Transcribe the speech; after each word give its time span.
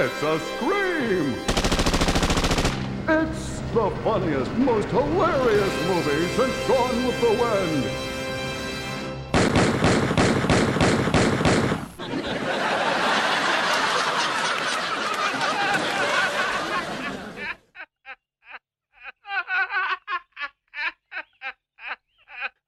It's 0.00 0.22
a 0.22 0.38
scream! 0.38 1.34
It's 3.08 3.58
the 3.74 3.90
funniest, 4.04 4.52
most 4.52 4.86
hilarious 4.90 5.86
movie 5.88 6.28
since 6.36 6.68
Gone 6.68 7.04
with 7.04 7.20
the 7.20 7.30
Wind. 7.42 7.84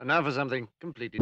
And 0.01 0.09
now 0.09 0.25
for 0.25 0.33
something 0.33 0.67
completely. 0.81 1.21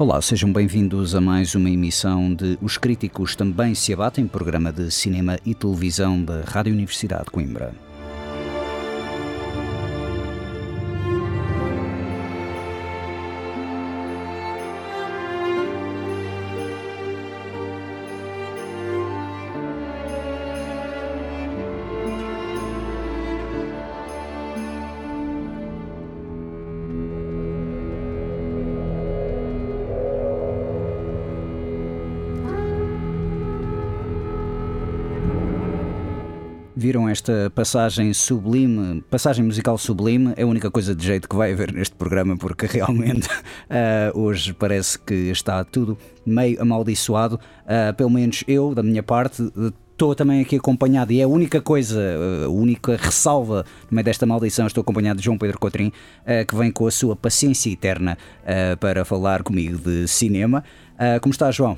Olá, 0.00 0.22
sejam 0.22 0.50
bem-vindos 0.50 1.14
a 1.14 1.20
mais 1.20 1.54
uma 1.54 1.68
emissão 1.68 2.34
de 2.34 2.56
Os 2.62 2.78
Críticos 2.78 3.36
Também 3.36 3.74
Se 3.74 3.92
Abatem, 3.92 4.26
programa 4.26 4.72
de 4.72 4.90
cinema 4.90 5.38
e 5.44 5.54
televisão 5.54 6.24
da 6.24 6.40
Rádio 6.40 6.72
Universidade 6.72 7.24
de 7.24 7.30
Coimbra. 7.30 7.74
Esta 37.10 37.50
passagem 37.54 38.12
sublime, 38.12 39.02
passagem 39.10 39.44
musical 39.44 39.76
sublime? 39.76 40.32
É 40.36 40.42
a 40.42 40.46
única 40.46 40.70
coisa 40.70 40.94
de 40.94 41.04
jeito 41.04 41.28
que 41.28 41.36
vai 41.36 41.52
haver 41.52 41.72
neste 41.72 41.94
programa, 41.94 42.36
porque 42.36 42.66
realmente 42.70 43.28
uh, 43.28 44.18
hoje 44.18 44.52
parece 44.52 44.98
que 44.98 45.14
está 45.14 45.64
tudo 45.64 45.98
meio 46.24 46.60
amaldiçoado. 46.62 47.40
Uh, 47.64 47.94
pelo 47.94 48.10
menos 48.10 48.44
eu, 48.46 48.74
da 48.74 48.82
minha 48.82 49.02
parte, 49.02 49.42
estou 49.92 50.14
também 50.14 50.40
aqui 50.40 50.56
acompanhado, 50.56 51.12
e 51.12 51.20
é 51.20 51.24
a 51.24 51.28
única 51.28 51.60
coisa, 51.60 52.00
a 52.46 52.48
única 52.48 52.96
ressalva 52.96 53.66
no 53.90 53.94
meio 53.94 54.04
desta 54.04 54.24
maldição, 54.24 54.66
estou 54.66 54.80
acompanhado 54.80 55.18
de 55.18 55.24
João 55.26 55.36
Pedro 55.36 55.58
Cotrim, 55.58 55.92
que 56.48 56.54
vem 56.56 56.70
com 56.70 56.86
a 56.86 56.90
sua 56.90 57.14
paciência 57.14 57.70
eterna 57.70 58.16
para 58.80 59.04
falar 59.04 59.42
comigo 59.42 59.76
de 59.76 60.08
cinema. 60.08 60.64
Como 61.20 61.32
está, 61.32 61.50
João? 61.50 61.76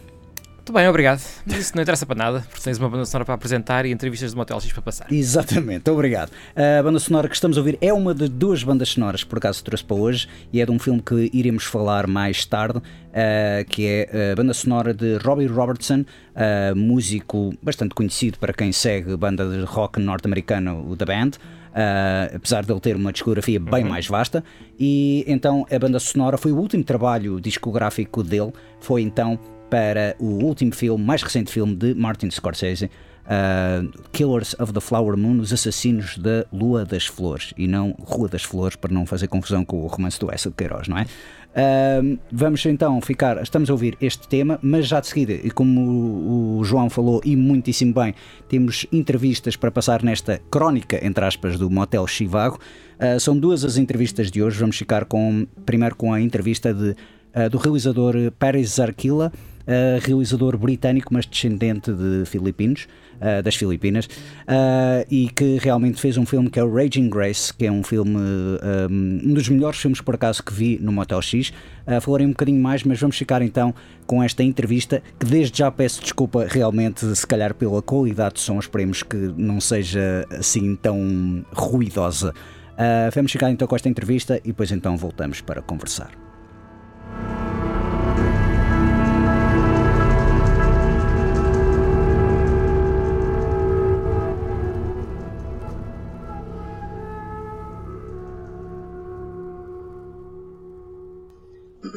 Muito 0.63 0.75
bem, 0.75 0.89
obrigado. 0.89 1.21
Mas 1.45 1.59
isso 1.59 1.73
não 1.75 1.83
interessa 1.83 2.07
para 2.07 2.15
nada, 2.15 2.47
porque 2.49 2.63
tens 2.63 2.79
uma 2.79 2.89
banda 2.89 3.05
sonora 3.05 3.25
para 3.25 3.35
apresentar 3.35 3.85
e 3.85 3.91
entrevistas 3.91 4.31
de 4.31 4.37
Motel 4.37 4.61
X 4.61 4.73
para 4.73 4.81
passar. 4.81 5.13
Exatamente, 5.13 5.91
obrigado. 5.91 6.31
A 6.55 6.81
banda 6.81 7.01
sonora 7.01 7.29
que 7.29 7.35
estamos 7.35 7.57
a 7.59 7.61
ouvir 7.61 7.77
é 7.81 7.93
uma 7.93 8.15
de 8.15 8.29
duas 8.29 8.63
bandas 8.63 8.91
sonoras 8.91 9.25
que 9.25 9.29
por 9.29 9.39
acaso 9.39 9.65
trouxe 9.65 9.85
para 9.85 9.97
hoje 9.97 10.29
e 10.53 10.61
é 10.61 10.65
de 10.65 10.71
um 10.71 10.79
filme 10.79 11.03
que 11.03 11.29
iremos 11.33 11.65
falar 11.65 12.07
mais 12.07 12.47
tarde, 12.47 12.79
uh, 12.79 13.65
que 13.69 13.89
é 13.89 14.31
a 14.31 14.37
banda 14.37 14.55
sonora 14.55 14.95
de 14.95 15.17
Robbie 15.17 15.47
Robertson, 15.47 16.03
uh, 16.05 16.77
músico 16.77 17.53
bastante 17.61 17.93
conhecido 17.93 18.39
para 18.39 18.53
quem 18.53 18.71
segue 18.71 19.17
banda 19.17 19.45
de 19.45 19.65
rock 19.65 19.99
norte-americana, 19.99 20.75
o 20.75 20.97
The 20.97 21.05
Band. 21.05 21.31
Uh, 21.73 22.37
apesar 22.37 22.63
de 22.65 22.71
ele 22.71 22.81
ter 22.81 22.95
uma 22.95 23.11
discografia 23.11 23.59
bem 23.59 23.83
uhum. 23.83 23.89
mais 23.89 24.07
vasta, 24.07 24.45
e 24.79 25.25
então 25.27 25.67
a 25.75 25.79
banda 25.79 25.99
sonora 25.99 26.37
foi 26.37 26.53
o 26.53 26.57
último 26.59 26.85
trabalho 26.85 27.41
discográfico 27.41 28.23
dele, 28.23 28.53
foi 28.79 29.01
então 29.01 29.41
para 29.73 30.15
o 30.19 30.45
último 30.45 30.75
filme, 30.75 31.03
mais 31.03 31.23
recente 31.23 31.51
filme 31.51 31.75
de 31.75 31.95
Martin 31.95 32.31
Scorsese, 32.31 32.91
uh, 33.25 33.91
Killers 34.13 34.55
of 34.61 34.71
the 34.71 34.81
Flower 34.83 35.17
Moon, 35.17 35.41
Os 35.41 35.51
Assassinos 35.51 36.19
da 36.19 36.45
Lua 36.53 36.85
das 36.85 37.07
Flores, 37.07 37.55
e 37.57 37.67
não 37.67 37.97
Rua 37.99 38.29
das 38.29 38.43
Flores, 38.43 38.77
para 38.77 38.93
não 38.93 39.07
fazer 39.07 39.29
confusão 39.29 39.65
com 39.65 39.83
o 39.83 39.87
romance 39.87 40.21
do 40.21 40.31
Essa 40.31 40.51
de 40.51 40.57
Queiroz, 40.57 40.89
não 40.89 40.99
é? 40.99 41.07
Uh, 41.53 42.19
vamos 42.31 42.67
então 42.67 43.01
ficar, 43.01 43.43
estamos 43.43 43.71
a 43.71 43.73
ouvir 43.73 43.97
este 43.99 44.29
tema, 44.29 44.59
mas 44.61 44.87
já 44.87 45.01
de 45.01 45.07
seguida, 45.07 45.33
e 45.33 45.51
como 45.51 46.59
o, 46.59 46.65
João 46.65 46.91
falou 46.91 47.23
e 47.25 47.35
muitíssimo 47.35 47.95
bem, 47.95 48.15
temos 48.51 48.85
entrevistas 48.93 49.57
para 49.57 49.71
passar 49.71 50.03
nesta 50.03 50.39
crónica, 50.51 51.03
entre 51.03 51.25
aspas, 51.25 51.59
do 51.59 51.71
Motel 51.71 52.07
Chivago. 52.07 52.59
Uh, 53.01 53.19
são 53.19 53.39
duas 53.39 53.65
as 53.65 53.79
entrevistas 53.79 54.31
de 54.31 54.43
hoje, 54.43 54.61
vamos 54.61 54.77
ficar 54.77 55.07
com, 55.07 55.47
primeiro 55.65 55.97
com 55.97 56.13
a 56.13 56.21
entrevista 56.21 56.75
de, 56.75 56.91
uh, 56.91 57.49
do 57.51 57.57
realizador 57.57 58.15
Paris 58.39 58.75
Zarquila, 58.75 59.33
uh, 59.63 60.01
realizador 60.05 60.57
britânico, 60.57 61.13
mas 61.13 61.27
descendente 61.27 61.93
de 61.93 62.25
filipinos, 62.27 62.87
uh, 63.17 63.43
das 63.43 63.55
Filipinas, 63.55 64.07
uh, 64.07 65.07
e 65.11 65.29
que 65.29 65.59
realmente 65.61 66.01
fez 66.01 66.17
um 66.17 66.27
filme 66.27 66.51
que 66.51 66.59
é 66.59 66.65
o 66.65 66.73
Raging 66.73 67.09
Grace, 67.09 67.53
que 67.53 67.67
é 67.67 67.73
um 67.73 67.83
filme, 67.83 68.17
um, 68.17 69.31
um 69.31 69.35
dos 69.35 69.49
melhores 69.49 69.79
filmes 69.79 70.01
por 70.01 70.15
acaso 70.15 70.43
que 70.43 70.53
vi 70.53 70.79
no 70.81 70.93
Motel 70.93 71.21
X. 71.23 71.53
Falarei 72.01 72.27
um 72.27 72.31
bocadinho 72.31 72.63
mais, 72.63 72.85
mas 72.85 73.01
vamos 73.01 73.17
ficar 73.17 73.43
então 73.43 73.75
com 74.07 74.23
esta 74.23 74.43
entrevista, 74.43 75.03
que 75.19 75.27
desde 75.27 75.59
já 75.59 75.71
peço 75.71 76.01
desculpa 76.01 76.47
realmente, 76.49 77.05
se 77.17 77.27
calhar 77.27 77.55
pela 77.55 77.83
qualidade 77.83 78.35
de 78.35 78.41
som, 78.41 78.59
esperemos 78.59 79.03
que 79.03 79.17
não 79.17 79.61
seja 79.61 80.27
assim 80.31 80.77
tão 80.77 81.45
ruidosa. 81.53 82.33
Uh, 82.73 83.11
vamos 83.15 83.31
ficar 83.31 83.51
então 83.51 83.69
com 83.69 83.77
esta 83.77 83.89
entrevista 83.89 84.39
e 84.39 84.49
depois 84.49 84.71
então 84.73 84.97
voltamos 84.97 85.41
para 85.41 85.61
conversar. 85.61 86.11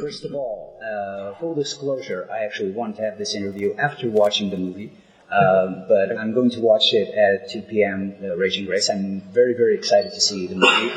First 0.06 0.24
of 0.24 0.36
all, 0.36 0.78
uh, 0.86 1.34
full 1.40 1.56
disclosure, 1.56 2.30
I 2.32 2.46
actually 2.46 2.74
want 2.74 2.98
to 2.98 3.02
have 3.02 3.18
this 3.18 3.34
interview 3.34 3.74
after 3.76 4.08
watching 4.08 4.52
the 4.52 4.58
movie. 4.58 4.92
Um, 5.32 5.86
but 5.88 6.16
I'm 6.16 6.32
going 6.32 6.52
to 6.52 6.60
watch 6.60 6.94
it 6.94 7.10
at 7.16 7.50
2 7.50 7.64
p.m. 7.64 8.14
Uh, 8.24 8.38
Raging 8.38 8.68
Grace. 8.68 8.88
I'm 8.88 9.22
very, 9.34 9.56
very 9.56 9.74
excited 9.74 10.14
to 10.14 10.22
see 10.22 10.46
the 10.46 10.58
movie. 10.58 10.94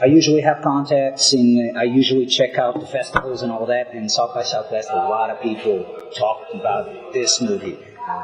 I 0.00 0.06
usually 0.06 0.40
have 0.40 0.62
contacts, 0.62 1.34
and 1.34 1.76
I 1.76 1.82
usually 1.82 2.24
check 2.24 2.56
out 2.56 2.80
the 2.80 2.86
festivals 2.86 3.42
and 3.42 3.52
all 3.52 3.66
that. 3.66 3.92
And 3.92 4.10
South 4.10 4.32
by 4.34 4.44
Southwest, 4.44 4.88
a 4.90 4.96
lot 4.96 5.28
of 5.28 5.42
people 5.42 5.84
talk 6.16 6.46
about 6.54 7.12
this 7.12 7.42
movie. 7.42 7.78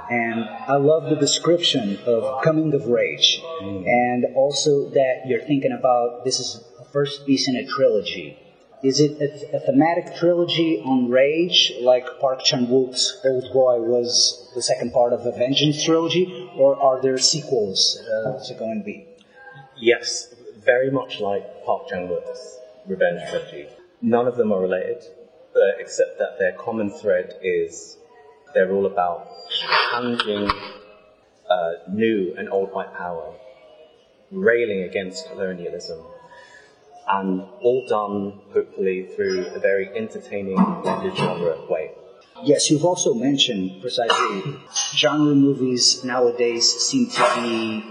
And 0.09 0.43
I 0.43 0.77
love 0.77 1.11
the 1.11 1.17
description 1.17 1.99
of 2.07 2.43
coming 2.43 2.73
of 2.73 2.87
rage, 2.87 3.43
mm. 3.43 3.87
and 3.87 4.25
also 4.35 4.89
that 4.89 5.25
you're 5.27 5.43
thinking 5.43 5.73
about 5.73 6.25
this 6.25 6.41
is 6.41 6.65
the 6.79 6.87
first 6.87 7.27
piece 7.27 7.47
in 7.47 7.57
a 7.57 7.67
trilogy 7.67 8.39
is 8.85 9.01
it 9.01 9.19
a, 9.19 9.57
a, 9.57 9.61
thematic 9.61 10.15
trilogy 10.15 10.83
on 10.85 11.09
rage, 11.09 11.73
like 11.81 12.05
Park 12.21 12.45
Chan 12.45 12.67
Wook's 12.67 13.19
Old 13.25 13.51
Boy 13.51 13.81
was 13.81 14.51
the 14.55 14.61
second 14.61 14.93
part 14.93 15.15
of 15.15 15.25
a 15.25 15.33
Vengeance 15.33 15.83
trilogy, 15.83 16.51
or 16.55 16.77
are 16.81 17.01
there 17.01 17.17
sequels 17.17 17.99
uh, 17.99 18.45
to 18.45 18.55
going 18.55 18.81
to 18.81 18.85
be? 18.85 19.07
Yes, 19.79 20.35
very 20.59 20.91
much 20.91 21.19
like 21.19 21.65
Park 21.65 21.89
Chan 21.89 22.09
Wook's 22.09 22.59
Revenge 22.87 23.23
trilogy. 23.31 23.69
None 24.03 24.29
of 24.29 24.37
them 24.37 24.53
are 24.53 24.61
related, 24.61 25.03
except 25.79 26.19
that 26.19 26.39
their 26.39 26.53
common 26.53 26.91
thread 26.91 27.33
is 27.43 27.97
they're 28.53 28.71
all 28.71 28.85
about 28.85 29.29
challenging 29.91 30.51
uh, 31.49 31.73
new 31.91 32.35
and 32.37 32.51
old 32.51 32.71
white 32.73 32.95
power, 32.95 33.33
railing 34.31 34.83
against 34.83 35.27
colonialism, 35.31 36.05
and 37.09 37.43
all 37.61 37.87
done 37.89 38.41
hopefully 38.53 39.09
through 39.15 39.47
a 39.49 39.59
very 39.59 39.89
entertaining 39.97 40.57
genre 41.17 41.59
way. 41.69 41.93
Yes, 42.43 42.71
you've 42.71 42.85
also 42.85 43.15
mentioned 43.15 43.81
precisely 43.81 44.57
genre 44.95 45.35
movies 45.35 46.05
nowadays 46.05 46.69
seem 46.71 47.09
to 47.11 47.33
be 47.37 47.85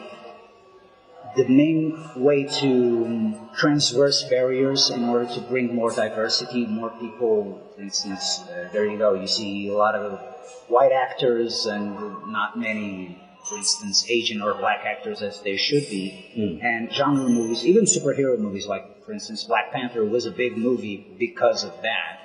the 1.36 1.48
main 1.48 1.98
way 2.16 2.44
to 2.44 3.34
transverse 3.58 4.24
barriers 4.30 4.90
in 4.90 5.06
order 5.06 5.32
to 5.34 5.42
bring 5.42 5.74
more 5.74 5.92
diversity, 5.92 6.66
more 6.68 6.92
people. 7.00 7.62
For 7.76 7.82
instance, 7.82 8.42
uh, 8.42 8.70
there 8.72 8.86
you 8.86 8.98
go. 8.98 9.14
You 9.16 9.28
see 9.28 9.70
a 9.70 9.74
lot 9.74 9.96
of 9.96 10.20
white 10.68 10.92
actors 10.92 11.66
and 11.66 11.96
not 12.28 12.60
many, 12.60 13.20
for 13.50 13.58
instance, 13.58 14.06
Asian 14.10 14.42
or 14.42 14.54
black 14.56 14.86
actors 14.86 15.22
as 15.24 15.42
there 15.42 15.58
should 15.58 15.90
be. 15.90 16.60
And 16.62 16.94
genre 16.94 17.28
movies, 17.28 17.66
even 17.66 17.86
superhero 17.86 18.38
movies, 18.38 18.68
like 18.68 18.86
for 19.06 19.14
instance, 19.14 19.44
Black 19.44 19.72
Panther 19.72 20.06
was 20.06 20.26
a 20.26 20.32
big 20.32 20.58
movie 20.58 21.08
because 21.20 21.64
of 21.64 21.74
that. 21.82 22.20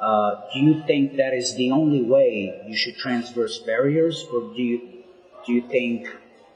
Uh, 0.00 0.42
do 0.52 0.60
you 0.60 0.82
think 0.86 1.16
that 1.16 1.34
is 1.34 1.54
the 1.56 1.70
only 1.70 2.02
way 2.02 2.62
you 2.66 2.76
should 2.76 2.96
transverse 2.96 3.58
barriers, 3.58 4.24
or 4.32 4.54
do 4.54 4.62
you 4.62 4.80
do 5.46 5.52
you 5.52 5.68
think 5.68 6.08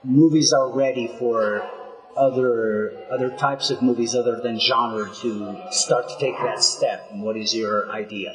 movies 0.02 0.52
are 0.52 0.70
ready 0.70 1.08
for 1.18 1.68
other 2.16 3.06
other 3.10 3.30
types 3.36 3.70
of 3.70 3.82
movies 3.82 4.14
other 4.14 4.40
than 4.40 4.58
genre 4.58 5.10
to 5.16 5.58
start 5.70 6.08
to 6.08 6.16
take 6.18 6.36
that 6.38 6.62
step? 6.62 7.08
And 7.10 7.22
what 7.22 7.36
is 7.36 7.54
your 7.54 7.90
idea? 7.90 8.32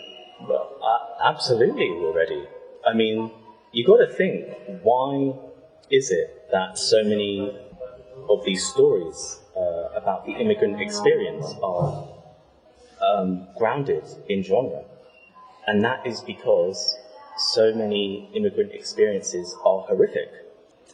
Well, 0.47 0.77
uh, 0.83 1.27
absolutely, 1.27 1.89
we're 1.89 2.15
ready. 2.15 2.45
I 2.85 2.93
mean, 2.93 3.31
you 3.71 3.85
got 3.85 3.97
to 3.97 4.13
think 4.13 4.47
why 4.83 5.33
is 5.89 6.11
it 6.11 6.49
that 6.51 6.77
so 6.77 7.03
many 7.03 7.57
of 8.29 8.45
these 8.45 8.63
stories 8.67 9.39
uh, 9.59 9.89
about 9.95 10.25
the 10.25 10.33
immigrant 10.33 10.79
experience 10.79 11.53
are 11.61 12.07
um, 13.01 13.47
grounded 13.57 14.03
in 14.27 14.41
genre? 14.43 14.83
And 15.67 15.83
that 15.83 16.05
is 16.05 16.21
because 16.21 16.97
so 17.37 17.73
many 17.73 18.29
immigrant 18.33 18.71
experiences 18.71 19.55
are 19.65 19.81
horrific. 19.81 20.29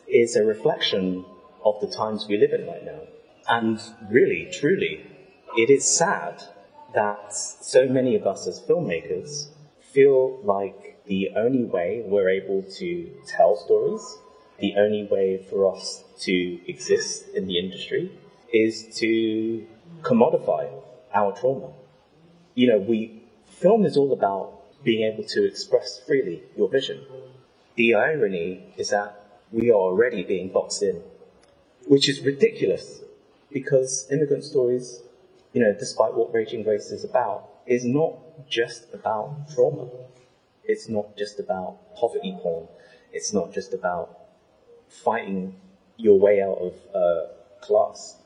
It's 0.07 0.35
a 0.35 0.43
reflection 0.43 1.25
of 1.63 1.79
the 1.81 1.87
times 1.87 2.27
we 2.27 2.37
live 2.37 2.53
in 2.53 2.67
right 2.67 2.83
now. 2.83 3.01
And 3.47 3.79
really, 4.09 4.49
truly, 4.51 5.05
it 5.55 5.69
is 5.69 5.87
sad 5.87 6.41
that 6.93 7.33
so 7.33 7.87
many 7.87 8.15
of 8.15 8.25
us 8.25 8.47
as 8.47 8.59
filmmakers 8.61 9.47
feel 9.79 10.39
like 10.43 11.03
the 11.05 11.29
only 11.35 11.63
way 11.63 12.03
we're 12.05 12.29
able 12.29 12.63
to 12.63 13.11
tell 13.27 13.55
stories, 13.55 14.17
the 14.59 14.73
only 14.77 15.03
way 15.03 15.37
for 15.49 15.73
us 15.73 16.03
to 16.21 16.59
exist 16.67 17.27
in 17.35 17.47
the 17.47 17.59
industry 17.59 18.11
is 18.55 18.87
to 18.95 19.67
commodify 20.01 20.69
our 21.13 21.37
trauma. 21.37 21.73
You 22.53 22.67
know, 22.67 22.77
we 22.77 23.23
film 23.47 23.85
is 23.85 23.97
all 23.97 24.13
about 24.13 24.83
being 24.83 25.03
able 25.11 25.23
to 25.25 25.43
express 25.45 25.99
freely 25.99 26.43
your 26.55 26.69
vision. 26.69 27.01
The 27.75 27.95
irony 27.95 28.63
is 28.77 28.89
that 28.91 29.21
we 29.51 29.71
are 29.71 29.81
already 29.89 30.23
being 30.23 30.49
boxed 30.49 30.83
in, 30.83 31.01
which 31.87 32.07
is 32.07 32.21
ridiculous 32.21 33.01
because 33.51 34.07
immigrant 34.09 34.43
stories, 34.43 35.01
you 35.53 35.61
know, 35.61 35.73
despite 35.77 36.13
what 36.13 36.33
Raging 36.33 36.63
Grace 36.63 36.91
is 36.91 37.03
about, 37.03 37.49
is 37.65 37.83
not 37.83 38.13
just 38.49 38.93
about 38.93 39.49
trauma. 39.53 39.89
It's 40.63 40.87
not 40.87 41.17
just 41.17 41.39
about 41.39 41.95
poverty 41.95 42.37
porn. 42.41 42.67
It's 43.11 43.33
not 43.33 43.53
just 43.53 43.73
about 43.73 44.17
fighting 44.87 45.55
your 45.97 46.19
way 46.19 46.41
out 46.41 46.57
of 46.57 46.73
uh, 46.93 47.27
class. 47.61 48.17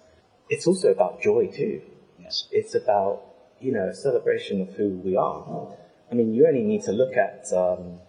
It's 0.49 0.65
also 0.65 0.89
about 0.91 1.21
joy 1.21 1.47
too. 1.47 1.81
Yes. 2.19 2.47
It's 2.51 2.75
about 2.75 3.21
you 3.59 3.71
know 3.71 3.91
celebration 3.91 4.61
of 4.61 4.69
who 4.75 4.89
we 4.89 5.15
are. 5.15 5.67
I 6.11 6.15
mean, 6.15 6.33
you 6.33 6.47
only 6.47 6.63
need 6.63 6.83
to 6.83 6.91
look 6.91 7.15
at 7.15 7.51
um, 7.53 7.99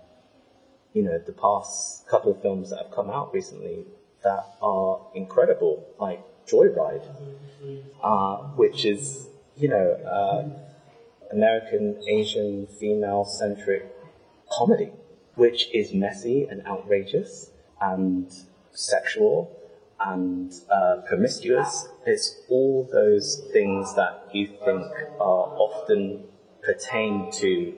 you 0.95 1.03
know 1.03 1.19
the 1.19 1.33
past 1.33 2.07
couple 2.09 2.33
of 2.33 2.41
films 2.41 2.71
that 2.71 2.79
have 2.79 2.91
come 2.91 3.11
out 3.11 3.33
recently 3.35 3.85
that 4.23 4.45
are 4.63 5.01
incredible, 5.15 5.87
like 5.99 6.21
Joyride, 6.47 7.07
uh, 8.03 8.37
which 8.57 8.85
is 8.85 9.29
you 9.57 9.69
know 9.69 9.93
uh, 9.93 10.49
American 11.33 12.03
Asian 12.09 12.67
female 12.67 13.25
centric 13.25 13.87
comedy, 14.51 14.93
which 15.35 15.69
is 15.75 15.93
messy 15.93 16.47
and 16.51 16.67
outrageous 16.67 17.51
and 17.81 18.33
sexual 18.73 19.57
and 20.00 20.52
uh, 20.70 20.97
promiscuous. 21.06 21.88
It's 22.06 22.37
all 22.49 22.88
those 22.93 23.43
things 23.52 23.94
that 23.94 24.29
you 24.32 24.47
think 24.47 24.87
are 25.20 25.47
often 25.67 26.25
pertain 26.62 27.31
to 27.32 27.75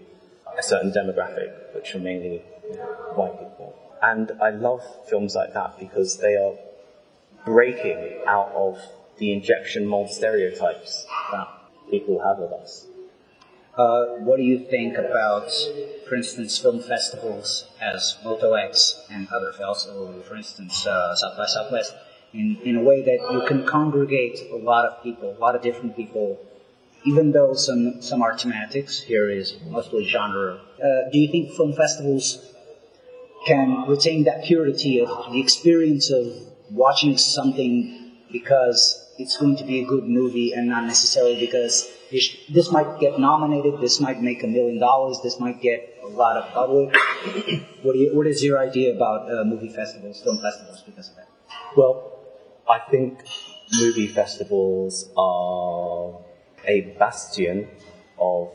a 0.58 0.62
certain 0.62 0.92
demographic, 0.92 1.74
which 1.74 1.94
are 1.94 1.98
mainly 1.98 2.38
white 3.14 3.38
people. 3.38 3.74
And 4.02 4.32
I 4.40 4.50
love 4.50 4.82
films 5.08 5.34
like 5.34 5.54
that 5.54 5.78
because 5.78 6.19
they 6.19 6.36
are 6.36 6.54
breaking 7.44 8.20
out 8.26 8.52
of 8.54 8.78
the 9.19 9.32
injection 9.32 9.86
mold 9.86 10.10
stereotypes 10.10 11.06
that 11.32 11.48
people 11.90 12.20
have 12.24 12.38
of 12.38 12.52
us. 12.52 12.86
Uh, 13.76 14.04
what 14.19 14.36
do 14.36 14.42
you 14.42 14.58
think 14.58 14.98
about, 14.98 15.50
for 16.06 16.14
instance, 16.14 16.58
film 16.58 16.82
festivals 16.82 17.66
as 17.80 18.19
Moto 18.22 18.52
X 18.52 19.00
and 19.10 19.28
other 19.28 19.52
festivals, 19.52 20.26
for 20.26 20.36
instance, 20.36 20.86
uh, 20.86 21.14
South 21.14 21.38
by 21.38 21.46
Southwest, 21.46 21.94
in, 22.34 22.58
in 22.64 22.76
a 22.76 22.82
way 22.82 23.02
that 23.02 23.32
you 23.32 23.44
can 23.46 23.67
congregate 23.67 24.40
a 24.52 24.56
lot 24.56 24.84
of 24.87 25.02
people, 25.02 25.37
a 25.37 25.38
lot 25.38 25.55
of 25.55 25.62
different 25.62 25.96
people, 25.96 26.38
even 27.05 27.32
though 27.32 27.55
some, 27.55 28.00
some 28.00 28.23
are 28.23 28.32
thematics, 28.34 29.02
here 29.02 29.31
is 29.31 29.56
mostly 29.67 30.05
genre. 30.05 30.61
Uh, 30.79 31.11
do 31.12 31.19
you 31.19 31.31
think 31.31 31.52
film 31.52 31.73
festivals 31.75 32.52
can 33.46 33.88
retain 33.88 34.25
that 34.25 34.44
purity 34.44 35.00
of 35.00 35.32
the 35.32 35.40
experience 35.40 36.11
of 36.11 36.26
watching 36.70 37.19
something 37.19 38.12
because 38.31 39.05
it's 39.19 39.37
going 39.37 39.56
to 39.56 39.64
be 39.64 39.81
a 39.81 39.84
good 39.84 40.05
movie 40.05 40.52
and 40.52 40.69
not 40.69 40.84
necessarily 40.84 41.38
because 41.38 41.90
this, 42.11 42.70
might 42.70 43.00
get 43.00 43.19
nominated, 43.19 43.81
this 43.81 44.00
might 44.00 44.20
make 44.23 44.43
a 44.43 44.46
million 44.46 44.79
dollars, 44.79 45.19
this 45.23 45.40
might 45.40 45.61
get 45.61 45.99
a 46.02 46.08
lot 46.08 46.37
of 46.37 46.50
public. 46.52 46.94
what, 47.82 47.96
you, 47.96 48.14
what 48.14 48.26
is 48.26 48.43
your 48.43 48.58
idea 48.58 48.94
about 48.94 49.31
uh, 49.32 49.44
movie 49.44 49.69
festivals, 49.69 50.20
film 50.23 50.38
festivals, 50.40 50.82
because 50.82 51.08
of 51.11 51.17
that? 51.17 51.29
Well, 51.76 52.12
I 52.72 52.78
think 52.90 53.19
movie 53.74 54.06
festivals 54.06 55.10
are 55.14 56.19
a 56.66 56.80
bastion 56.98 57.69
of, 58.19 58.48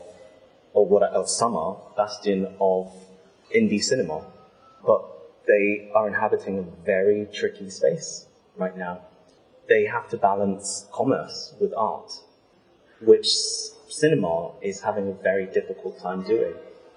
or 0.72 0.86
what 0.86 1.04
else 1.14 1.40
are, 1.40 1.76
bastion 1.96 2.48
of 2.60 2.92
indie 3.54 3.80
cinema, 3.80 4.26
but 4.84 5.02
they 5.46 5.92
are 5.94 6.08
inhabiting 6.08 6.58
a 6.58 6.84
very 6.84 7.28
tricky 7.32 7.70
space 7.70 8.26
right 8.56 8.76
now. 8.76 9.02
They 9.68 9.84
have 9.84 10.08
to 10.08 10.16
balance 10.16 10.86
commerce 10.90 11.54
with 11.60 11.72
art, 11.76 12.10
which 13.00 13.28
cinema 13.88 14.50
is 14.60 14.80
having 14.80 15.10
a 15.10 15.22
very 15.22 15.46
difficult 15.46 16.00
time 16.00 16.24
doing. 16.24 16.54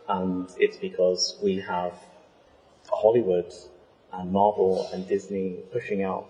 And 0.09 0.49
it's 0.57 0.77
because 0.77 1.37
we 1.43 1.59
have 1.59 1.93
Hollywood 2.89 3.53
and 4.11 4.31
Marvel 4.31 4.89
and 4.91 5.07
Disney 5.07 5.57
pushing 5.71 6.01
out, 6.01 6.25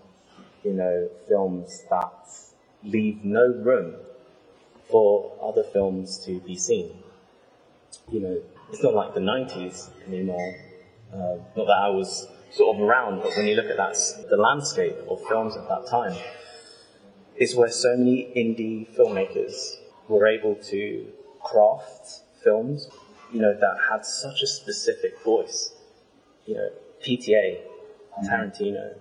you 0.63 0.73
know, 0.73 1.09
films 1.27 1.83
that 1.89 2.29
leave 2.83 3.23
no 3.23 3.47
room 3.47 3.95
for 4.89 5.31
other 5.41 5.63
films 5.63 6.23
to 6.25 6.39
be 6.41 6.55
seen. 6.55 6.91
You 8.11 8.19
know, 8.19 8.41
it's 8.71 8.83
not 8.83 8.93
like 8.93 9.13
the 9.13 9.19
90s 9.19 9.89
anymore. 10.07 10.55
Uh, 11.13 11.37
not 11.55 11.65
that 11.67 11.79
I 11.81 11.89
was 11.89 12.27
sort 12.51 12.75
of 12.75 12.81
around, 12.81 13.21
but 13.21 13.31
when 13.35 13.47
you 13.47 13.55
look 13.55 13.65
at 13.65 13.77
that, 13.77 13.97
the 14.29 14.37
landscape 14.37 14.95
of 15.09 15.21
films 15.27 15.55
at 15.55 15.67
that 15.67 15.87
time, 15.89 16.17
is 17.35 17.55
where 17.55 17.69
so 17.71 17.95
many 17.97 18.31
indie 18.35 18.87
filmmakers 18.95 19.77
were 20.07 20.27
able 20.27 20.55
to 20.55 21.07
craft 21.43 22.21
films, 22.43 22.89
you 23.33 23.41
know, 23.41 23.53
that 23.53 23.77
had 23.89 24.05
such 24.05 24.41
a 24.41 24.47
specific 24.47 25.21
voice. 25.23 25.73
You 26.45 26.55
know, 26.55 26.69
PTA, 27.05 27.61
Tarantino, 28.25 28.95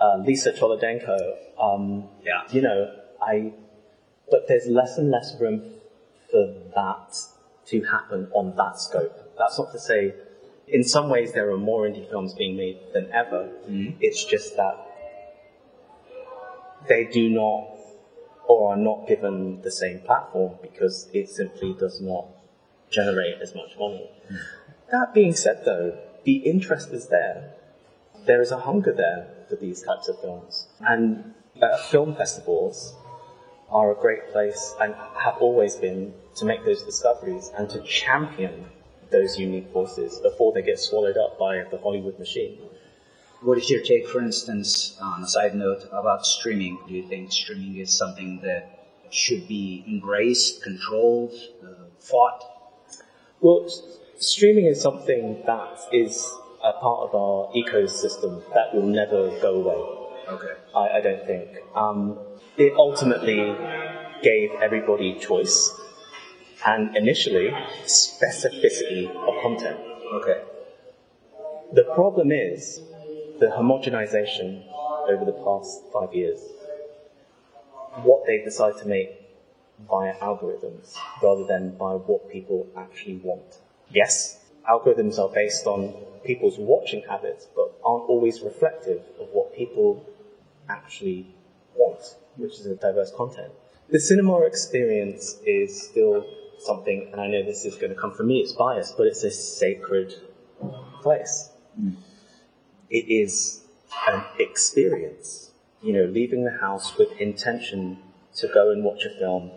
uh, 0.00 0.16
Lisa 0.26 0.52
Cholodenko, 0.52 1.36
um, 1.60 2.08
Yeah. 2.24 2.42
you 2.50 2.62
know, 2.62 2.90
I, 3.20 3.52
but 4.30 4.48
there's 4.48 4.66
less 4.66 4.96
and 4.98 5.10
less 5.10 5.36
room 5.40 5.74
for 6.30 6.54
that 6.74 7.16
to 7.66 7.82
happen 7.84 8.28
on 8.32 8.56
that 8.56 8.78
scope. 8.78 9.12
That's 9.38 9.58
not 9.58 9.72
to 9.72 9.78
say, 9.78 10.14
in 10.68 10.84
some 10.84 11.08
ways, 11.10 11.32
there 11.32 11.50
are 11.50 11.58
more 11.58 11.86
indie 11.86 12.08
films 12.08 12.32
being 12.34 12.56
made 12.56 12.78
than 12.94 13.10
ever. 13.12 13.48
It's 14.00 14.24
just 14.24 14.56
that 14.56 14.86
they 16.88 17.04
do 17.04 17.28
not 17.28 17.68
or 18.46 18.72
are 18.72 18.76
not 18.76 19.06
given 19.06 19.60
the 19.62 19.70
same 19.70 20.00
platform 20.00 20.54
because 20.62 21.08
it 21.12 21.28
simply 21.28 21.74
does 21.78 22.00
not 22.00 22.26
generate 22.90 23.40
as 23.40 23.54
much 23.54 23.76
money. 23.78 24.10
That 24.90 25.14
being 25.14 25.34
said, 25.34 25.62
though, 25.64 25.96
the 26.24 26.36
interest 26.38 26.90
is 26.90 27.08
there. 27.08 27.54
There 28.26 28.40
is 28.40 28.50
a 28.52 28.58
hunger 28.58 28.92
there 28.92 29.28
for 29.48 29.56
these 29.56 29.82
types 29.82 30.08
of 30.08 30.20
films. 30.20 30.68
And 30.80 31.34
uh, 31.60 31.76
film 31.76 32.14
festivals 32.14 32.94
are 33.70 33.92
a 33.92 33.94
great 33.94 34.30
place 34.32 34.74
and 34.80 34.94
have 34.94 35.36
always 35.40 35.76
been 35.76 36.12
to 36.36 36.44
make 36.44 36.64
those 36.64 36.82
discoveries 36.82 37.50
and 37.56 37.68
to 37.70 37.82
champion 37.82 38.66
those 39.10 39.38
unique 39.38 39.70
voices 39.72 40.18
before 40.20 40.52
they 40.52 40.62
get 40.62 40.78
swallowed 40.78 41.16
up 41.16 41.38
by 41.38 41.64
the 41.70 41.78
Hollywood 41.78 42.18
machine. 42.18 42.58
what 43.42 43.58
is 43.58 43.70
your 43.70 43.82
take, 43.82 44.06
for 44.06 44.20
instance, 44.20 44.96
on 45.00 45.22
a 45.22 45.26
side 45.26 45.54
note 45.54 45.84
about 45.92 46.26
streaming? 46.26 46.78
Do 46.86 46.94
you 46.94 47.06
think 47.08 47.32
streaming 47.32 47.78
is 47.78 47.90
something 47.90 48.40
that 48.42 48.86
should 49.10 49.48
be 49.48 49.84
embraced, 49.88 50.62
controlled, 50.62 51.32
uh, 51.64 51.86
fought? 51.98 52.44
Well, 53.40 53.68
streaming 54.18 54.66
is 54.66 54.80
something 54.80 55.42
that 55.46 55.78
is 55.92 56.36
a 56.62 56.72
part 56.72 57.08
of 57.08 57.14
our 57.14 57.52
ecosystem 57.54 58.42
that 58.54 58.74
will 58.74 58.86
never 58.86 59.28
go 59.40 59.54
away. 59.54 60.08
Okay. 60.28 60.52
I, 60.74 60.98
I 60.98 61.00
don't 61.00 61.26
think. 61.26 61.48
Um, 61.74 62.18
it 62.56 62.72
ultimately 62.74 63.56
gave 64.22 64.50
everybody 64.62 65.18
choice 65.18 65.72
and 66.66 66.94
initially 66.96 67.50
specificity 67.84 69.08
of 69.08 69.42
content. 69.42 69.80
Okay. 70.12 70.42
The 71.72 71.84
problem 71.94 72.32
is 72.32 72.80
the 73.38 73.46
homogenization 73.46 74.64
over 75.08 75.24
the 75.24 75.32
past 75.44 75.82
five 75.92 76.12
years. 76.14 76.40
What 78.02 78.26
they 78.26 78.38
decide 78.44 78.76
to 78.78 78.86
make 78.86 79.10
via 79.88 80.14
algorithms 80.16 80.96
rather 81.22 81.46
than 81.46 81.76
by 81.76 81.94
what 81.94 82.30
people 82.30 82.66
actually 82.76 83.16
want. 83.18 83.58
Yes, 83.88 84.39
algorithms 84.68 85.18
are 85.18 85.28
based 85.28 85.66
on 85.66 85.94
people's 86.24 86.58
watching 86.58 87.02
habits, 87.08 87.46
but 87.54 87.72
aren't 87.84 88.08
always 88.08 88.40
reflective 88.40 89.02
of 89.20 89.28
what 89.32 89.54
people 89.54 90.04
actually 90.68 91.26
want, 91.74 92.16
which 92.36 92.58
is 92.60 92.66
a 92.66 92.76
diverse 92.76 93.12
content. 93.16 93.52
The 93.88 94.00
cinema 94.00 94.40
experience 94.42 95.38
is 95.44 95.82
still 95.82 96.26
something, 96.58 97.08
and 97.12 97.20
I 97.20 97.26
know 97.26 97.42
this 97.42 97.64
is 97.64 97.74
going 97.76 97.92
to 97.94 98.00
come 98.00 98.14
from 98.14 98.28
me, 98.28 98.38
it's 98.38 98.52
biased, 98.52 98.96
but 98.96 99.06
it's 99.06 99.24
a 99.24 99.30
sacred 99.30 100.14
place. 101.02 101.50
It 102.90 103.08
is 103.08 103.62
an 104.08 104.22
experience. 104.38 105.50
You 105.82 105.94
know, 105.94 106.04
leaving 106.04 106.44
the 106.44 106.58
house 106.58 106.98
with 106.98 107.10
intention 107.18 107.98
to 108.36 108.48
go 108.48 108.70
and 108.70 108.84
watch 108.84 109.04
a 109.04 109.18
film 109.18 109.50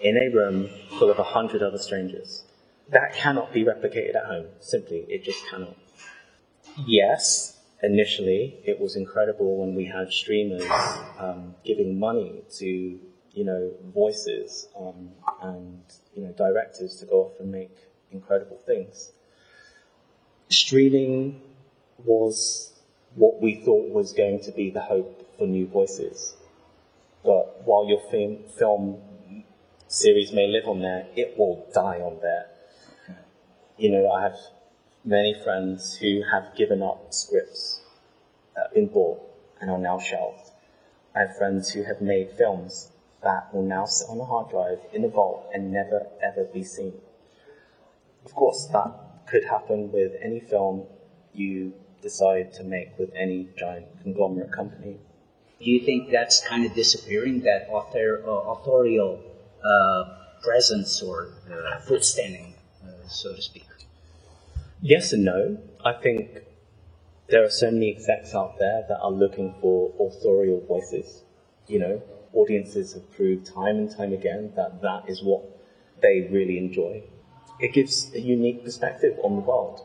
in 0.00 0.16
a 0.16 0.28
room 0.34 0.70
full 0.98 1.10
of 1.10 1.18
a 1.18 1.24
hundred 1.24 1.62
other 1.62 1.78
strangers. 1.78 2.45
That 2.90 3.14
cannot 3.14 3.52
be 3.52 3.64
replicated 3.64 4.14
at 4.14 4.26
home. 4.26 4.46
Simply, 4.60 5.04
it 5.08 5.24
just 5.24 5.44
cannot. 5.48 5.76
Yes, 6.86 7.58
initially 7.82 8.58
it 8.64 8.78
was 8.78 8.96
incredible 8.96 9.56
when 9.56 9.74
we 9.74 9.86
had 9.86 10.12
streamers 10.12 10.64
um, 11.18 11.54
giving 11.64 11.98
money 11.98 12.42
to 12.58 12.66
you 13.36 13.44
know 13.44 13.72
voices 13.94 14.68
um, 14.78 15.10
and 15.42 15.80
you 16.14 16.22
know 16.22 16.32
directors 16.32 16.96
to 16.96 17.06
go 17.06 17.24
off 17.24 17.40
and 17.40 17.50
make 17.50 17.76
incredible 18.12 18.58
things. 18.66 19.12
Streaming 20.48 21.40
was 22.04 22.72
what 23.14 23.40
we 23.40 23.56
thought 23.64 23.90
was 23.90 24.12
going 24.12 24.40
to 24.40 24.52
be 24.52 24.70
the 24.70 24.80
hope 24.80 25.26
for 25.38 25.46
new 25.46 25.66
voices. 25.66 26.34
But 27.24 27.62
while 27.64 27.88
your 27.88 28.00
film, 28.10 28.44
film 28.56 29.02
series 29.88 30.32
may 30.32 30.46
live 30.46 30.68
on 30.68 30.80
there, 30.80 31.06
it 31.16 31.36
will 31.36 31.66
die 31.74 32.00
on 32.00 32.18
there. 32.22 32.46
You 33.78 33.90
know, 33.90 34.10
I 34.10 34.22
have 34.22 34.38
many 35.04 35.34
friends 35.44 35.96
who 35.96 36.22
have 36.32 36.56
given 36.56 36.82
up 36.82 37.12
scripts 37.12 37.82
that 38.54 38.68
have 38.68 38.74
been 38.74 38.86
bought 38.86 39.20
and 39.60 39.70
are 39.70 39.78
now 39.78 39.98
shelved. 39.98 40.50
I 41.14 41.20
have 41.20 41.36
friends 41.36 41.70
who 41.70 41.82
have 41.82 42.00
made 42.00 42.30
films 42.38 42.90
that 43.22 43.52
will 43.52 43.62
now 43.62 43.84
sit 43.84 44.08
on 44.08 44.18
a 44.18 44.24
hard 44.24 44.48
drive 44.48 44.78
in 44.94 45.04
a 45.04 45.08
vault 45.08 45.50
and 45.52 45.70
never 45.70 46.06
ever 46.22 46.44
be 46.44 46.64
seen. 46.64 46.94
Of 48.24 48.34
course, 48.34 48.64
that 48.72 48.92
could 49.26 49.44
happen 49.44 49.92
with 49.92 50.12
any 50.22 50.40
film 50.40 50.86
you 51.34 51.74
decide 52.00 52.54
to 52.54 52.64
make 52.64 52.98
with 52.98 53.10
any 53.14 53.48
giant 53.58 53.86
conglomerate 54.02 54.52
company. 54.52 54.96
Do 55.60 55.70
you 55.70 55.84
think 55.84 56.10
that's 56.10 56.46
kind 56.46 56.64
of 56.64 56.74
disappearing, 56.74 57.40
that 57.42 57.68
author, 57.68 58.22
uh, 58.26 58.30
authorial 58.30 59.20
uh, 59.62 60.04
presence 60.42 61.02
or 61.02 61.28
uh, 61.50 61.78
foot 61.80 62.04
standing, 62.04 62.54
uh, 62.82 63.08
so 63.08 63.34
to 63.34 63.42
speak? 63.42 63.65
Yes 64.82 65.12
and 65.12 65.24
no. 65.24 65.58
I 65.84 65.94
think 65.94 66.42
there 67.28 67.42
are 67.44 67.50
so 67.50 67.70
many 67.70 67.90
execs 67.90 68.34
out 68.34 68.58
there 68.58 68.84
that 68.88 68.98
are 69.00 69.10
looking 69.10 69.54
for 69.60 69.92
authorial 69.98 70.60
voices. 70.60 71.22
You 71.66 71.78
know, 71.78 72.02
audiences 72.34 72.92
have 72.92 73.10
proved 73.12 73.46
time 73.46 73.76
and 73.78 73.90
time 73.90 74.12
again 74.12 74.52
that 74.56 74.82
that 74.82 75.08
is 75.08 75.22
what 75.22 75.42
they 76.02 76.28
really 76.30 76.58
enjoy. 76.58 77.02
It 77.58 77.72
gives 77.72 78.12
a 78.14 78.20
unique 78.20 78.64
perspective 78.64 79.18
on 79.24 79.36
the 79.36 79.42
world. 79.42 79.80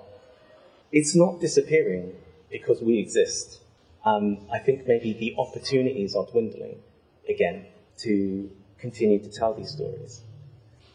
It's 0.92 1.16
not 1.16 1.40
disappearing 1.40 2.16
because 2.52 2.82
we 2.82 3.00
exist. 3.00 3.62
Um, 4.04 4.40
I 4.52 4.60
think 4.60 4.88
maybe 4.88 5.14
the 5.14 5.36
opportunities 5.38 6.16
are 6.16 6.26
dwindling 6.26 6.82
again 7.30 7.68
to 8.00 8.52
continue 8.78 9.20
to 9.20 9.30
tell 9.30 9.54
these 9.54 9.72
stories. 9.72 10.22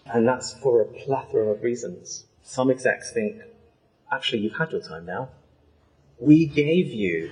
And 0.07 0.29
that's 0.29 0.53
for 0.55 0.83
a 0.83 0.87
plethora 0.87 1.53
of 1.53 1.63
reasons. 1.63 2.27
Some 2.43 2.71
execs 2.71 3.13
think, 3.13 3.43
actually, 4.11 4.41
you've 4.41 4.57
had 4.57 4.73
your 4.73 4.83
time 4.83 5.07
now. 5.07 5.31
We 6.19 6.47
gave 6.47 6.89
you 6.89 7.31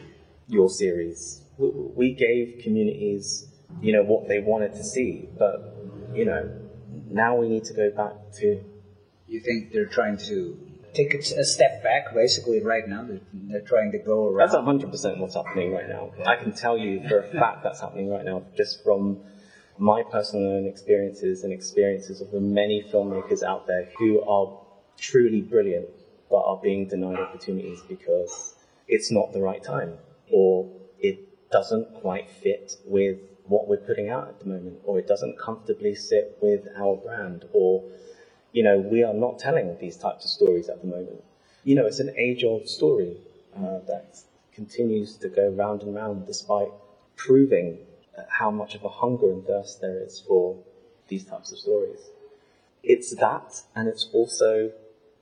your 0.49 0.69
series. 0.69 1.43
We, 1.57 2.12
gave 2.14 2.61
communities, 2.62 3.47
you 3.81 3.93
know, 3.93 4.02
what 4.02 4.28
they 4.28 4.40
wanted 4.40 4.73
to 4.75 4.85
see. 4.85 5.28
But, 5.38 5.75
you 6.14 6.25
know, 6.25 6.50
now 7.11 7.37
we 7.37 7.49
need 7.49 7.64
to 7.64 7.75
go 7.75 7.90
back 7.90 8.12
to 8.40 8.62
You 9.26 9.40
think 9.40 9.73
they're 9.73 9.87
trying 9.87 10.19
to 10.19 10.59
take 10.93 11.14
a, 11.14 11.19
a 11.19 11.45
step 11.45 11.83
back, 11.83 12.14
basically, 12.14 12.62
right 12.62 12.87
now? 12.87 13.04
They're, 13.04 13.21
they're 13.33 13.61
trying 13.66 13.93
to 13.93 13.99
go 13.99 14.28
around. 14.28 14.50
That's 14.50 14.64
hundred 14.64 14.90
percent 14.90 15.19
what's 15.19 15.35
happening 15.35 15.73
right 15.73 15.88
now. 15.88 16.12
I 16.26 16.37
can 16.37 16.52
tell 16.52 16.76
you 16.76 17.07
for 17.09 17.21
a 17.21 17.33
fact 17.33 17.62
that's 17.62 17.81
happening 17.81 18.11
right 18.11 18.25
now, 18.25 18.43
just 18.57 18.85
from 18.85 19.21
my 19.78 20.02
personal 20.02 20.52
own 20.52 20.66
experiences 20.66 21.43
and 21.43 21.52
experiences 21.52 22.21
of 22.21 22.31
the 22.31 22.40
many 22.40 22.83
filmmakers 22.93 23.43
out 23.43 23.66
there 23.66 23.88
who 23.99 24.21
are 24.23 24.61
truly 24.99 25.40
brilliant, 25.40 25.88
but 26.31 26.40
are 26.40 26.61
being 26.62 26.87
denied 26.88 27.19
opportunities 27.19 27.81
because 27.88 28.54
it's 28.88 29.11
not 29.11 29.33
the 29.33 29.40
right 29.40 29.62
time, 29.62 29.99
or 30.31 30.71
it 30.99 31.50
doesn't 31.50 31.95
quite 31.95 32.28
fit 32.31 32.76
with 32.85 33.19
what 33.47 33.69
we're 33.69 33.76
putting 33.76 34.09
out 34.09 34.28
at 34.28 34.40
the 34.40 34.47
moment, 34.47 34.78
or 34.85 34.99
it 34.99 35.07
doesn't 35.07 35.38
comfortably 35.38 35.95
sit 35.95 36.37
with 36.40 36.69
our 36.76 36.97
brand, 36.97 37.45
or 37.52 37.83
you 38.52 38.62
know, 38.62 38.78
we 38.78 39.02
are 39.02 39.14
not 39.14 39.38
telling 39.38 39.76
these 39.81 39.97
types 39.97 40.25
of 40.25 40.31
stories 40.31 40.69
at 40.69 40.81
the 40.81 40.87
moment. 40.87 41.23
You 41.64 41.75
know, 41.75 41.87
it's 41.87 41.99
an 41.99 42.14
age-old 42.16 42.69
story 42.69 43.16
uh, 43.57 43.81
that 43.88 44.19
continues 44.52 45.16
to 45.16 45.28
go 45.28 45.49
round 45.49 45.83
and 45.83 45.95
round 45.95 46.26
despite 46.26 46.69
proving 47.16 47.78
how 48.28 48.50
much 48.50 48.75
of 48.75 48.85
a 48.85 48.88
hunger 48.88 49.31
and 49.31 49.45
thirst 49.45 49.81
there 49.81 49.99
is 50.04 50.21
for 50.21 50.57
these 51.09 51.25
types 51.25 51.52
of 51.52 51.59
stories. 51.59 52.11
It's 52.83 53.14
that, 53.16 53.62
and 53.75 53.88
it's 53.88 54.09
also, 54.12 54.73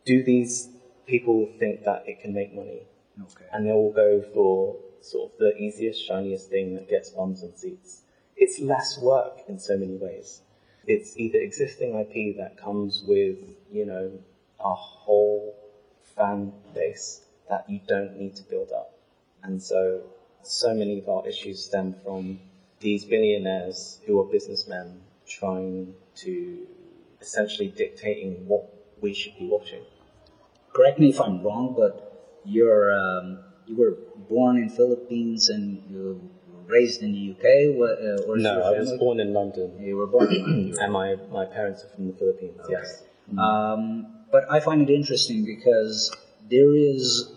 do 0.04 0.22
these 0.22 0.68
people 1.06 1.48
think 1.58 1.84
that 1.84 2.04
it 2.06 2.20
can 2.20 2.32
make 2.32 2.54
money? 2.54 2.82
Okay. 3.20 3.44
And 3.52 3.66
they 3.66 3.72
will 3.72 3.92
go 3.92 4.22
for 4.34 4.76
sort 5.00 5.32
of 5.32 5.38
the 5.38 5.56
easiest, 5.56 6.06
shiniest 6.06 6.48
thing 6.48 6.74
that 6.74 6.88
gets 6.88 7.10
bums 7.10 7.42
and 7.42 7.56
seats. 7.56 8.02
It's 8.36 8.58
less 8.60 8.98
work 8.98 9.40
in 9.48 9.58
so 9.58 9.76
many 9.76 9.96
ways. 9.96 10.40
It's 10.86 11.16
either 11.16 11.38
existing 11.38 11.94
IP 11.98 12.36
that 12.38 12.56
comes 12.56 13.04
with, 13.06 13.38
you 13.70 13.86
know, 13.86 14.10
a 14.60 14.74
whole 14.74 15.54
fan 16.16 16.52
base 16.74 17.22
that 17.48 17.68
you 17.68 17.80
don't 17.86 18.16
need 18.18 18.34
to 18.36 18.42
build 18.44 18.72
up. 18.72 18.94
And 19.42 19.62
so, 19.62 20.02
so 20.42 20.74
many 20.74 20.98
of 20.98 21.08
our 21.08 21.26
issues 21.26 21.64
stem 21.64 21.94
from 22.04 22.40
these 22.80 23.04
billionaires 23.04 24.00
who 24.06 24.20
are 24.20 24.24
businessmen 24.24 25.00
trying 25.26 25.94
to 26.16 26.66
essentially 27.20 27.68
dictating 27.68 28.46
what 28.46 28.68
we 29.00 29.14
should 29.14 29.38
be 29.38 29.46
watching. 29.46 29.82
Correct 30.72 30.98
me 30.98 31.10
if 31.10 31.20
I'm 31.20 31.42
wrong, 31.42 31.74
but 31.76 32.40
you're 32.44 32.92
um, 32.98 33.38
you 33.66 33.76
were 33.76 33.96
born 34.28 34.56
in 34.58 34.68
Philippines 34.70 35.48
and 35.48 35.82
you 35.90 35.98
were 35.98 36.16
raised 36.72 37.02
in 37.02 37.12
the 37.12 37.30
UK, 37.32 37.76
What, 37.76 37.98
uh, 38.00 38.28
or 38.28 38.36
No, 38.38 38.62
I 38.62 38.78
was 38.78 38.92
born 38.98 39.20
in 39.20 39.34
London, 39.34 39.72
You 39.80 39.96
were 39.96 40.06
born. 40.06 40.32
in 40.32 40.74
and 40.80 40.92
my, 40.92 41.16
my 41.30 41.44
parents 41.44 41.84
are 41.84 41.88
from 41.94 42.06
the 42.08 42.14
Philippines. 42.14 42.58
Yes. 42.68 43.02
Um, 43.38 44.06
but 44.30 44.50
I 44.50 44.60
find 44.60 44.82
it 44.82 44.92
interesting 44.92 45.44
because 45.44 46.14
there 46.50 46.74
is. 46.74 47.30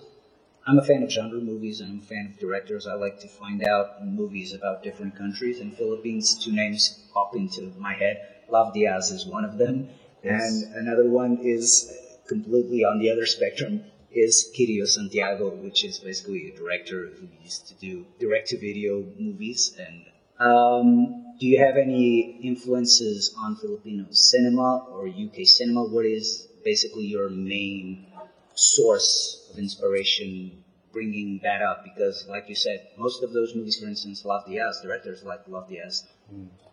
I'm 0.67 0.79
a 0.79 0.83
fan 0.83 1.03
of 1.03 1.11
genre 1.11 1.39
movies 1.39 1.79
and 1.79 1.91
I'm 1.91 1.99
a 1.99 2.01
fan 2.01 2.31
of 2.33 2.39
directors. 2.39 2.87
I 2.87 2.95
like 2.95 3.19
to 3.19 3.27
find 3.27 3.63
out 3.63 4.03
movies 4.03 4.51
about 4.53 4.81
different 4.81 5.15
countries. 5.15 5.59
And 5.59 5.77
Philippines, 5.77 6.43
two 6.43 6.53
names 6.53 7.03
pop 7.13 7.35
into 7.35 7.71
my 7.77 7.93
head. 7.93 8.17
Love 8.49 8.73
Diaz 8.73 9.11
is 9.11 9.27
one 9.27 9.45
of 9.45 9.57
them, 9.59 9.89
Yes. 10.23 10.63
and 10.63 10.75
another 10.75 11.07
one 11.07 11.37
is 11.43 11.91
completely 12.27 12.83
on 12.83 12.99
the 12.99 13.11
other 13.11 13.25
spectrum 13.25 13.83
is 14.11 14.51
Kirio 14.57 14.87
Santiago, 14.87 15.49
which 15.49 15.83
is 15.83 15.99
basically 15.99 16.51
a 16.51 16.57
director 16.57 17.11
who 17.19 17.27
used 17.43 17.67
to 17.67 17.73
do 17.75 18.05
direct-to-video 18.19 19.05
movies. 19.19 19.75
And 19.77 20.05
um, 20.39 21.35
do 21.39 21.45
you 21.45 21.59
have 21.59 21.75
any 21.75 22.39
influences 22.41 23.35
on 23.37 23.57
Filipino 23.57 24.05
cinema 24.11 24.85
or 24.89 25.07
UK 25.07 25.45
cinema? 25.45 25.83
What 25.83 26.05
is 26.05 26.47
basically 26.63 27.05
your 27.05 27.29
main 27.29 28.07
source 28.55 29.49
of 29.51 29.59
inspiration 29.59 30.63
bringing 30.93 31.41
that 31.43 31.61
up 31.61 31.83
because, 31.83 32.25
like 32.29 32.47
you 32.47 32.55
said, 32.55 32.87
most 32.97 33.21
of 33.21 33.33
those 33.33 33.53
movies, 33.53 33.77
for 33.77 33.85
instance, 33.85 34.23
Love 34.23 34.43
Ass, 34.47 34.79
directors 34.81 35.23
like 35.23 35.41
Love 35.47 35.67
the 35.67 35.81
Ass, 35.81 36.07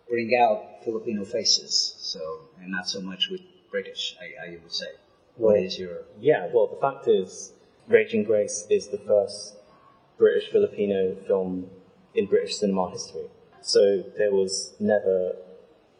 bring 0.09 0.31
out 0.41 0.83
Filipino 0.85 1.25
faces. 1.25 1.95
So, 1.99 2.21
and 2.61 2.71
not 2.71 2.87
so 2.87 3.01
much 3.01 3.27
with 3.29 3.41
British, 3.69 4.15
I, 4.21 4.47
I 4.47 4.49
would 4.63 4.71
say. 4.71 4.87
What 5.35 5.59
is 5.59 5.79
your 5.79 6.03
Yeah, 6.19 6.49
well, 6.53 6.67
the 6.67 6.79
fact 6.79 7.07
is, 7.07 7.53
Raging 7.87 8.23
Grace 8.23 8.67
is 8.69 8.89
the 8.89 8.99
first 8.99 9.55
British 10.17 10.49
Filipino 10.51 11.15
film 11.27 11.69
in 12.13 12.27
British 12.27 12.57
cinema 12.57 12.91
history. 12.91 13.27
So 13.61 14.03
there 14.15 14.31
was 14.31 14.75
never, 14.79 15.35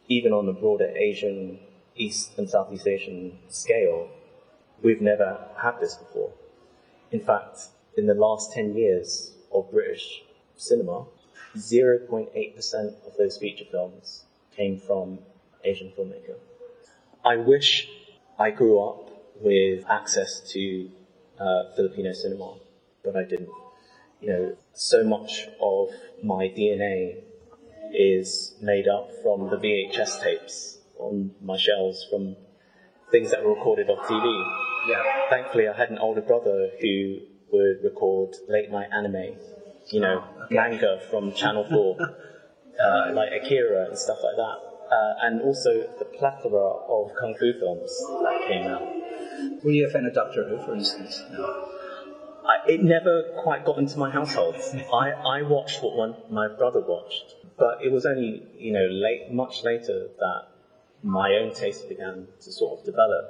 even 0.08 0.32
on 0.32 0.48
a 0.48 0.52
broader 0.52 0.86
Asian, 0.96 1.58
East 1.96 2.38
and 2.38 2.48
Southeast 2.48 2.86
Asian 2.86 3.38
scale, 3.48 4.08
we've 4.82 5.00
never 5.00 5.38
had 5.60 5.80
this 5.80 5.96
before. 5.96 6.30
In 7.10 7.20
fact, 7.20 7.58
in 7.96 8.06
the 8.06 8.14
last 8.14 8.52
10 8.52 8.76
years 8.76 9.32
of 9.52 9.70
British 9.72 10.22
cinema, 10.56 11.06
0.8% 11.56 13.06
of 13.06 13.16
those 13.18 13.36
feature 13.36 13.64
films 13.70 14.24
came 14.56 14.78
from 14.78 15.18
Asian 15.64 15.92
filmmaker. 15.98 16.36
I 17.24 17.36
wish 17.36 17.88
I 18.38 18.50
grew 18.50 18.80
up 18.80 19.03
with 19.40 19.84
access 19.88 20.40
to 20.52 20.90
uh, 21.38 21.74
Filipino 21.76 22.12
cinema, 22.12 22.56
but 23.04 23.16
I 23.16 23.24
didn't. 23.24 23.50
You 24.20 24.28
know, 24.30 24.56
so 24.72 25.04
much 25.04 25.48
of 25.60 25.88
my 26.22 26.44
DNA 26.48 27.22
is 27.92 28.56
made 28.60 28.88
up 28.88 29.10
from 29.22 29.50
the 29.50 29.56
VHS 29.56 30.22
tapes 30.22 30.78
on 30.98 31.32
my 31.42 31.56
shelves 31.56 32.06
from 32.10 32.36
things 33.10 33.30
that 33.30 33.44
were 33.44 33.54
recorded 33.54 33.88
off 33.90 34.06
TV. 34.06 34.24
yeah? 34.88 35.28
Thankfully, 35.30 35.68
I 35.68 35.76
had 35.76 35.90
an 35.90 35.98
older 35.98 36.20
brother 36.20 36.70
who 36.80 37.18
would 37.52 37.84
record 37.84 38.34
late 38.48 38.70
night 38.70 38.88
anime, 38.92 39.36
you 39.90 40.00
know, 40.00 40.24
manga 40.50 41.00
from 41.10 41.32
Channel 41.32 41.64
4, 41.70 41.96
uh, 42.00 43.12
like 43.12 43.28
Akira 43.42 43.86
and 43.86 43.98
stuff 43.98 44.18
like 44.22 44.36
that. 44.36 44.58
Uh, 44.90 45.14
and 45.22 45.42
also 45.42 45.70
the 45.98 46.04
plethora 46.04 46.68
of 46.88 47.10
kung 47.18 47.34
fu 47.38 47.52
films 47.58 47.90
that 48.22 48.48
came 48.48 48.66
out. 48.66 49.03
Were 49.62 49.70
you 49.70 49.86
a 49.86 49.90
fan 49.90 50.06
of 50.06 50.14
Doctor 50.14 50.48
Who, 50.48 50.64
for 50.64 50.74
instance? 50.74 51.22
No. 51.32 51.68
I, 52.46 52.68
it 52.68 52.82
never 52.82 53.40
quite 53.42 53.64
got 53.64 53.78
into 53.78 53.98
my 53.98 54.10
household. 54.10 54.56
I, 54.92 55.10
I 55.10 55.42
watched 55.42 55.82
what 55.82 55.96
one, 55.96 56.14
my 56.30 56.48
brother 56.48 56.80
watched, 56.80 57.34
but 57.58 57.78
it 57.82 57.90
was 57.90 58.04
only 58.04 58.42
you 58.58 58.72
know 58.72 58.86
late, 58.86 59.32
much 59.32 59.64
later 59.64 60.08
that 60.18 60.42
my 61.02 61.34
own 61.34 61.54
taste 61.54 61.88
began 61.88 62.26
to 62.40 62.52
sort 62.52 62.78
of 62.78 62.84
develop, 62.84 63.24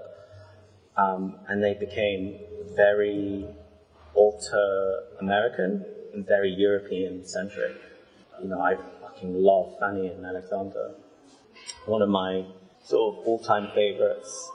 um, 0.97 1.37
and 1.49 1.63
they 1.63 1.75
became 1.75 2.39
very 2.75 3.47
alter 4.15 5.05
American 5.21 5.85
and 6.13 6.27
very 6.27 6.51
European 6.51 7.25
centric. 7.25 7.77
You 8.43 8.49
know, 8.49 8.61
I 8.61 8.77
fucking 9.01 9.35
love 9.35 9.79
Fanny 9.79 10.09
and 10.09 10.25
Alexander, 10.27 10.95
one 11.87 12.03
of 12.03 12.09
my 12.09 12.45
sort 12.85 13.15
of 13.15 13.27
all 13.27 13.39
time 13.39 13.69
favorites. 13.75 14.51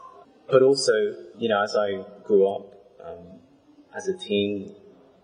But 0.51 0.63
also, 0.63 0.93
you 1.37 1.49
know, 1.49 1.61
as 1.63 1.75
I 1.75 2.03
grew 2.23 2.47
up. 2.47 2.73
Um, 3.05 3.39
as 3.95 4.07
a 4.07 4.17
teen, 4.17 4.75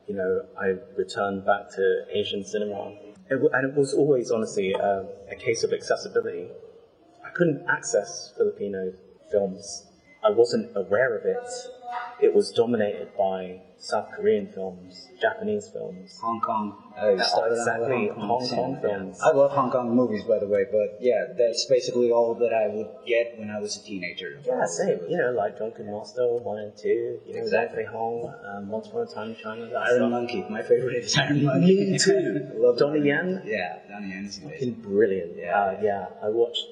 you 0.07 0.15
know, 0.15 0.45
I 0.59 0.75
returned 0.97 1.45
back 1.45 1.69
to 1.75 2.05
Asian 2.11 2.43
cinema. 2.43 2.93
It 3.29 3.35
w- 3.41 3.49
and 3.53 3.71
it 3.71 3.77
was 3.77 3.93
always, 3.93 4.31
honestly, 4.31 4.75
uh, 4.75 5.03
a 5.29 5.35
case 5.35 5.63
of 5.63 5.73
accessibility. 5.73 6.49
I 7.25 7.29
couldn't 7.29 7.65
access 7.69 8.33
Filipino 8.37 8.93
films. 9.31 9.87
I 10.23 10.29
wasn't 10.31 10.75
aware 10.75 11.17
of 11.17 11.25
it. 11.25 11.47
It 12.21 12.33
was 12.33 12.51
dominated 12.51 13.09
by 13.17 13.61
South 13.77 14.09
Korean 14.15 14.47
films, 14.47 15.09
Japanese 15.21 15.67
films. 15.69 16.17
Hong 16.21 16.39
Kong. 16.39 16.81
I 16.97 17.17
started 17.21 17.55
Exactly, 17.55 18.07
Hong 18.07 18.27
Kong, 18.27 18.47
Hong 18.47 18.49
Kong 18.49 18.79
films. 18.81 19.19
I 19.21 19.31
love 19.31 19.51
Hong 19.51 19.69
Kong 19.69 19.93
movies, 19.95 20.23
by 20.23 20.39
the 20.39 20.47
way, 20.47 20.65
but 20.71 20.97
yeah, 21.01 21.25
that's 21.37 21.65
basically 21.65 22.11
all 22.11 22.33
that 22.35 22.53
I 22.53 22.73
would 22.73 22.87
get 23.05 23.37
when 23.37 23.49
I 23.51 23.59
was 23.59 23.75
a 23.77 23.83
teenager. 23.83 24.39
Yeah, 24.45 24.65
same. 24.65 24.99
You 25.09 25.17
know, 25.17 25.31
like 25.31 25.57
Drunken 25.57 25.91
Master 25.91 26.25
1 26.25 26.57
and 26.59 26.75
2, 26.77 26.87
you 26.87 27.33
know, 27.33 27.39
Exactly. 27.41 27.81
exactly. 27.81 27.83
Hong, 27.85 28.33
um, 28.55 28.69
Once 28.69 28.87
Upon 28.87 29.01
a 29.01 29.05
Time 29.07 29.29
in 29.31 29.35
China, 29.35 29.65
that 29.67 29.75
Iron. 29.77 30.09
Monkey. 30.11 30.45
My 30.49 30.63
favorite 30.63 30.95
is 31.03 31.15
Iron 31.17 31.43
Monkey. 31.43 31.91
Me 31.91 31.97
too. 31.99 32.49
I 32.53 32.57
love 32.57 32.77
Donnie 32.77 33.11
Iron- 33.11 33.29
Yen? 33.29 33.41
Yeah, 33.45 33.79
Donnie 33.89 34.09
Yen 34.09 34.25
is 34.25 34.37
amazing. 34.39 34.73
brilliant. 34.81 35.37
Yeah. 35.37 35.59
Uh, 35.59 35.79
yeah, 35.81 36.05
I 36.23 36.29
watched. 36.29 36.65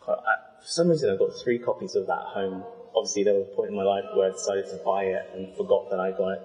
quite- 0.00 0.18
I, 0.18 0.60
for 0.60 0.66
some 0.66 0.88
reason, 0.88 1.08
I 1.10 1.16
got 1.16 1.30
three 1.42 1.58
copies 1.58 1.94
of 1.96 2.06
that 2.06 2.18
at 2.18 2.26
home. 2.34 2.64
Obviously, 2.98 3.22
there 3.24 3.34
was 3.34 3.46
a 3.52 3.54
point 3.56 3.70
in 3.70 3.76
my 3.76 3.84
life 3.84 4.04
where 4.14 4.28
I 4.28 4.32
decided 4.32 4.66
to 4.70 4.76
buy 4.84 5.04
it 5.04 5.30
and 5.34 5.54
forgot 5.56 5.88
that 5.90 6.00
I 6.00 6.10
got 6.10 6.30
it. 6.38 6.42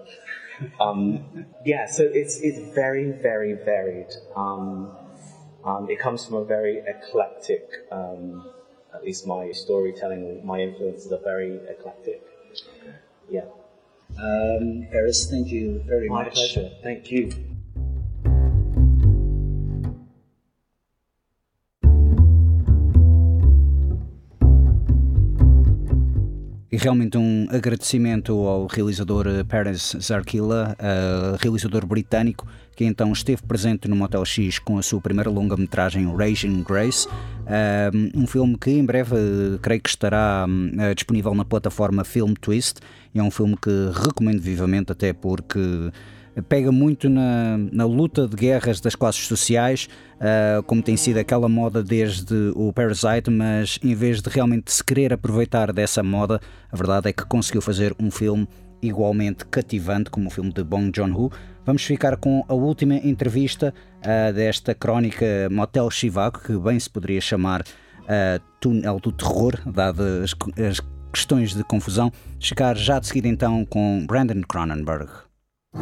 Um, 0.79 1.45
yeah, 1.65 1.87
so 1.87 2.03
it's 2.03 2.39
it's 2.41 2.73
very, 2.75 3.11
very 3.11 3.53
varied. 3.53 4.11
Um, 4.35 4.91
um, 5.65 5.89
it 5.89 5.99
comes 5.99 6.25
from 6.25 6.35
a 6.35 6.45
very 6.45 6.77
eclectic. 6.85 7.65
Um, 7.91 8.47
at 8.93 9.03
least 9.03 9.25
my 9.25 9.51
storytelling, 9.51 10.45
my 10.45 10.59
influences 10.59 11.11
are 11.11 11.23
very 11.23 11.57
eclectic. 11.67 12.21
Yeah, 13.29 13.45
Um, 14.21 14.85
Paris, 14.91 15.27
thank 15.29 15.47
you 15.47 15.81
very 15.87 16.07
my 16.07 16.25
much. 16.25 16.35
pleasure. 16.35 16.69
Thank 16.83 17.09
you. 17.09 17.31
E 26.73 26.77
realmente 26.77 27.19
um 27.19 27.45
agradecimento 27.51 28.33
ao 28.47 28.65
realizador 28.65 29.27
eh, 29.27 29.43
Paris 29.43 29.95
Zarkila, 30.01 30.75
eh, 30.79 31.38
realizador 31.39 31.86
britânico, 31.86 32.47
que 32.75 32.83
então 32.83 33.13
esteve 33.13 33.43
presente 33.43 33.88
no 33.88 33.95
Motel 33.95 34.25
X 34.25 34.57
com 34.57 34.79
a 34.79 34.81
sua 34.81 34.99
primeira 34.99 35.29
longa-metragem 35.29 36.12
Raging 36.17 36.63
Grace, 36.63 37.07
um 38.15 38.25
filme 38.25 38.57
que 38.57 38.71
em 38.71 38.83
breve 38.83 39.15
eh, 39.15 39.59
creio 39.62 39.81
que 39.81 39.89
estará 39.89 40.47
hum, 40.49 40.71
disponível 40.95 41.36
na 41.36 41.45
plataforma 41.45 42.03
Film 42.03 42.33
Twist. 42.33 42.79
É 43.13 43.21
um 43.21 43.29
filme 43.29 43.55
que 43.55 43.91
recomendo 43.93 44.41
vivamente, 44.41 44.91
até 44.91 45.13
porque 45.13 45.91
pega 46.41 46.72
muito 46.72 47.10
na, 47.10 47.58
na 47.72 47.86
luta 47.86 48.28
de 48.28 48.36
guerras 48.36 48.80
das 48.80 48.96
classes 48.96 49.28
sociais, 49.28 49.88
ah, 50.19 50.63
como 50.65 50.82
tem 50.82 50.98
sido 50.98 51.17
aquela 51.17 51.48
moda 51.48 51.84
desde 51.84 52.52
o 52.56 52.72
Parasite, 52.74 53.30
mas 53.30 53.78
em 53.84 53.93
vez 53.93 54.22
de 54.22 54.30
realmente 54.30 54.72
se 54.72 54.84
querer 54.84 55.13
aproveitar 55.13 55.72
dessa 55.72 56.02
moda, 56.02 56.39
a 56.72 56.76
verdade 56.76 57.10
é 57.10 57.13
que 57.13 57.26
conseguiu 57.26 57.62
fazer 57.62 57.96
um 58.00 58.10
filme 58.10 58.48
igualmente 58.82 59.46
cativante 59.46 60.10
como 60.10 60.28
o 60.28 60.32
filme 60.32 60.52
de 60.52 60.63
Bong 60.63 60.91
Joon-ho. 60.93 61.32
Vamos 61.65 61.84
ficar 61.84 62.17
com 62.17 62.43
a 62.48 62.54
última 62.54 62.96
entrevista 62.96 63.74
ah, 64.02 64.32
desta 64.32 64.74
crónica 64.74 65.48
Motel 65.52 65.89
Chivago, 65.91 66.39
que 66.39 66.58
bem 66.58 66.80
se 66.80 66.89
poderia 66.89 67.22
chamar 67.22 67.63
ah, 68.08 68.39
Túnel 68.60 69.00
do 69.00 69.12
Terror, 69.12 69.60
dadas 69.65 70.34
as, 70.58 70.65
as 70.65 70.82
questões 71.12 71.54
de 71.54 71.63
confusão. 71.63 72.12
Chegar 72.39 72.76
já 72.76 73.00
de 73.00 73.08
seguida 73.08 73.28
então 73.28 73.63
com 73.65 74.06
Brandon 74.08 74.41
Cronenberg. 74.41 75.10
Uh, 75.75 75.79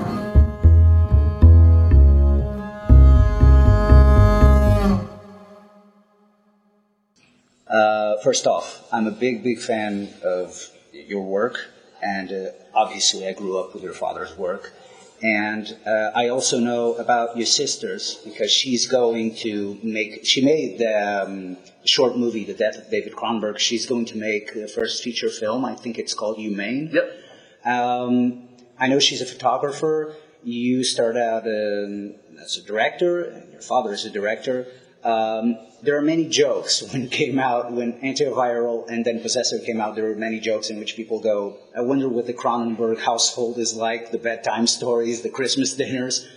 first 8.24 8.48
off, 8.48 8.88
I'm 8.92 9.08
a 9.08 9.12
big, 9.12 9.44
big 9.44 9.60
fan 9.60 10.10
of 10.24 10.70
your 10.94 11.24
work, 11.24 11.68
and 12.02 12.32
uh, 12.32 12.52
obviously, 12.74 13.28
I 13.28 13.34
grew 13.34 13.60
up 13.60 13.74
with 13.74 13.84
your 13.84 13.92
father's 13.94 14.38
work. 14.38 14.72
And 15.24 15.78
uh, 15.86 16.10
I 16.16 16.30
also 16.30 16.60
know 16.60 16.96
about 16.96 17.38
your 17.38 17.46
sisters 17.46 18.16
because 18.26 18.50
she's 18.52 18.88
going 18.88 19.36
to 19.36 19.78
make. 19.84 20.26
She 20.26 20.44
made 20.44 20.80
the 20.80 21.24
um, 21.24 21.58
short 21.86 22.18
movie, 22.18 22.44
The 22.44 22.56
Death 22.56 22.78
of 22.78 22.90
David 22.90 23.14
Cronenberg. 23.14 23.60
She's 23.60 23.86
going 23.86 24.06
to 24.06 24.18
make 24.18 24.56
the 24.56 24.68
first 24.68 25.04
feature 25.04 25.30
film. 25.30 25.64
I 25.64 25.76
think 25.76 26.00
it's 26.00 26.16
called 26.16 26.38
Humane. 26.38 26.90
Yep. 26.92 27.18
Um, 27.66 28.48
I 28.82 28.88
know 28.88 29.00
she's 29.00 29.22
a 29.22 29.28
photographer. 29.28 30.16
You 30.44 30.84
started 30.84 31.22
out 31.22 31.46
um, 31.46 32.16
as 32.42 32.58
a 32.58 32.64
director, 32.64 33.26
and 33.26 33.54
your 33.54 33.62
father 33.62 33.94
is 33.94 34.06
a 34.06 34.10
director. 34.10 34.66
Um, 35.04 35.56
there 35.84 35.96
are 35.98 36.02
many 36.02 36.28
jokes 36.28 36.82
when 36.92 37.08
came 37.08 37.38
out, 37.38 37.72
when 37.72 37.94
Antiviral 38.02 38.90
and 38.90 39.06
then 39.06 39.22
Possessor 39.22 39.60
came 39.60 39.80
out, 39.80 39.96
there 39.96 40.06
were 40.06 40.16
many 40.16 40.40
jokes 40.40 40.72
in 40.72 40.80
which 40.80 40.96
people 40.96 41.20
go, 41.20 41.58
I 41.78 41.82
wonder 41.82 42.10
what 42.10 42.26
the 42.26 42.34
Cronenberg 42.34 43.00
household 43.00 43.60
is 43.60 43.76
like, 43.76 44.10
the 44.10 44.18
bedtime 44.18 44.66
stories, 44.66 45.22
the 45.22 45.30
Christmas 45.30 45.76
dinners. 45.76 46.28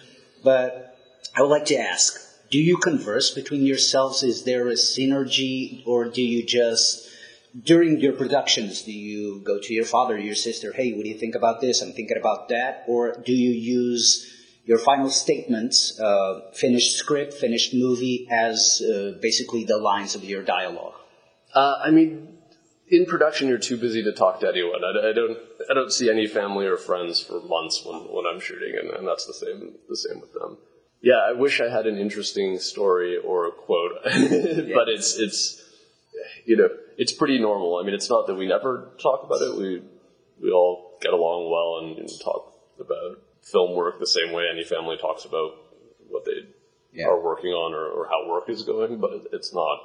But 0.43 0.99
I 1.35 1.41
would 1.41 1.49
like 1.49 1.65
to 1.67 1.79
ask, 1.79 2.21
do 2.51 2.59
you 2.59 2.77
converse 2.77 3.31
between 3.31 3.65
yourselves? 3.65 4.23
Is 4.23 4.45
there 4.45 4.69
a 4.69 4.75
synergy, 4.75 5.83
or 5.87 6.05
do 6.05 6.21
you 6.21 6.45
just 6.45 7.09
during 7.63 8.01
your 8.01 8.13
productions, 8.13 8.83
do 8.83 8.93
you 8.93 9.41
go 9.41 9.59
to 9.61 9.75
your 9.75 9.85
father, 9.85 10.19
your 10.19 10.35
sister, 10.35 10.73
hey, 10.73 10.93
what 10.93 11.05
do 11.05 11.09
you 11.09 11.19
think 11.19 11.35
about 11.35 11.61
this? 11.61 11.83
I'm 11.83 11.93
thinking 11.93 12.17
about 12.19 12.49
that. 12.49 12.85
Or 12.89 13.13
do 13.13 13.33
you 13.33 13.51
use 13.51 14.31
your 14.65 14.79
final 14.79 15.11
statements, 15.11 15.99
uh, 16.01 16.51
finished 16.53 16.97
script, 16.97 17.35
finished 17.35 17.73
movie, 17.73 18.27
as 18.31 18.83
uh, 18.83 19.19
basically 19.21 19.65
the 19.65 19.79
lines 19.79 20.15
of 20.15 20.25
your 20.25 20.43
dialogue? 20.43 20.95
Uh, 21.55 21.77
I 21.85 21.91
mean, 21.91 22.37
in 22.89 23.07
production, 23.07 23.49
you're 23.49 23.59
too 23.59 23.77
busy 23.77 24.03
to 24.03 24.13
talk 24.13 24.41
to 24.41 24.49
anyone. 24.49 24.81
I, 24.85 25.11
I, 25.11 25.13
don't 25.13 25.39
I 25.71 25.75
don't 25.75 25.93
see 25.93 26.11
any 26.11 26.27
family 26.27 26.67
or 26.67 26.77
friends 26.77 27.21
for 27.21 27.41
months 27.41 27.85
when, 27.85 28.01
when 28.13 28.27
I'm 28.27 28.41
shooting, 28.41 28.75
and, 28.79 28.91
and 28.91 29.07
that's 29.07 29.27
the 29.27 29.35
same 29.35 29.75
the 29.89 29.97
same 29.97 30.21
with 30.21 30.33
them. 30.33 30.59
Yeah, 31.01 31.21
I 31.29 31.33
wish 31.33 31.61
I 31.61 31.69
had 31.69 31.87
an 31.87 31.99
interesting 31.99 32.59
story 32.59 33.17
or 33.17 33.47
a 33.47 33.53
quote, 33.53 33.93
but 34.05 34.89
it's 34.89 35.19
it's 35.19 35.63
you 36.47 36.57
know 36.57 36.69
it's 36.99 37.13
pretty 37.13 37.39
normal. 37.39 37.79
I 37.79 37.85
mean, 37.85 37.95
it's 37.95 38.09
not 38.11 38.27
that 38.27 38.35
we 38.35 38.47
never 38.47 38.91
talk 39.03 39.25
about 39.25 39.41
it. 39.43 39.57
We 39.57 39.83
we 40.43 40.51
all 40.51 40.99
get 41.01 41.13
along 41.13 41.51
well 41.51 41.79
and, 41.89 41.99
and 41.99 42.09
talk 42.23 42.53
about 42.81 43.19
film 43.43 43.75
work 43.77 44.01
the 44.01 44.07
same 44.07 44.33
way 44.33 44.45
any 44.53 44.65
family 44.65 44.97
talks 45.01 45.25
about 45.25 45.53
what 46.09 46.25
they 46.25 46.47
Yeah. 46.93 47.07
are 47.07 47.21
working 47.21 47.51
on 47.51 47.73
or, 47.75 47.87
or 47.87 48.09
how 48.09 48.29
work 48.29 48.49
is 48.49 48.63
going. 48.63 48.99
But 48.99 49.11
it's 49.33 49.53
not. 49.55 49.79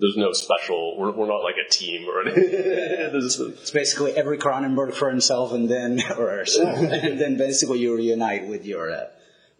There's 0.00 0.16
no 0.16 0.32
special. 0.32 0.96
We're, 0.96 1.10
we're 1.10 1.26
not 1.26 1.42
like 1.42 1.56
a 1.56 1.68
team 1.68 2.08
or 2.08 2.22
anything. 2.22 2.50
There's- 2.52 3.40
It's 3.40 3.70
basically 3.72 4.12
every 4.12 4.38
Cronenberg 4.38 4.94
for 4.94 5.08
himself, 5.10 5.52
and 5.52 5.68
then 5.68 6.00
or 6.18 6.28
herself, 6.30 6.78
and 6.78 7.18
then 7.20 7.36
basically 7.36 7.80
you 7.80 7.96
reunite 7.96 8.46
with 8.48 8.64
your 8.64 8.90
uh, 8.92 9.06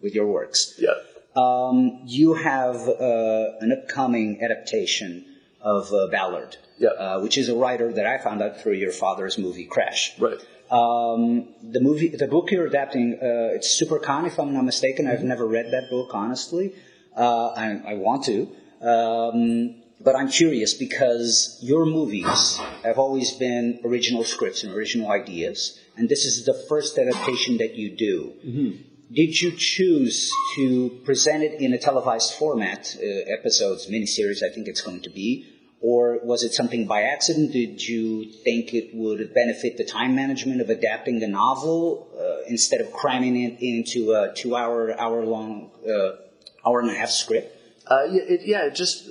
with 0.02 0.14
your 0.14 0.26
works. 0.26 0.74
yeah. 0.78 0.94
Um, 1.36 2.00
you 2.06 2.34
have 2.34 2.76
uh, 2.88 3.58
an 3.60 3.70
upcoming 3.72 4.40
adaptation 4.42 5.24
of 5.60 5.92
uh, 5.92 6.06
Ballard, 6.10 6.56
Yeah. 6.78 6.90
uh, 6.90 7.20
which 7.20 7.36
is 7.38 7.48
a 7.48 7.54
writer 7.54 7.92
that 7.92 8.06
I 8.06 8.18
found 8.18 8.42
out 8.42 8.60
through 8.60 8.74
your 8.74 8.92
father's 8.92 9.38
movie 9.38 9.64
Crash. 9.66 10.18
Right. 10.18 10.38
Um, 10.70 11.48
the 11.62 11.80
movie, 11.80 12.08
the 12.08 12.26
book 12.28 12.50
you're 12.50 12.66
adapting, 12.66 13.14
uh, 13.14 13.54
it's 13.56 13.70
Super 13.70 13.98
Con, 13.98 14.26
if 14.26 14.38
I'm 14.38 14.52
not 14.52 14.64
mistaken. 14.64 15.06
I've 15.06 15.24
never 15.24 15.46
read 15.46 15.70
that 15.72 15.88
book, 15.90 16.10
honestly. 16.12 16.74
Uh, 17.16 17.48
I, 17.48 17.80
I 17.86 17.94
want 17.94 18.24
to. 18.24 18.48
Um, 18.80 19.74
but 20.00 20.14
I'm 20.14 20.28
curious 20.28 20.74
because 20.74 21.58
your 21.60 21.84
movies 21.84 22.58
have 22.84 22.98
always 22.98 23.32
been 23.32 23.80
original 23.84 24.22
scripts 24.22 24.62
and 24.62 24.72
original 24.72 25.10
ideas, 25.10 25.80
and 25.96 26.08
this 26.08 26.24
is 26.24 26.44
the 26.44 26.54
first 26.68 26.96
adaptation 26.98 27.56
that 27.58 27.74
you 27.74 27.96
do. 27.96 28.78
Did 29.10 29.40
you 29.40 29.52
choose 29.52 30.30
to 30.56 31.00
present 31.04 31.42
it 31.42 31.60
in 31.60 31.72
a 31.72 31.78
televised 31.78 32.34
format, 32.34 32.94
uh, 32.98 33.06
episodes, 33.32 33.88
miniseries, 33.88 34.42
I 34.42 34.52
think 34.52 34.68
it's 34.68 34.82
going 34.82 35.00
to 35.02 35.10
be, 35.10 35.46
or 35.80 36.18
was 36.22 36.42
it 36.42 36.52
something 36.52 36.86
by 36.86 37.02
accident? 37.02 37.52
Did 37.52 37.86
you 37.86 38.30
think 38.44 38.74
it 38.74 38.90
would 38.94 39.32
benefit 39.32 39.78
the 39.78 39.84
time 39.84 40.14
management 40.14 40.60
of 40.60 40.68
adapting 40.68 41.20
the 41.20 41.28
novel 41.28 42.08
uh, 42.18 42.44
instead 42.48 42.82
of 42.82 42.92
cramming 42.92 43.36
it 43.36 43.56
into 43.60 44.12
a 44.12 44.34
two-hour, 44.34 45.00
hour-long, 45.00 45.70
uh, 45.88 46.68
hour 46.68 46.80
and 46.80 46.90
a 46.90 46.94
half 46.94 47.10
script? 47.10 47.56
Uh, 47.86 48.04
yeah, 48.10 48.22
it, 48.26 48.40
yeah, 48.44 48.68
just 48.68 49.08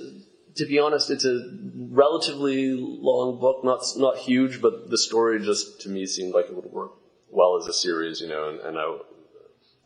to 0.56 0.66
be 0.66 0.78
honest, 0.78 1.10
it's 1.10 1.24
a 1.24 1.50
relatively 1.74 2.74
long 2.76 3.40
book, 3.40 3.64
not 3.64 3.80
not 3.96 4.16
huge, 4.18 4.60
but 4.60 4.90
the 4.90 4.98
story 4.98 5.40
just 5.40 5.80
to 5.80 5.88
me 5.88 6.06
seemed 6.06 6.34
like 6.34 6.46
it 6.46 6.54
would 6.54 6.66
work 6.66 6.92
well 7.30 7.56
as 7.56 7.66
a 7.66 7.72
series, 7.72 8.20
you 8.20 8.28
know. 8.28 8.50
And, 8.50 8.60
and 8.60 8.78
I, 8.78 8.98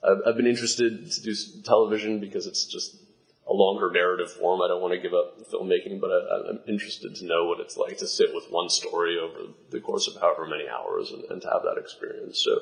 I've, 0.04 0.36
been 0.36 0.46
interested 0.46 1.10
to 1.10 1.22
do 1.22 1.34
television 1.64 2.18
because 2.18 2.46
it's 2.46 2.64
just 2.64 2.96
a 3.48 3.52
longer 3.52 3.90
narrative 3.92 4.32
form. 4.32 4.60
I 4.60 4.68
don't 4.68 4.82
want 4.82 4.94
to 4.94 5.00
give 5.00 5.14
up 5.14 5.38
filmmaking, 5.50 6.00
but 6.00 6.10
I, 6.10 6.50
I'm 6.50 6.60
interested 6.66 7.14
to 7.14 7.24
know 7.24 7.44
what 7.44 7.60
it's 7.60 7.76
like 7.76 7.98
to 7.98 8.06
sit 8.06 8.34
with 8.34 8.50
one 8.50 8.68
story 8.68 9.18
over 9.18 9.52
the 9.70 9.80
course 9.80 10.08
of 10.08 10.20
however 10.20 10.46
many 10.46 10.64
hours 10.68 11.12
and, 11.12 11.24
and 11.30 11.40
to 11.42 11.48
have 11.48 11.62
that 11.62 11.80
experience. 11.80 12.42
So 12.42 12.58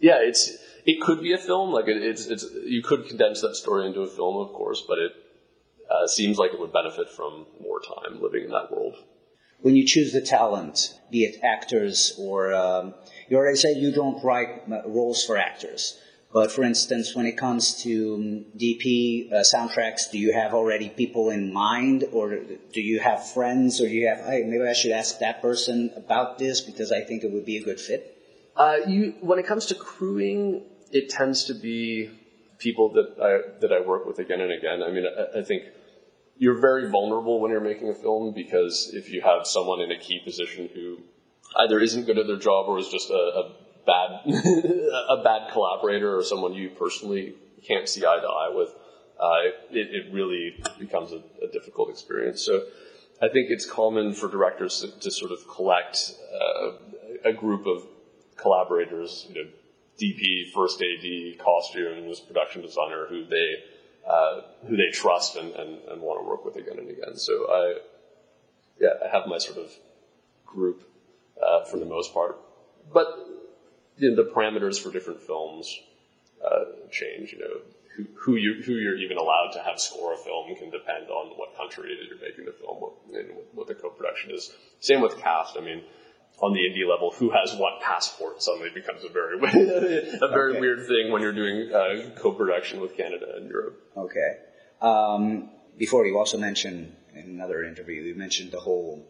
yeah, 0.00 0.18
it's 0.20 0.56
it 0.86 1.00
could 1.00 1.20
be 1.22 1.32
a 1.32 1.38
film. 1.38 1.70
Like 1.70 1.88
it, 1.88 2.02
it's 2.02 2.26
it's 2.26 2.46
you 2.64 2.82
could 2.82 3.06
condense 3.08 3.40
that 3.42 3.56
story 3.56 3.86
into 3.86 4.00
a 4.00 4.06
film, 4.06 4.36
of 4.36 4.52
course, 4.52 4.82
but 4.86 4.98
it 4.98 5.12
uh, 5.90 6.06
seems 6.06 6.38
like 6.38 6.52
it 6.52 6.60
would 6.60 6.72
benefit 6.72 7.10
from 7.10 7.46
more 7.60 7.80
time 7.80 8.22
living 8.22 8.44
in 8.44 8.50
that 8.50 8.70
world. 8.70 8.96
When 9.60 9.76
you 9.76 9.86
choose 9.86 10.12
the 10.12 10.20
talent, 10.20 10.98
be 11.10 11.24
it 11.24 11.40
actors 11.42 12.18
or 12.18 12.52
um, 12.52 12.94
you 13.28 13.36
already 13.36 13.56
said 13.56 13.78
you 13.78 13.92
don't 13.92 14.22
write 14.22 14.62
uh, 14.70 14.82
roles 14.86 15.24
for 15.24 15.38
actors. 15.38 15.98
But 16.34 16.50
for 16.50 16.64
instance, 16.64 17.14
when 17.14 17.26
it 17.26 17.36
comes 17.36 17.80
to 17.84 18.14
um, 18.16 18.44
DP 18.58 19.32
uh, 19.32 19.36
soundtracks, 19.54 20.10
do 20.10 20.18
you 20.18 20.32
have 20.32 20.52
already 20.52 20.88
people 20.88 21.30
in 21.30 21.52
mind, 21.52 22.02
or 22.10 22.40
do 22.72 22.80
you 22.80 22.98
have 22.98 23.24
friends, 23.24 23.80
or 23.80 23.86
do 23.86 23.94
you 23.94 24.08
have, 24.08 24.18
hey, 24.18 24.42
maybe 24.44 24.66
I 24.68 24.72
should 24.72 24.90
ask 24.90 25.20
that 25.20 25.40
person 25.40 25.92
about 25.94 26.40
this 26.40 26.60
because 26.60 26.90
I 26.90 27.02
think 27.02 27.22
it 27.22 27.30
would 27.30 27.46
be 27.46 27.58
a 27.58 27.62
good 27.62 27.80
fit? 27.80 28.18
Uh, 28.56 28.78
you 28.84 29.14
when 29.20 29.38
it 29.38 29.46
comes 29.46 29.66
to 29.66 29.76
crewing, 29.76 30.64
it 30.90 31.08
tends 31.08 31.44
to 31.44 31.54
be 31.54 32.10
people 32.58 32.92
that 32.94 33.14
I 33.22 33.60
that 33.60 33.72
I 33.72 33.86
work 33.86 34.04
with 34.04 34.18
again 34.18 34.40
and 34.40 34.50
again. 34.50 34.82
I 34.82 34.90
mean, 34.90 35.04
I, 35.06 35.38
I 35.38 35.42
think 35.44 35.62
you're 36.36 36.60
very 36.60 36.90
vulnerable 36.90 37.40
when 37.40 37.52
you're 37.52 37.60
making 37.60 37.90
a 37.90 37.94
film 37.94 38.34
because 38.34 38.90
if 38.92 39.08
you 39.08 39.20
have 39.22 39.46
someone 39.46 39.80
in 39.80 39.92
a 39.92 39.98
key 39.98 40.18
position 40.24 40.68
who 40.74 40.98
either 41.60 41.78
isn't 41.78 42.06
good 42.06 42.18
at 42.18 42.26
their 42.26 42.38
job 42.38 42.66
or 42.68 42.80
is 42.80 42.88
just 42.88 43.10
a, 43.10 43.14
a 43.14 43.63
bad 43.86 44.20
a 45.08 45.22
bad 45.22 45.52
collaborator 45.52 46.16
or 46.16 46.22
someone 46.22 46.54
you 46.54 46.70
personally 46.70 47.34
can't 47.66 47.88
see 47.88 48.04
eye 48.04 48.20
to 48.20 48.26
eye 48.26 48.52
with, 48.54 48.74
uh, 49.18 49.50
it, 49.70 49.88
it 49.94 50.12
really 50.12 50.62
becomes 50.78 51.12
a, 51.12 51.22
a 51.42 51.48
difficult 51.52 51.90
experience. 51.90 52.42
So 52.42 52.64
I 53.22 53.28
think 53.28 53.50
it's 53.50 53.64
common 53.64 54.12
for 54.12 54.28
directors 54.28 54.80
to, 54.80 55.00
to 55.00 55.10
sort 55.10 55.32
of 55.32 55.48
collect 55.48 56.14
uh, 56.34 56.72
a 57.24 57.32
group 57.32 57.66
of 57.66 57.86
collaborators, 58.36 59.26
you 59.28 59.34
know, 59.34 59.50
DP, 60.00 60.52
first 60.52 60.82
AD, 60.82 61.38
costumes, 61.38 62.20
production 62.20 62.62
designer, 62.62 63.06
who 63.08 63.24
they 63.24 63.54
uh, 64.06 64.40
who 64.66 64.76
they 64.76 64.90
trust 64.92 65.36
and, 65.36 65.54
and, 65.54 65.78
and 65.88 66.02
want 66.02 66.20
to 66.20 66.28
work 66.28 66.44
with 66.44 66.56
again 66.56 66.78
and 66.78 66.90
again. 66.90 67.16
So 67.16 67.32
I, 67.50 67.78
yeah, 68.78 68.90
I 69.02 69.16
have 69.16 69.26
my 69.26 69.38
sort 69.38 69.58
of 69.58 69.70
group 70.44 70.86
uh, 71.42 71.64
for 71.64 71.78
the 71.78 71.86
most 71.86 72.12
part, 72.12 72.38
but 72.92 73.33
you 73.98 74.10
know, 74.10 74.16
the 74.22 74.30
parameters 74.30 74.80
for 74.82 74.90
different 74.90 75.22
films 75.22 75.78
uh, 76.44 76.64
change. 76.90 77.32
You 77.32 77.38
know, 77.40 77.56
who, 77.96 78.04
who 78.16 78.36
you 78.36 78.62
who 78.62 78.72
you're 78.72 78.96
even 78.96 79.16
allowed 79.18 79.50
to 79.54 79.60
have 79.62 79.80
score 79.80 80.14
a 80.14 80.16
film 80.16 80.54
can 80.56 80.70
depend 80.70 81.08
on 81.10 81.36
what 81.36 81.56
country 81.56 81.90
it 81.92 82.02
is 82.02 82.08
you're 82.08 82.18
making 82.28 82.44
the 82.46 82.52
film 82.52 82.78
what, 82.78 82.92
and 83.14 83.30
what 83.52 83.66
the 83.68 83.74
co-production 83.74 84.30
is. 84.32 84.52
Same 84.80 85.00
with 85.00 85.16
cast. 85.18 85.56
I 85.56 85.60
mean, 85.60 85.82
on 86.40 86.52
the 86.52 86.60
indie 86.60 86.88
level, 86.88 87.12
who 87.12 87.30
has 87.30 87.54
what 87.54 87.80
passport 87.80 88.42
suddenly 88.42 88.70
becomes 88.74 89.04
a 89.04 89.08
very 89.08 89.36
a 89.38 90.28
very 90.28 90.52
Okay. 90.52 90.60
weird 90.60 90.86
thing 90.86 91.12
when 91.12 91.22
you're 91.22 91.32
doing 91.32 91.72
uh, 91.72 92.10
co-production 92.16 92.80
with 92.80 92.96
Canada 92.96 93.34
and 93.36 93.48
Europe. 93.48 93.80
Okay. 93.96 94.38
Um, 94.80 95.50
before 95.78 96.06
you 96.06 96.18
also 96.18 96.36
mentioned 96.38 96.94
in 97.14 97.22
another 97.26 97.64
interview, 97.64 98.02
you 98.02 98.14
mentioned 98.14 98.50
the 98.50 98.60
whole 98.60 99.06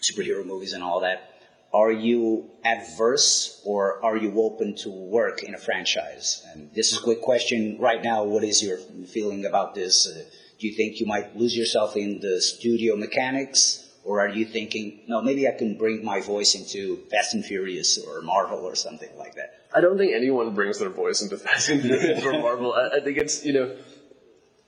superhero 0.00 0.44
movies 0.44 0.72
and 0.72 0.82
all 0.82 1.00
that. 1.00 1.31
Are 1.74 1.90
you 1.90 2.50
adverse 2.64 3.62
or 3.64 4.04
are 4.04 4.16
you 4.16 4.40
open 4.42 4.74
to 4.76 4.90
work 4.90 5.42
in 5.42 5.54
a 5.54 5.58
franchise? 5.58 6.44
And 6.52 6.70
this 6.74 6.92
is 6.92 6.98
a 6.98 7.02
quick 7.02 7.22
question 7.22 7.78
right 7.80 8.02
now. 8.02 8.24
What 8.24 8.44
is 8.44 8.62
your 8.62 8.76
feeling 9.06 9.46
about 9.46 9.74
this? 9.74 10.06
Uh, 10.06 10.24
do 10.58 10.66
you 10.68 10.74
think 10.74 11.00
you 11.00 11.06
might 11.06 11.34
lose 11.34 11.56
yourself 11.56 11.96
in 11.96 12.20
the 12.20 12.40
studio 12.42 12.94
mechanics? 12.94 13.88
Or 14.04 14.20
are 14.20 14.28
you 14.28 14.44
thinking, 14.44 15.00
no, 15.06 15.22
maybe 15.22 15.48
I 15.48 15.52
can 15.52 15.78
bring 15.78 16.04
my 16.04 16.20
voice 16.20 16.54
into 16.54 16.96
Fast 17.10 17.34
and 17.34 17.44
Furious 17.44 17.98
or 17.98 18.20
Marvel 18.20 18.58
or 18.58 18.74
something 18.74 19.10
like 19.16 19.36
that? 19.36 19.62
I 19.74 19.80
don't 19.80 19.96
think 19.96 20.12
anyone 20.12 20.54
brings 20.54 20.78
their 20.78 20.90
voice 20.90 21.22
into 21.22 21.38
Fast 21.38 21.70
and 21.70 21.80
Furious 21.80 22.24
or 22.24 22.32
Marvel. 22.46 22.74
I, 22.74 22.96
I 22.96 23.00
think 23.00 23.16
it's 23.16 23.44
you 23.44 23.52
know 23.52 23.76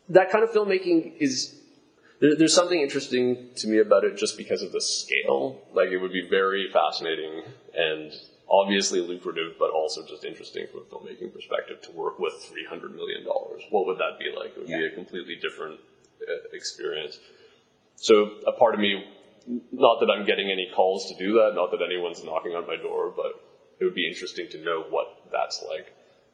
that 0.08 0.30
kind 0.30 0.44
of 0.44 0.50
filmmaking 0.50 1.16
is 1.18 1.54
there, 2.20 2.36
there's 2.36 2.54
something 2.54 2.80
interesting 2.80 3.50
to 3.56 3.68
me 3.68 3.78
about 3.78 4.04
it 4.04 4.16
just 4.16 4.36
because 4.36 4.62
of 4.62 4.72
the 4.72 4.80
scale. 4.80 5.62
Like 5.72 5.88
it 5.88 5.98
would 5.98 6.12
be 6.12 6.26
very 6.28 6.68
fascinating 6.72 7.42
and 7.74 8.12
obviously 8.48 9.00
lucrative, 9.00 9.54
but 9.58 9.70
also 9.70 10.06
just 10.06 10.24
interesting 10.24 10.66
from 10.70 10.80
a 10.80 10.84
filmmaking 10.84 11.32
perspective 11.32 11.80
to 11.82 11.92
work 11.92 12.18
with 12.18 12.34
three 12.48 12.64
hundred 12.64 12.94
million 12.94 13.24
dollars. 13.24 13.62
What 13.70 13.86
would 13.86 13.98
that 13.98 14.18
be 14.18 14.32
like? 14.36 14.50
It 14.50 14.58
would 14.58 14.66
be 14.66 14.86
a 14.86 14.90
completely 14.90 15.36
different 15.36 15.80
uh, 16.22 16.48
experience. 16.52 17.18
So 17.96 18.38
a 18.46 18.52
part 18.52 18.74
of 18.74 18.80
me, 18.80 19.04
not 19.72 20.00
that 20.00 20.10
I'm 20.10 20.26
getting 20.26 20.50
any 20.50 20.70
calls 20.74 21.08
to 21.10 21.16
do 21.16 21.34
that, 21.34 21.52
not 21.54 21.70
that 21.70 21.80
anyone's 21.84 22.24
knocking 22.24 22.52
on 22.52 22.66
my 22.66 22.76
door, 22.76 23.12
but 23.14 23.40
it 23.78 23.84
would 23.84 23.94
be 23.94 24.06
interesting 24.06 24.48
to 24.50 24.64
know 24.64 24.84
what 24.88 25.06
that's 25.32 25.64
like. 25.68 25.92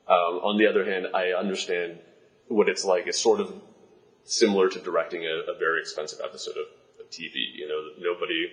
Um, 0.09 0.41
on 0.43 0.59
the 0.59 0.67
other 0.67 0.85
hand, 0.85 1.07
I 1.15 1.29
understand 1.29 1.99
what 2.49 2.69
it's 2.69 2.85
like. 2.85 3.07
It's 3.07 3.21
sort 3.21 3.41
of 3.41 3.53
similar 4.31 4.69
to 4.69 4.79
directing 4.79 5.25
a, 5.25 5.51
a 5.51 5.59
very 5.59 5.81
expensive 5.81 6.21
episode 6.25 6.57
of, 6.57 6.67
of 7.05 7.11
TV. 7.11 7.35
You 7.55 7.69
know, 7.69 8.11
nobody 8.13 8.53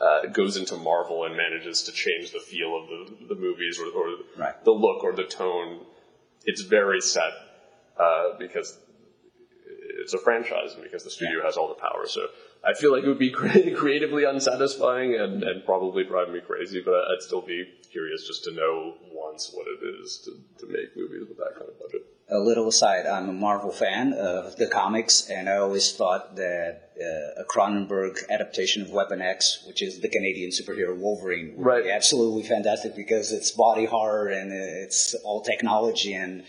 uh, 0.00 0.26
goes 0.32 0.56
into 0.56 0.76
Marvel 0.76 1.24
and 1.24 1.36
manages 1.36 1.84
to 1.84 1.92
change 1.92 2.32
the 2.32 2.40
feel 2.40 2.76
of 2.76 2.88
the, 2.88 3.34
the 3.34 3.40
movies 3.40 3.78
or, 3.78 3.86
or 3.86 4.16
Right. 4.36 4.64
the 4.64 4.72
look 4.72 5.04
or 5.04 5.12
the 5.14 5.24
tone. 5.24 5.86
It's 6.44 6.62
very 6.62 7.00
set 7.00 7.32
uh, 7.98 8.36
because 8.38 8.78
it's 10.00 10.14
a 10.14 10.18
franchise 10.18 10.74
and 10.74 10.82
because 10.82 11.04
the 11.04 11.10
studio 11.10 11.42
has 11.44 11.56
all 11.56 11.68
the 11.68 11.74
power. 11.74 12.06
So 12.06 12.26
I 12.64 12.74
feel 12.74 12.92
like 12.92 13.04
it 13.04 13.08
would 13.08 13.18
be 13.18 13.30
creatively 13.76 14.24
unsatisfying 14.24 15.14
and, 15.14 15.44
and 15.44 15.64
probably 15.64 16.02
drive 16.04 16.30
me 16.30 16.40
crazy, 16.40 16.82
but 16.84 16.94
I'd 16.94 17.22
still 17.22 17.42
be 17.42 17.64
curious 17.92 18.26
just 18.26 18.42
to 18.44 18.52
know 18.52 18.94
once 19.12 19.50
what 19.52 19.66
it 19.68 19.84
is 20.00 20.20
to, 20.24 20.66
to 20.66 20.72
make 20.72 20.96
movies 20.96 21.28
with 21.28 21.38
that 21.38 21.54
kind 21.56 21.68
of 21.68 21.78
budget. 21.78 22.02
A 22.30 22.38
little 22.38 22.68
aside, 22.68 23.06
I'm 23.06 23.28
a 23.28 23.32
Marvel 23.32 23.72
fan 23.72 24.12
of 24.12 24.56
the 24.56 24.66
comics, 24.68 25.28
and 25.28 25.48
I 25.48 25.56
always 25.56 25.92
thought 25.92 26.36
that 26.36 26.90
uh, 27.00 27.42
a 27.42 27.44
Cronenberg 27.44 28.18
adaptation 28.30 28.82
of 28.82 28.90
Weapon 28.90 29.20
X, 29.20 29.64
which 29.66 29.82
is 29.82 30.00
the 30.00 30.08
Canadian 30.08 30.50
superhero 30.50 30.96
Wolverine, 30.96 31.54
would 31.56 31.66
Right. 31.66 31.84
be 31.84 31.90
absolutely 31.90 32.42
fantastic 32.44 32.94
because 32.94 33.32
it's 33.32 33.50
body 33.50 33.84
horror 33.86 34.28
and 34.28 34.52
it's 34.52 35.14
all 35.24 35.40
technology 35.42 36.14
and 36.14 36.44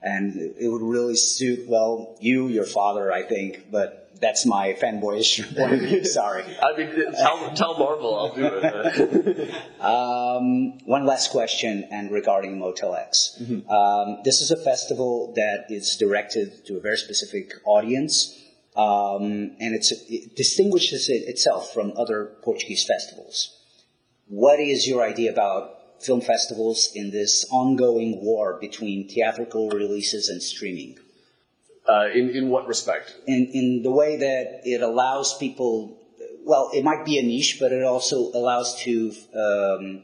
and 0.00 0.36
it 0.36 0.68
would 0.68 0.80
really 0.82 1.16
suit 1.16 1.68
well 1.68 2.16
you, 2.20 2.46
your 2.46 2.64
father, 2.64 3.10
I 3.12 3.22
think, 3.22 3.68
but 3.70 4.07
that's 4.20 4.46
my 4.46 4.72
fanboyish 4.74 5.56
point 5.56 5.74
of 5.74 5.80
view. 5.80 6.04
Sorry. 6.04 6.44
I 6.62 6.76
mean, 6.76 7.12
tell, 7.12 7.54
tell 7.54 7.78
Marvel 7.78 8.18
I'll 8.18 8.34
do 8.34 8.46
it. 8.46 9.54
Um, 9.80 10.78
one 10.86 11.06
last 11.06 11.30
question, 11.30 11.86
and 11.92 12.10
regarding 12.10 12.58
Motel 12.58 12.94
X. 12.94 13.40
Um, 13.70 14.18
this 14.24 14.40
is 14.40 14.50
a 14.50 14.56
festival 14.56 15.32
that 15.36 15.66
is 15.70 15.96
directed 15.96 16.66
to 16.66 16.76
a 16.78 16.80
very 16.80 16.96
specific 16.96 17.52
audience, 17.64 18.36
um, 18.76 19.56
and 19.60 19.74
it's, 19.74 19.92
it 20.08 20.34
distinguishes 20.36 21.08
it 21.08 21.28
itself 21.28 21.72
from 21.72 21.92
other 21.96 22.36
Portuguese 22.42 22.84
festivals. 22.84 23.56
What 24.26 24.58
is 24.58 24.86
your 24.86 25.02
idea 25.02 25.32
about 25.32 26.02
film 26.02 26.20
festivals 26.20 26.90
in 26.94 27.10
this 27.10 27.46
ongoing 27.50 28.20
war 28.22 28.58
between 28.60 29.08
theatrical 29.08 29.70
releases 29.70 30.28
and 30.28 30.42
streaming? 30.42 30.98
Uh, 31.88 32.08
in, 32.14 32.30
in 32.30 32.48
what 32.48 32.66
respect? 32.66 33.16
in, 33.26 33.46
in 33.52 33.82
the 33.82 33.90
way 33.90 34.16
that 34.16 34.60
it 34.64 34.82
allows 34.82 35.36
people, 35.38 35.98
well, 36.44 36.70
it 36.72 36.84
might 36.84 37.04
be 37.04 37.18
a 37.18 37.22
niche, 37.22 37.58
but 37.60 37.72
it 37.72 37.82
also 37.82 38.30
allows 38.34 38.78
to 38.80 39.12
um, 39.34 40.02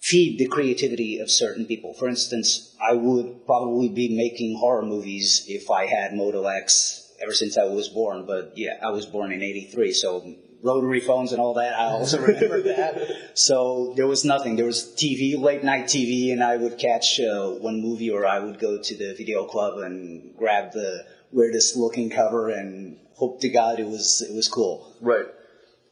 feed 0.00 0.38
the 0.38 0.46
creativity 0.46 1.18
of 1.18 1.30
certain 1.30 1.64
people. 1.64 1.94
For 1.94 2.08
instance, 2.08 2.76
I 2.80 2.92
would 2.94 3.46
probably 3.46 3.88
be 3.88 4.14
making 4.14 4.58
horror 4.58 4.82
movies 4.82 5.46
if 5.48 5.70
I 5.70 5.86
had 5.86 6.14
Model 6.14 6.46
X 6.46 7.12
ever 7.22 7.32
since 7.32 7.56
I 7.56 7.64
was 7.64 7.88
born, 7.88 8.26
but 8.26 8.52
yeah, 8.56 8.78
I 8.82 8.90
was 8.90 9.06
born 9.06 9.32
in 9.32 9.42
83, 9.42 9.92
so 9.92 10.34
rotary 10.64 11.00
phones 11.00 11.32
and 11.32 11.40
all 11.40 11.54
that, 11.54 11.78
I 11.78 11.84
also 11.84 12.20
remember 12.20 12.62
that. 12.74 13.30
So 13.34 13.92
there 13.96 14.06
was 14.06 14.24
nothing. 14.24 14.56
There 14.56 14.64
was 14.64 14.94
TV, 14.96 15.38
late 15.38 15.62
night 15.62 15.84
TV, 15.84 16.32
and 16.32 16.42
I 16.42 16.56
would 16.56 16.78
catch 16.78 17.20
uh, 17.20 17.50
one 17.50 17.80
movie 17.80 18.10
or 18.10 18.26
I 18.26 18.40
would 18.40 18.58
go 18.58 18.78
to 18.82 18.96
the 18.96 19.14
video 19.14 19.44
club 19.44 19.78
and 19.78 20.34
grab 20.36 20.72
the 20.72 21.04
weirdest 21.30 21.76
looking 21.76 22.10
cover 22.10 22.48
and 22.48 22.98
hope 23.12 23.40
to 23.42 23.48
God 23.48 23.78
it 23.78 23.86
was, 23.86 24.26
it 24.28 24.34
was 24.34 24.48
cool. 24.48 24.96
Right. 25.00 25.26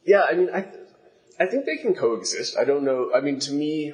Yeah, 0.04 0.22
I 0.22 0.34
mean, 0.34 0.48
I, 0.52 0.66
I 1.38 1.46
think 1.46 1.66
they 1.66 1.76
can 1.76 1.94
coexist. 1.94 2.56
I 2.56 2.64
don't 2.64 2.84
know. 2.84 3.10
I 3.14 3.20
mean, 3.20 3.38
to 3.40 3.52
me, 3.52 3.92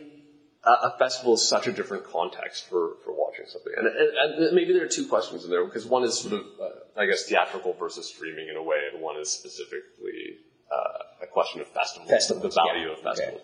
a, 0.65 0.71
a 0.71 0.97
festival 0.99 1.35
is 1.35 1.47
such 1.47 1.67
a 1.67 1.73
different 1.73 2.05
context 2.05 2.69
for, 2.69 2.97
for 3.05 3.13
watching 3.13 3.47
something. 3.49 3.73
And, 3.77 3.87
and, 3.87 4.45
and 4.45 4.55
maybe 4.55 4.73
there 4.73 4.85
are 4.85 4.89
two 4.89 5.09
questions 5.09 5.45
in 5.45 5.51
there, 5.51 5.65
because 5.65 5.87
one 5.87 6.05
is 6.05 6.19
sort 6.19 6.35
of, 6.35 6.41
uh, 6.41 7.01
I 7.01 7.07
guess, 7.07 7.25
theatrical 7.25 7.75
versus 7.75 8.09
streaming 8.09 8.49
in 8.49 8.57
a 8.57 8.63
way, 8.63 8.79
and 8.93 9.03
one 9.03 9.17
is 9.19 9.31
specifically 9.31 10.39
uh, 10.73 11.25
a 11.25 11.27
question 11.27 11.61
of 11.61 11.69
festivals, 11.69 12.11
Festivals, 12.11 12.55
the 12.55 12.61
value 12.63 12.89
yeah. 12.89 12.93
of 12.95 13.01
festivals. 13.01 13.41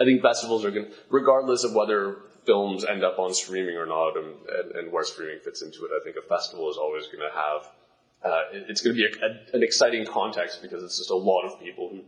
I 0.00 0.04
think 0.04 0.22
festivals 0.22 0.64
are 0.64 0.70
going 0.70 0.86
to, 0.86 0.92
regardless 1.10 1.64
of 1.64 1.74
whether 1.74 2.16
films 2.46 2.84
end 2.84 3.04
up 3.04 3.18
on 3.18 3.32
streaming 3.34 3.76
or 3.76 3.86
not 3.86 4.16
and, 4.16 4.34
and, 4.48 4.72
and 4.76 4.92
where 4.92 5.04
streaming 5.04 5.38
fits 5.44 5.62
into 5.62 5.84
it, 5.84 5.90
I 5.94 6.02
think 6.02 6.16
a 6.16 6.26
festival 6.26 6.70
is 6.70 6.76
always 6.76 7.06
going 7.06 7.20
to 7.28 7.34
have 7.34 7.62
uh, 8.24 8.42
it- 8.52 8.66
it's 8.68 8.80
going 8.80 8.96
to 8.96 9.00
be 9.02 9.06
a, 9.06 9.26
a, 9.26 9.56
an 9.56 9.62
exciting 9.62 10.06
context 10.06 10.62
because 10.62 10.82
it's 10.82 10.98
just 10.98 11.10
a 11.10 11.16
lot 11.16 11.42
of 11.44 11.60
people 11.60 11.88
who 11.90 12.02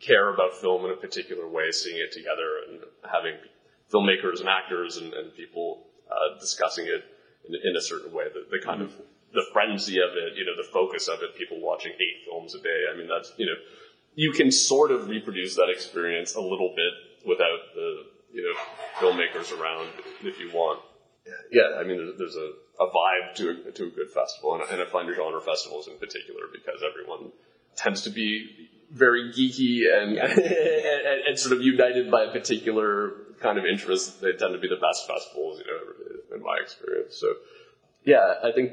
care 0.00 0.32
about 0.32 0.54
film 0.54 0.84
in 0.84 0.90
a 0.90 0.96
particular 0.96 1.48
way, 1.48 1.70
seeing 1.72 1.96
it 1.96 2.12
together 2.12 2.60
and 2.68 2.80
having 3.10 3.34
filmmakers 3.92 4.40
and 4.40 4.48
actors 4.48 4.98
and, 4.98 5.12
and 5.14 5.34
people 5.34 5.86
uh, 6.10 6.38
discussing 6.38 6.84
it 6.86 7.02
in, 7.48 7.54
in 7.70 7.76
a 7.76 7.80
certain 7.80 8.12
way. 8.12 8.24
The, 8.32 8.44
the 8.50 8.62
kind 8.64 8.82
of 8.82 8.92
the 9.32 9.44
frenzy 9.52 9.98
of 9.98 10.10
it, 10.16 10.36
you 10.36 10.44
know, 10.44 10.56
the 10.56 10.68
focus 10.72 11.08
of 11.08 11.22
it, 11.22 11.34
people 11.36 11.60
watching 11.60 11.92
eight 11.92 12.24
films 12.28 12.54
a 12.54 12.60
day. 12.60 12.80
I 12.92 12.96
mean, 12.96 13.08
that's 13.08 13.32
you 13.38 13.46
know, 13.46 13.56
you 14.16 14.32
can 14.32 14.50
sort 14.50 14.90
of 14.90 15.08
reproduce 15.08 15.54
that 15.54 15.68
experience 15.70 16.34
a 16.34 16.40
little 16.40 16.74
bit 16.74 17.28
without 17.28 17.60
the 17.74 18.06
you 18.32 18.42
know 18.42 18.54
filmmakers 18.98 19.56
around 19.56 19.88
if 20.24 20.40
you 20.40 20.50
want. 20.52 20.80
Yeah, 21.50 21.78
I 21.78 21.82
mean, 21.82 22.14
there's, 22.18 22.36
a, 22.36 22.52
a 22.80 22.86
vibe 22.86 23.34
to 23.36 23.68
a, 23.68 23.72
to 23.72 23.84
a 23.84 23.90
good 23.90 24.10
festival, 24.10 24.54
and, 24.54 24.62
and 24.70 24.80
I 24.80 24.86
find 24.86 25.12
genre 25.14 25.40
festivals 25.40 25.88
in 25.88 25.98
particular 25.98 26.42
because 26.52 26.82
everyone 26.88 27.32
tends 27.76 28.02
to 28.02 28.10
be 28.10 28.68
very 28.90 29.32
geeky 29.32 29.92
and, 29.92 30.16
and, 30.18 31.20
and 31.28 31.38
sort 31.38 31.56
of 31.56 31.62
united 31.62 32.10
by 32.10 32.24
a 32.24 32.32
particular 32.32 33.12
kind 33.40 33.58
of 33.58 33.64
interest. 33.66 34.20
They 34.20 34.32
tend 34.32 34.54
to 34.54 34.58
be 34.58 34.68
the 34.68 34.80
best 34.80 35.06
festivals, 35.08 35.58
you 35.58 35.66
know, 35.66 36.36
in 36.36 36.42
my 36.42 36.58
experience. 36.62 37.16
So, 37.16 37.34
yeah, 38.04 38.34
I 38.44 38.52
think 38.52 38.72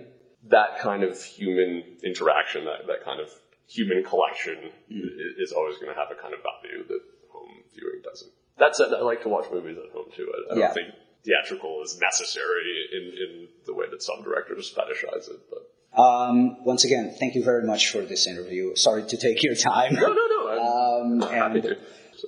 that 0.50 0.80
kind 0.80 1.04
of 1.04 1.22
human 1.22 1.84
interaction, 2.04 2.66
that, 2.66 2.86
that 2.88 3.04
kind 3.04 3.20
of 3.20 3.30
human 3.68 4.04
collection, 4.04 4.58
i- 4.92 5.36
is 5.44 5.52
always 5.52 5.78
going 5.78 5.94
to 5.94 6.00
have 6.00 6.12
a 6.12 6.16
kind 6.22 6.34
of 6.34 6.40
value 6.44 6.84
that 6.88 7.02
home 7.32 7.64
viewing 7.74 8.02
doesn't. 8.04 8.32
That 8.60 8.76
said, 8.76 8.94
I 8.94 9.02
like 9.02 9.24
to 9.24 9.30
watch 9.30 9.46
movies 9.52 9.78
at 9.78 9.92
home 9.92 10.06
too. 10.16 10.32
I, 10.32 10.54
I 10.54 10.58
Yeah. 10.58 10.66
don't 10.68 10.74
think 10.76 10.88
theatrical 11.26 11.82
is 11.84 11.98
necessary 12.00 12.88
in, 12.92 13.04
in 13.24 13.48
the 13.66 13.74
way 13.74 13.86
that 13.90 14.04
some 14.04 14.22
directors 14.24 14.74
fetishize 14.74 15.30
it, 15.30 15.40
but. 15.50 15.70
Um, 16.00 16.64
once 16.66 16.84
again, 16.86 17.16
thank 17.20 17.36
you 17.36 17.44
very 17.44 17.64
much 17.64 17.92
for 17.92 18.02
this 18.02 18.26
interview. 18.28 18.76
Sorry 18.76 19.04
to 19.04 19.18
take 19.18 19.44
your 19.44 19.54
time. 19.56 19.94
No, 19.94 20.08
no, 20.08 20.26
no. 20.28 21.02
Um, 21.02 21.24
and, 21.24 21.78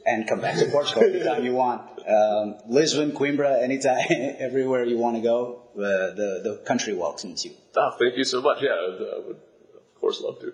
and 0.06 0.28
come 0.28 0.40
back 0.40 0.58
to 0.60 0.66
Portugal 0.68 1.04
anytime 1.04 1.44
you 1.44 1.54
want. 1.54 1.82
Um, 2.08 2.58
Lisbon, 2.68 3.12
Coimbra, 3.12 3.62
anytime, 3.64 4.06
everywhere 4.40 4.84
you 4.86 4.98
want 5.00 5.16
to 5.16 5.22
go, 5.24 5.64
uh, 5.76 5.82
the, 6.14 6.42
the 6.44 6.62
country 6.66 6.94
welcomes 6.94 7.44
you. 7.44 7.52
Ah, 7.76 7.96
thank 8.00 8.16
you 8.18 8.24
so 8.24 8.40
much. 8.42 8.60
Yeah, 8.62 8.70
I 8.70 9.20
would 9.26 9.36
of 9.38 9.96
course 10.00 10.22
love 10.22 10.40
to. 10.42 10.54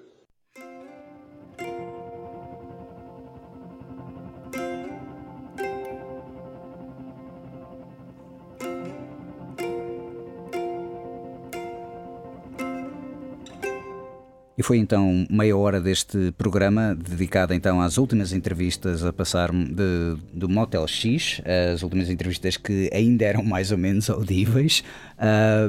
E 14.61 14.63
foi 14.63 14.77
então 14.77 15.25
meia 15.27 15.57
hora 15.57 15.81
deste 15.81 16.31
programa 16.33 16.95
dedicado 16.95 17.51
então 17.51 17.81
às 17.81 17.97
últimas 17.97 18.31
entrevistas 18.31 19.03
a 19.03 19.11
passar 19.11 19.51
de, 19.51 20.15
do 20.31 20.47
Motel 20.47 20.87
X, 20.87 21.41
as 21.73 21.81
últimas 21.81 22.11
entrevistas 22.11 22.57
que 22.57 22.87
ainda 22.93 23.25
eram 23.25 23.43
mais 23.43 23.71
ou 23.71 23.77
menos 23.79 24.07
audíveis. 24.07 24.83
Ah, 25.17 25.67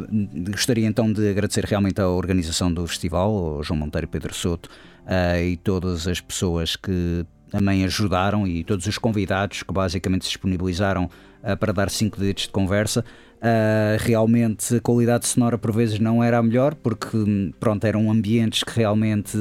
gostaria 0.50 0.86
então 0.86 1.10
de 1.10 1.26
agradecer 1.26 1.64
realmente 1.64 2.02
à 2.02 2.08
organização 2.10 2.70
do 2.70 2.86
festival, 2.86 3.34
ao 3.34 3.62
João 3.62 3.78
Monteiro 3.78 4.06
Pedro 4.08 4.34
Soto 4.34 4.68
ah, 5.06 5.40
e 5.40 5.56
todas 5.56 6.06
as 6.06 6.20
pessoas 6.20 6.76
que 6.76 7.24
também 7.52 7.84
ajudaram 7.84 8.46
e 8.46 8.64
todos 8.64 8.86
os 8.86 8.96
convidados 8.96 9.62
que 9.62 9.72
basicamente 9.72 10.24
se 10.24 10.30
disponibilizaram 10.30 11.10
ah, 11.42 11.54
para 11.54 11.70
dar 11.70 11.90
cinco 11.90 12.18
dedos 12.18 12.44
de 12.44 12.48
conversa. 12.48 13.04
Uh, 13.42 13.98
realmente 13.98 14.76
a 14.76 14.80
qualidade 14.80 15.26
sonora 15.26 15.58
por 15.58 15.72
vezes 15.72 15.98
não 15.98 16.22
era 16.22 16.38
a 16.38 16.42
melhor 16.44 16.76
porque 16.76 17.18
pronto 17.58 17.84
eram 17.84 18.08
ambientes 18.08 18.62
que 18.62 18.78
realmente 18.78 19.36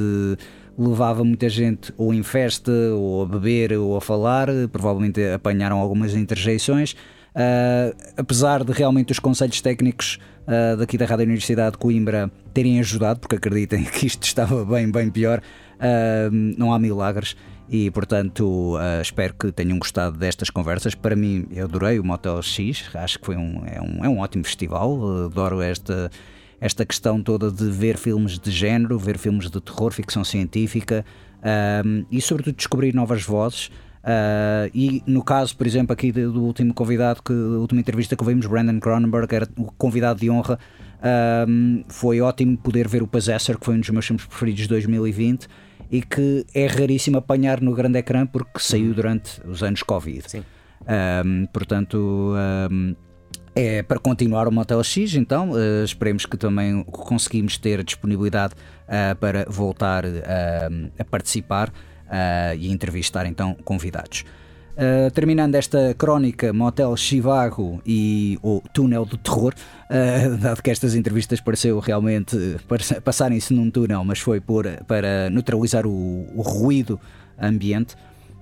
levava 0.75 1.23
muita 1.23 1.47
gente 1.47 1.93
ou 1.95 2.11
em 2.11 2.23
festa 2.23 2.71
ou 2.95 3.21
a 3.21 3.27
beber 3.27 3.73
ou 3.73 3.95
a 3.95 4.01
falar 4.01 4.47
provavelmente 4.71 5.23
apanharam 5.23 5.77
algumas 5.77 6.15
interjeições 6.15 6.93
uh, 6.93 7.95
apesar 8.17 8.63
de 8.63 8.71
realmente 8.71 9.11
os 9.11 9.19
conselhos 9.19 9.61
técnicos 9.61 10.17
uh, 10.47 10.77
daqui 10.77 10.97
da 10.97 11.05
Rádio 11.05 11.25
Universidade 11.25 11.73
de 11.73 11.77
Coimbra 11.77 12.31
terem 12.55 12.79
ajudado 12.79 13.19
porque 13.19 13.35
acreditem 13.35 13.83
que 13.93 14.07
isto 14.07 14.23
estava 14.23 14.65
bem 14.65 14.89
bem 14.89 15.11
pior 15.11 15.43
não 16.57 16.73
há 16.73 16.79
milagres 16.79 17.35
e 17.71 17.89
portanto 17.89 18.75
uh, 18.75 19.01
espero 19.01 19.33
que 19.33 19.49
tenham 19.49 19.79
gostado 19.79 20.17
destas 20.17 20.49
conversas. 20.49 20.93
Para 20.93 21.15
mim, 21.15 21.47
eu 21.49 21.63
adorei 21.63 21.99
o 21.99 22.03
Motel 22.03 22.41
X, 22.41 22.89
acho 22.93 23.17
que 23.17 23.25
foi 23.25 23.37
um, 23.37 23.63
é, 23.65 23.81
um, 23.81 24.03
é 24.03 24.09
um 24.09 24.19
ótimo 24.19 24.43
festival, 24.43 25.25
adoro 25.27 25.61
esta, 25.61 26.11
esta 26.59 26.85
questão 26.85 27.23
toda 27.23 27.49
de 27.49 27.71
ver 27.71 27.97
filmes 27.97 28.37
de 28.37 28.51
género, 28.51 28.99
ver 28.99 29.17
filmes 29.17 29.49
de 29.49 29.61
terror, 29.61 29.93
ficção 29.93 30.21
científica 30.21 31.05
um, 31.85 32.05
e 32.11 32.19
sobretudo 32.19 32.57
descobrir 32.57 32.93
novas 32.93 33.23
vozes. 33.23 33.67
Uh, 34.03 34.67
e 34.73 35.01
no 35.07 35.23
caso, 35.23 35.55
por 35.55 35.65
exemplo, 35.65 35.93
aqui 35.93 36.11
do, 36.11 36.43
último 36.43 36.73
convidado, 36.73 37.23
que, 37.23 37.31
a 37.31 37.57
última 37.57 37.79
entrevista 37.79 38.17
que 38.17 38.21
ouvimos, 38.21 38.47
Brandon 38.47 38.81
Cronenberg, 38.81 39.33
era 39.33 39.47
o 39.57 39.71
convidado 39.71 40.19
de 40.19 40.29
honra. 40.29 40.59
Foi 41.87 42.19
ótimo 42.19 42.57
poder 42.57 42.87
ver 42.87 43.01
o 43.01 43.07
Possessor, 43.07 43.57
que 43.57 43.65
foi 43.65 43.75
um 43.75 43.79
dos 43.79 43.89
meus 43.89 44.05
filmes 44.05 44.25
preferidos 44.25 44.63
de 44.63 44.67
2020 44.67 45.47
e 45.91 46.01
que 46.01 46.45
é 46.53 46.65
raríssimo 46.67 47.17
apanhar 47.17 47.59
no 47.59 47.73
grande 47.73 47.99
ecrã 47.99 48.25
porque 48.25 48.59
saiu 48.59 48.93
durante 48.93 49.41
os 49.45 49.61
anos 49.61 49.83
Covid. 49.83 50.23
Sim. 50.25 50.43
Um, 51.25 51.45
portanto, 51.47 52.33
um, 52.71 52.95
é 53.53 53.83
para 53.83 53.99
continuar 53.99 54.47
o 54.47 54.51
Motel 54.51 54.81
X, 54.83 55.15
então 55.15 55.51
uh, 55.51 55.83
esperemos 55.83 56.25
que 56.25 56.37
também 56.37 56.83
conseguimos 56.85 57.57
ter 57.57 57.83
disponibilidade 57.83 58.53
uh, 58.53 59.15
para 59.17 59.45
voltar 59.49 60.05
uh, 60.05 60.91
a 60.97 61.03
participar 61.03 61.71
e 62.57 62.69
entrevistar 62.69 63.25
então 63.25 63.55
convidados. 63.63 64.25
Uh, 64.81 65.11
terminando 65.11 65.53
esta 65.53 65.93
crónica 65.93 66.51
Motel 66.51 66.97
Chivago 66.97 67.79
e 67.85 68.39
o 68.41 68.63
Túnel 68.73 69.05
do 69.05 69.15
Terror, 69.15 69.53
uh, 69.53 70.37
dado 70.41 70.63
que 70.63 70.71
estas 70.71 70.95
entrevistas 70.95 71.39
pareceu 71.39 71.77
realmente 71.77 72.35
passarem-se 73.03 73.53
num 73.53 73.69
túnel, 73.69 74.03
mas 74.03 74.17
foi 74.17 74.41
por, 74.41 74.65
para 74.87 75.29
neutralizar 75.29 75.85
o, 75.85 76.25
o 76.35 76.41
ruído 76.41 76.99
ambiente. 77.39 77.95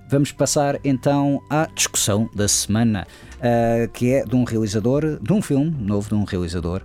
Vamos 0.08 0.32
passar 0.32 0.80
então 0.82 1.42
à 1.50 1.68
discussão 1.74 2.30
da 2.34 2.48
semana, 2.48 3.06
uh, 3.36 3.86
que 3.92 4.10
é 4.10 4.24
de 4.24 4.34
um 4.34 4.44
realizador, 4.44 5.18
de 5.20 5.32
um 5.34 5.42
filme 5.42 5.76
novo 5.78 6.08
de 6.08 6.14
um 6.14 6.24
realizador. 6.24 6.80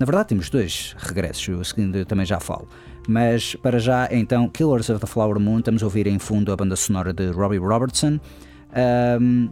na 0.00 0.06
verdade, 0.06 0.30
temos 0.30 0.48
dois 0.48 0.96
regressos, 0.96 1.46
o 1.48 1.62
seguinte 1.62 1.98
eu 1.98 2.06
também 2.06 2.24
já 2.24 2.40
falo. 2.40 2.66
Mas 3.06 3.54
para 3.56 3.78
já, 3.78 4.08
então, 4.10 4.48
Killers 4.48 4.88
of 4.88 4.98
the 4.98 5.06
Flower 5.06 5.38
Moon, 5.38 5.58
estamos 5.58 5.82
a 5.82 5.86
ouvir 5.86 6.06
em 6.06 6.18
fundo 6.18 6.50
a 6.52 6.56
banda 6.56 6.74
sonora 6.74 7.12
de 7.12 7.30
Robbie 7.30 7.58
Robertson. 7.58 8.18
Um, 8.76 9.48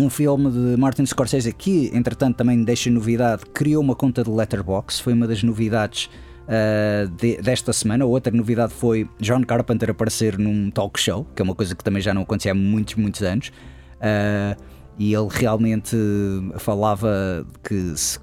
um 0.00 0.08
filme 0.08 0.50
de 0.50 0.76
Martin 0.76 1.04
Scorsese 1.04 1.52
que, 1.52 1.90
entretanto, 1.92 2.36
também 2.36 2.62
deixa 2.62 2.90
novidade, 2.90 3.44
criou 3.52 3.82
uma 3.82 3.96
conta 3.96 4.22
de 4.22 4.30
Letterboxd, 4.30 5.02
foi 5.02 5.12
uma 5.12 5.26
das 5.26 5.42
novidades 5.42 6.08
uh, 6.44 7.08
de, 7.08 7.38
desta 7.42 7.72
semana. 7.72 8.04
Outra 8.04 8.32
novidade 8.32 8.72
foi 8.72 9.08
John 9.20 9.42
Carpenter 9.42 9.90
aparecer 9.90 10.38
num 10.38 10.70
talk 10.70 11.00
show, 11.00 11.26
que 11.34 11.42
é 11.42 11.44
uma 11.44 11.54
coisa 11.54 11.74
que 11.74 11.82
também 11.82 12.00
já 12.00 12.14
não 12.14 12.22
acontecia 12.22 12.52
há 12.52 12.54
muitos, 12.54 12.94
muitos 12.94 13.22
anos. 13.22 13.48
Uh, 13.96 14.78
e 14.98 15.14
ele 15.14 15.28
realmente 15.30 15.96
falava 16.58 17.46
que 17.62 17.96
se 17.96 18.18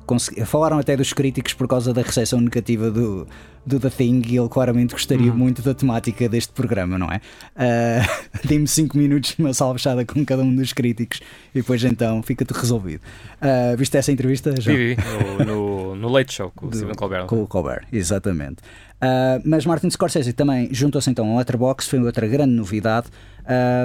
falaram 0.45 0.77
até 0.77 0.97
dos 0.97 1.13
críticos 1.13 1.53
por 1.53 1.69
causa 1.69 1.93
da 1.93 2.01
recepção 2.01 2.41
negativa 2.41 2.91
do, 2.91 3.25
do 3.65 3.79
The 3.79 3.89
Thing 3.89 4.21
e 4.27 4.37
ele 4.37 4.49
claramente 4.49 4.93
gostaria 4.93 5.31
uhum. 5.31 5.37
muito 5.37 5.61
da 5.61 5.73
temática 5.73 6.29
deste 6.29 6.53
programa, 6.53 6.97
não 6.97 7.07
é? 7.07 7.21
Uh, 7.55 8.27
Dê-me 8.47 8.67
5 8.67 8.97
minutos 8.97 9.35
numa 9.37 9.53
sala 9.53 9.73
fechada 9.73 10.05
com 10.05 10.23
cada 10.25 10.43
um 10.43 10.55
dos 10.55 10.73
críticos 10.73 11.19
e 11.53 11.59
depois 11.59 11.83
então 11.83 12.21
fica 12.21 12.45
tudo 12.45 12.59
resolvido. 12.59 13.01
Uh, 13.41 13.75
viste 13.77 13.97
essa 13.97 14.11
entrevista? 14.11 14.53
Já? 14.59 14.71
Vi, 14.71 14.95
vi. 14.95 14.97
No, 15.45 15.45
no, 15.45 15.95
no, 15.95 16.09
Late 16.09 16.33
Show 16.33 16.51
com 16.55 16.67
o 16.67 16.73
Stephen 16.73 16.95
Colbert. 16.95 17.25
Com 17.25 17.43
o 17.43 17.47
Colbert, 17.47 17.85
exatamente. 17.91 18.57
Uh, 18.95 19.41
mas 19.43 19.65
Martin 19.65 19.89
Scorsese 19.89 20.33
também 20.33 20.69
juntou-se 20.71 21.09
então 21.09 21.29
ao 21.29 21.37
Letterboxd, 21.37 21.89
foi 21.89 21.99
outra 21.99 22.27
grande 22.27 22.53
novidade 22.53 23.07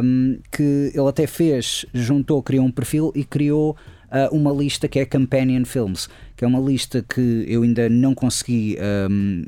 um, 0.03 0.39
que 0.51 0.93
ele 0.95 1.09
até 1.09 1.27
fez, 1.27 1.85
juntou, 1.93 2.43
criou 2.43 2.65
um 2.65 2.71
perfil 2.71 3.13
e 3.15 3.25
criou 3.25 3.77
uh, 4.11 4.35
uma 4.35 4.53
lista 4.53 4.89
que 4.89 4.99
é 4.99 5.05
Companion 5.05 5.65
Films, 5.65 6.09
que 6.37 6.45
é 6.45 6.49
uma 6.49 6.61
lista 6.61 7.05
que 7.07 7.45
eu 7.49 7.63
ainda 7.63 7.89
não 7.89 8.15
consegui 8.15 8.77
um, 9.11 9.45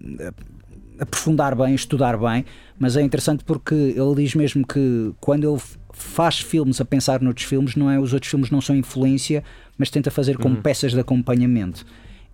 aprofundar 0.98 1.54
bem, 1.54 1.74
estudar 1.74 2.16
bem, 2.16 2.44
mas 2.78 2.96
é 2.96 3.02
interessante 3.02 3.44
porque 3.44 3.74
ele 3.74 4.14
diz 4.16 4.34
mesmo 4.34 4.66
que 4.66 5.12
quando 5.20 5.50
ele 5.50 5.60
faz 5.92 6.40
filmes 6.40 6.80
a 6.80 6.84
pensar 6.84 7.20
noutros 7.20 7.46
filmes, 7.46 7.76
não 7.76 7.90
é 7.90 7.98
os 7.98 8.12
outros 8.12 8.30
filmes 8.30 8.50
não 8.50 8.60
são 8.60 8.74
influência, 8.74 9.44
mas 9.76 9.90
tenta 9.90 10.10
fazer 10.10 10.38
como 10.38 10.56
uhum. 10.56 10.62
peças 10.62 10.92
de 10.92 11.00
acompanhamento. 11.00 11.84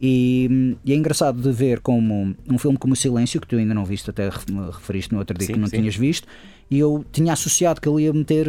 E, 0.01 0.77
e, 0.85 0.93
é 0.93 0.97
engraçado 0.97 1.43
de 1.43 1.51
ver 1.51 1.81
como 1.81 2.35
um 2.49 2.59
filme 2.59 2.79
como 2.79 2.93
O 2.93 2.97
Silêncio, 2.97 3.41
que 3.41 3.49
tu 3.49 3.57
ainda 3.57 3.75
não 3.75 3.85
viste, 3.85 4.09
até 4.09 4.29
referiste 4.29 5.13
no 5.13 5.19
outro 5.19 5.37
dia 5.37 5.49
sim, 5.49 5.55
que 5.55 5.59
não 5.59 5.67
sim. 5.67 5.79
tinhas 5.79 5.97
visto, 5.97 6.29
e 6.71 6.79
eu 6.79 7.05
tinha 7.13 7.33
associado 7.33 7.81
que 7.81 7.89
ele 7.89 8.03
ia 8.03 8.13
meter, 8.13 8.47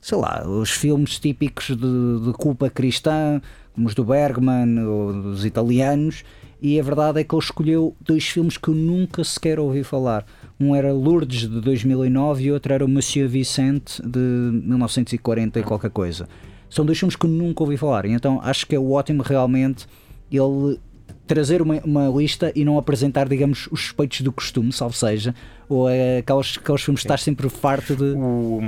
sei 0.00 0.18
lá, 0.18 0.46
os 0.46 0.70
filmes 0.70 1.18
típicos 1.18 1.68
de, 1.68 1.76
de 1.76 2.32
culpa 2.34 2.68
cristã, 2.68 3.40
como 3.74 3.88
os 3.88 3.94
do 3.94 4.04
Bergman 4.04 4.84
ou 4.84 5.12
dos 5.12 5.44
italianos, 5.44 6.24
e 6.60 6.78
a 6.78 6.82
verdade 6.82 7.20
é 7.20 7.24
que 7.24 7.34
ele 7.34 7.42
escolheu 7.42 7.96
dois 8.00 8.24
filmes 8.28 8.56
que 8.56 8.68
eu 8.68 8.74
nunca 8.74 9.24
sequer 9.24 9.58
ouvi 9.58 9.82
falar. 9.82 10.24
Um 10.60 10.76
era 10.76 10.92
Lourdes 10.92 11.40
de 11.40 11.60
2009 11.60 12.44
e 12.44 12.52
outro 12.52 12.72
era 12.72 12.84
o 12.84 12.88
Monsieur 12.88 13.28
Vicente 13.28 14.00
de 14.00 14.18
1940 14.18 15.58
e 15.58 15.62
qualquer 15.64 15.90
coisa. 15.90 16.28
São 16.70 16.86
dois 16.86 16.98
filmes 16.98 17.16
que 17.16 17.26
eu 17.26 17.30
nunca 17.30 17.62
ouvi 17.62 17.76
falar, 17.76 18.06
e 18.06 18.12
então 18.12 18.40
acho 18.42 18.66
que 18.66 18.76
é 18.76 18.78
ótimo 18.80 19.22
realmente 19.22 19.86
ele 20.30 20.78
trazer 21.26 21.62
uma, 21.62 21.80
uma, 21.84 22.08
lista 22.08 22.52
e 22.54 22.64
não 22.64 22.78
apresentar, 22.78 23.28
digamos, 23.28 23.68
os 23.70 23.80
suspeitos 23.80 24.20
do 24.20 24.32
costume, 24.32 24.72
salvo 24.72 24.94
seja, 24.94 25.34
ou 25.68 25.88
é 25.88 26.18
aqueles, 26.18 26.58
aqueles 26.58 26.82
filmes 26.82 27.00
que 27.00 27.06
estás 27.06 27.22
sempre 27.22 27.48
farto 27.48 27.94
de. 27.96 28.04
O, 28.04 28.60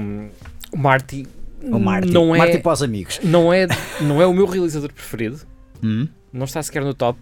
o 0.72 0.78
Marty. 0.78 1.26
O 1.62 1.78
Marty, 1.78 2.10
não 2.10 2.34
é, 2.34 2.38
Marty 2.38 2.58
para 2.58 2.72
os 2.72 2.82
amigos. 2.82 3.20
Não 3.24 3.52
é, 3.52 3.66
não 4.02 4.20
é 4.20 4.26
o 4.26 4.34
meu 4.34 4.46
realizador 4.46 4.92
preferido, 4.92 5.40
hum? 5.82 6.06
não 6.32 6.44
está 6.44 6.62
sequer 6.62 6.84
no 6.84 6.92
top, 6.92 7.18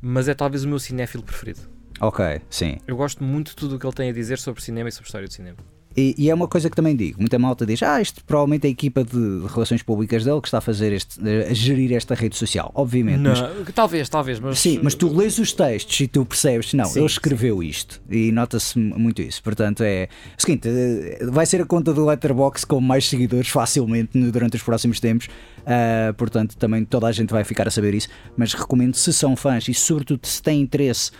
mas 0.00 0.28
é 0.28 0.34
talvez 0.34 0.64
o 0.64 0.68
meu 0.68 0.78
cinéfilo 0.78 1.22
preferido. 1.22 1.60
Ok, 2.00 2.40
sim. 2.50 2.78
Eu 2.86 2.96
gosto 2.96 3.22
muito 3.22 3.50
de 3.50 3.56
tudo 3.56 3.76
o 3.76 3.78
que 3.78 3.86
ele 3.86 3.94
tem 3.94 4.10
a 4.10 4.12
dizer 4.12 4.38
sobre 4.38 4.62
cinema 4.62 4.88
e 4.88 4.92
sobre 4.92 5.06
história 5.06 5.28
do 5.28 5.32
cinema. 5.32 5.58
E, 5.96 6.14
e, 6.18 6.30
é 6.30 6.34
uma 6.34 6.46
coisa 6.46 6.68
que 6.68 6.76
também 6.76 6.94
digo, 6.94 7.18
muita 7.18 7.38
malta 7.38 7.64
diz, 7.64 7.82
ah, 7.82 8.00
isto 8.02 8.22
provavelmente 8.24 8.66
é 8.66 8.68
a 8.68 8.70
equipa 8.70 9.02
de 9.02 9.46
relações 9.48 9.82
públicas 9.82 10.24
dele 10.24 10.40
que 10.42 10.48
está 10.48 10.58
a 10.58 10.60
fazer 10.60 10.92
este, 10.92 11.18
a 11.26 11.54
gerir 11.54 11.92
esta 11.94 12.14
rede 12.14 12.36
social, 12.36 12.70
obviamente. 12.74 13.20
Não, 13.20 13.30
mas, 13.30 13.74
talvez, 13.74 14.08
talvez, 14.08 14.38
mas... 14.38 14.58
Sim, 14.58 14.80
mas 14.82 14.94
tu 14.94 15.08
lês 15.08 15.38
os 15.38 15.52
textos 15.52 15.98
e 16.00 16.06
tu 16.06 16.26
percebes, 16.26 16.74
não, 16.74 16.84
sim, 16.84 16.98
ele 16.98 17.06
escreveu 17.06 17.62
sim. 17.62 17.68
isto 17.68 18.02
e 18.10 18.30
nota-se 18.30 18.78
muito 18.78 19.22
isso. 19.22 19.42
Portanto, 19.42 19.82
é 19.82 20.08
o 20.36 20.40
seguinte, 20.40 20.68
eh, 20.68 21.18
vai 21.30 21.46
ser 21.46 21.62
a 21.62 21.64
conta 21.64 21.94
do 21.94 22.04
Letterbox 22.04 22.64
com 22.64 22.78
mais 22.78 23.08
seguidores 23.08 23.48
facilmente 23.48 24.18
durante 24.30 24.56
os 24.56 24.62
próximos 24.62 25.00
tempos, 25.00 25.26
uh, 25.26 26.12
portanto 26.14 26.56
também 26.56 26.84
toda 26.84 27.06
a 27.06 27.12
gente 27.12 27.30
vai 27.30 27.42
ficar 27.42 27.66
a 27.66 27.70
saber 27.70 27.94
isso, 27.94 28.08
mas 28.36 28.52
recomendo 28.52 28.96
se 28.96 29.12
são 29.12 29.34
fãs 29.34 29.66
e 29.66 29.72
sobretudo 29.72 30.26
se 30.26 30.42
têm 30.42 30.60
interesse 30.60 31.10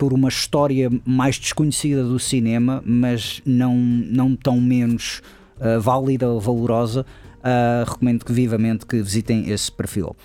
por 0.00 0.14
uma 0.14 0.30
história 0.30 0.90
mais 1.04 1.38
desconhecida 1.38 2.02
do 2.02 2.18
cinema, 2.18 2.82
mas 2.86 3.42
não, 3.44 3.76
não 3.76 4.34
tão 4.34 4.58
menos 4.58 5.20
uh, 5.58 5.78
válida 5.78 6.26
ou 6.26 6.40
valorosa, 6.40 7.04
uh, 7.40 7.84
recomendo 7.86 8.24
que 8.24 8.32
vivamente 8.32 8.86
que 8.86 8.96
visitem 9.02 9.50
esse 9.50 9.70
perfil. 9.70 10.16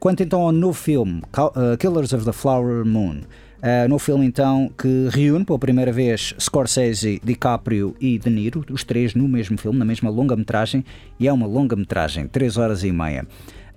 Quanto 0.00 0.24
então 0.24 0.40
ao 0.40 0.50
novo 0.50 0.76
filme, 0.76 1.22
uh, 1.38 1.78
Killers 1.78 2.12
of 2.12 2.24
the 2.24 2.32
Flower 2.32 2.84
Moon, 2.84 3.20
uh, 3.20 3.88
no 3.88 4.00
filme 4.00 4.26
então 4.26 4.68
que 4.76 5.08
reúne 5.12 5.44
pela 5.44 5.60
primeira 5.60 5.92
vez 5.92 6.34
Scorsese, 6.36 7.20
DiCaprio 7.22 7.94
e 8.00 8.18
De 8.18 8.30
Niro, 8.30 8.64
os 8.68 8.82
três 8.82 9.14
no 9.14 9.28
mesmo 9.28 9.56
filme, 9.56 9.78
na 9.78 9.84
mesma 9.84 10.10
longa-metragem, 10.10 10.84
e 11.20 11.28
é 11.28 11.32
uma 11.32 11.46
longa-metragem, 11.46 12.26
3 12.26 12.56
horas 12.56 12.82
e 12.82 12.90
meia. 12.90 13.24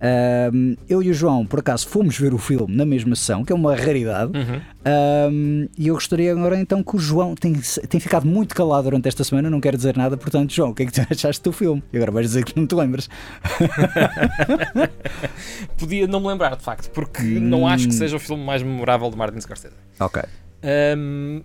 Um, 0.04 0.76
eu 0.90 1.02
e 1.02 1.10
o 1.10 1.14
João, 1.14 1.46
por 1.46 1.60
acaso, 1.60 1.88
fomos 1.88 2.18
ver 2.18 2.34
o 2.34 2.38
filme 2.38 2.76
na 2.76 2.86
mesma 2.86 3.16
sessão, 3.16 3.46
que 3.46 3.54
é 3.54 3.56
uma 3.56 3.74
raridade. 3.74 4.34
Uhum. 4.38 4.62
Um, 5.32 5.70
e 5.78 5.88
eu 5.88 5.94
gostaria 5.94 6.34
agora 6.34 6.60
então 6.60 6.84
que 6.84 6.98
o 6.98 7.00
João 7.00 7.36
tem, 7.36 7.54
tem 7.88 8.02
ficado 8.02 8.28
muito 8.28 8.54
calado 8.54 8.84
durante 8.84 9.08
esta 9.08 9.24
semana, 9.24 9.50
não 9.50 9.62
quero 9.62 9.78
dizer 9.78 9.96
nada. 9.96 10.18
Portanto, 10.18 10.52
João, 10.52 10.72
o 10.72 10.76
que 10.76 10.84
é 10.84 10.86
que 10.88 10.92
tu 10.92 11.02
achaste 11.10 11.42
do 11.42 11.54
filme? 11.54 11.82
E 11.94 11.96
agora 11.96 12.12
vais 12.12 12.28
dizer 12.28 12.44
que 12.44 12.60
não 12.60 12.68
te 12.68 12.76
lembras. 12.76 13.10
Podia 15.80 16.06
não 16.06 16.20
me 16.20 16.28
lembrar, 16.28 16.58
de 16.58 16.64
facto, 16.64 16.90
porque 16.92 17.24
hum. 17.24 17.40
não 17.40 17.66
acho 17.66 17.88
que 17.88 17.94
seja 17.94 18.18
o 18.18 18.20
filme 18.20 18.44
mais 18.44 18.62
memorável 18.62 19.10
de 19.10 19.16
Martin 19.16 19.40
Scorsese. 19.40 19.76
Ok. 20.00 20.22
Um, 20.98 21.42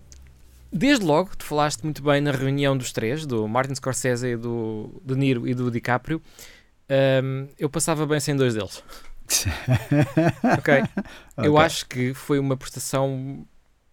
desde 0.72 1.04
logo, 1.04 1.30
tu 1.36 1.44
falaste 1.44 1.84
muito 1.84 2.02
bem 2.02 2.20
na 2.20 2.32
reunião 2.32 2.76
dos 2.76 2.90
três, 2.90 3.24
do 3.24 3.46
Martin 3.46 3.76
Scorsese, 3.76 4.36
do 4.36 5.00
De 5.04 5.14
Niro 5.14 5.46
e 5.46 5.54
do 5.54 5.70
DiCaprio 5.70 6.20
um, 7.22 7.48
eu 7.58 7.68
passava 7.68 8.06
bem 8.06 8.20
sem 8.20 8.36
dois 8.36 8.54
deles. 8.54 8.82
okay. 10.58 10.82
ok. 11.36 11.46
Eu 11.46 11.58
acho 11.58 11.86
que 11.86 12.14
foi 12.14 12.38
uma 12.38 12.56
prestação 12.56 13.46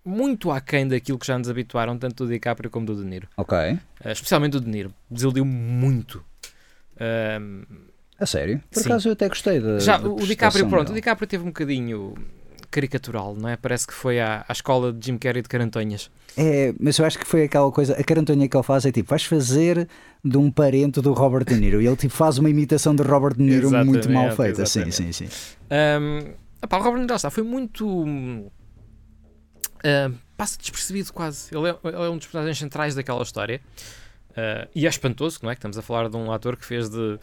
muito 0.03 0.51
aquém 0.51 0.87
daquilo 0.87 1.17
que 1.17 1.25
já 1.25 1.37
nos 1.37 1.49
habituaram, 1.49 1.97
tanto 1.97 2.25
do 2.25 2.31
DiCaprio 2.31 2.69
como 2.69 2.85
do 2.85 2.95
De 2.95 3.03
Niro. 3.03 3.27
Ok. 3.35 3.57
Uh, 3.57 3.79
especialmente 4.05 4.57
o 4.57 4.61
De 4.61 4.69
Niro. 4.69 4.93
Desiludiu 5.09 5.43
muito. 5.43 6.23
Um, 7.41 7.63
a 8.19 8.25
sério? 8.25 8.63
Por 8.71 8.81
sim. 8.81 8.89
acaso 8.89 9.09
eu 9.09 9.13
até 9.13 9.27
gostei 9.27 9.59
da. 9.59 9.79
Já, 9.79 9.97
o 9.97 10.25
DiCaprio, 10.25 10.69
pronto, 10.69 10.87
dele. 10.87 10.99
o 10.99 11.01
DiCaprio 11.01 11.27
teve 11.27 11.43
um 11.43 11.47
bocadinho 11.47 12.15
caricatural, 12.75 13.33
não 13.35 13.47
é? 13.47 13.55
Parece 13.55 13.87
que 13.87 13.93
foi 13.93 14.19
à, 14.19 14.43
à 14.47 14.51
escola 14.51 14.91
de 14.91 15.05
Jim 15.05 15.17
Carrey 15.17 15.41
de 15.41 15.47
Carantonhas. 15.47 16.11
É, 16.35 16.73
mas 16.77 16.97
eu 16.97 17.05
acho 17.05 17.17
que 17.17 17.25
foi 17.25 17.43
aquela 17.43 17.71
coisa, 17.71 17.93
a 17.93 18.03
carantonha 18.03 18.49
que 18.49 18.57
ele 18.57 18.63
faz 18.63 18.85
é 18.85 18.91
tipo, 18.91 19.09
vais 19.09 19.23
fazer 19.23 19.87
de 20.23 20.37
um 20.37 20.51
parente 20.51 20.99
do 20.99 21.13
Robert 21.13 21.45
De 21.45 21.55
Niro 21.55 21.81
e 21.81 21.87
ele 21.87 21.95
tipo 21.95 22.13
faz 22.13 22.37
uma 22.37 22.49
imitação 22.49 22.93
de 22.93 23.01
Robert 23.03 23.37
De 23.37 23.43
Niro 23.43 23.71
muito 23.85 24.11
mal 24.11 24.35
feita, 24.35 24.65
sim, 24.65 24.91
sim, 24.91 25.13
sim. 25.13 25.29
Um, 25.71 26.33
opa, 26.61 26.77
o 26.77 26.79
Robert 26.81 26.95
De 26.95 27.01
Niro 27.03 27.15
está, 27.15 27.29
foi 27.29 27.43
muito 27.43 27.87
uh, 29.85 30.13
passa 30.35 30.57
despercebido 30.57 31.13
quase. 31.13 31.55
Ele 31.55 31.69
é, 31.69 31.77
ele 31.83 31.95
é, 31.95 32.09
um 32.09 32.17
dos 32.17 32.27
personagens 32.27 32.57
centrais 32.57 32.95
daquela 32.95 33.23
história. 33.23 33.61
Uh, 34.31 34.67
e 34.75 34.85
é 34.85 34.89
espantoso, 34.89 35.39
não 35.43 35.49
é? 35.49 35.55
Que 35.55 35.59
estamos 35.59 35.77
a 35.77 35.81
falar 35.81 36.09
de 36.09 36.17
um 36.17 36.29
ator 36.29 36.57
que 36.57 36.65
fez 36.65 36.89
de 36.89 37.17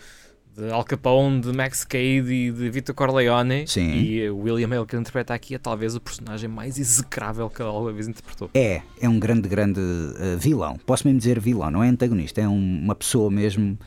de 0.56 0.70
Al 0.70 0.84
Capone, 0.84 1.40
de 1.40 1.52
Max 1.52 1.84
Cade 1.84 2.32
e 2.32 2.52
de 2.52 2.70
Vito 2.70 2.92
Corleone. 2.92 3.66
Sim. 3.66 3.92
E 3.94 4.28
o 4.28 4.38
William 4.38 4.68
Hale 4.76 4.86
que 4.86 4.96
interpreta 4.96 5.32
aqui 5.32 5.54
é 5.54 5.58
talvez 5.58 5.94
o 5.94 6.00
personagem 6.00 6.48
mais 6.48 6.78
execrável 6.78 7.48
que 7.48 7.62
ele 7.62 7.70
alguma 7.70 7.92
vez 7.92 8.06
interpretou. 8.06 8.50
É, 8.54 8.82
é 9.00 9.08
um 9.08 9.18
grande, 9.18 9.48
grande 9.48 9.80
uh, 9.80 10.38
vilão. 10.38 10.76
Posso 10.84 11.06
mesmo 11.06 11.18
dizer 11.18 11.40
vilão, 11.40 11.70
não 11.70 11.82
é 11.82 11.88
antagonista, 11.88 12.40
é 12.40 12.48
um, 12.48 12.80
uma 12.82 12.94
pessoa 12.94 13.30
mesmo. 13.30 13.78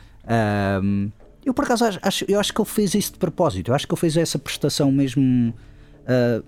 Um, 0.83 1.11
eu 1.45 1.53
por 1.53 1.65
acaso 1.65 1.85
acho, 2.01 2.25
eu 2.27 2.39
acho 2.39 2.51
que 2.51 2.59
ele 2.59 2.69
fez 2.69 2.95
isso 2.95 3.13
de 3.13 3.19
propósito. 3.19 3.69
Eu 3.69 3.75
acho 3.75 3.87
que 3.87 3.93
ele 3.93 4.01
fez 4.01 4.17
essa 4.17 4.39
prestação 4.39 4.91
mesmo. 4.91 5.53
Uh, 6.01 6.43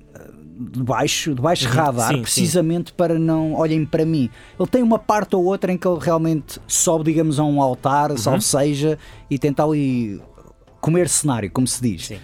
de 0.60 0.82
baixo, 0.84 1.36
de 1.36 1.42
baixo 1.42 1.68
Uhum, 1.68 1.74
radar, 1.74 2.08
sim, 2.10 2.16
sim. 2.16 2.22
precisamente 2.24 2.92
para 2.94 3.20
não 3.20 3.54
olhem 3.54 3.86
para 3.86 4.06
mim. 4.06 4.30
Ele 4.60 4.70
tem 4.70 4.82
uma 4.82 4.98
parte 5.00 5.36
ou 5.36 5.44
outra 5.46 5.72
em 5.72 5.78
que 5.78 5.88
ele 5.88 6.00
realmente 6.02 6.60
sobe, 6.68 7.04
digamos, 7.06 7.40
a 7.40 7.44
um 7.44 7.62
altar, 7.62 8.12
Uhum. 8.12 8.18
salve 8.18 8.42
seja, 8.44 8.98
e 9.30 9.38
tenta 9.38 9.64
ali 9.64 10.20
comer 10.82 11.08
cenário, 11.10 11.50
como 11.52 11.68
se 11.68 11.82
diz. 11.82 12.08
Sim. 12.08 12.18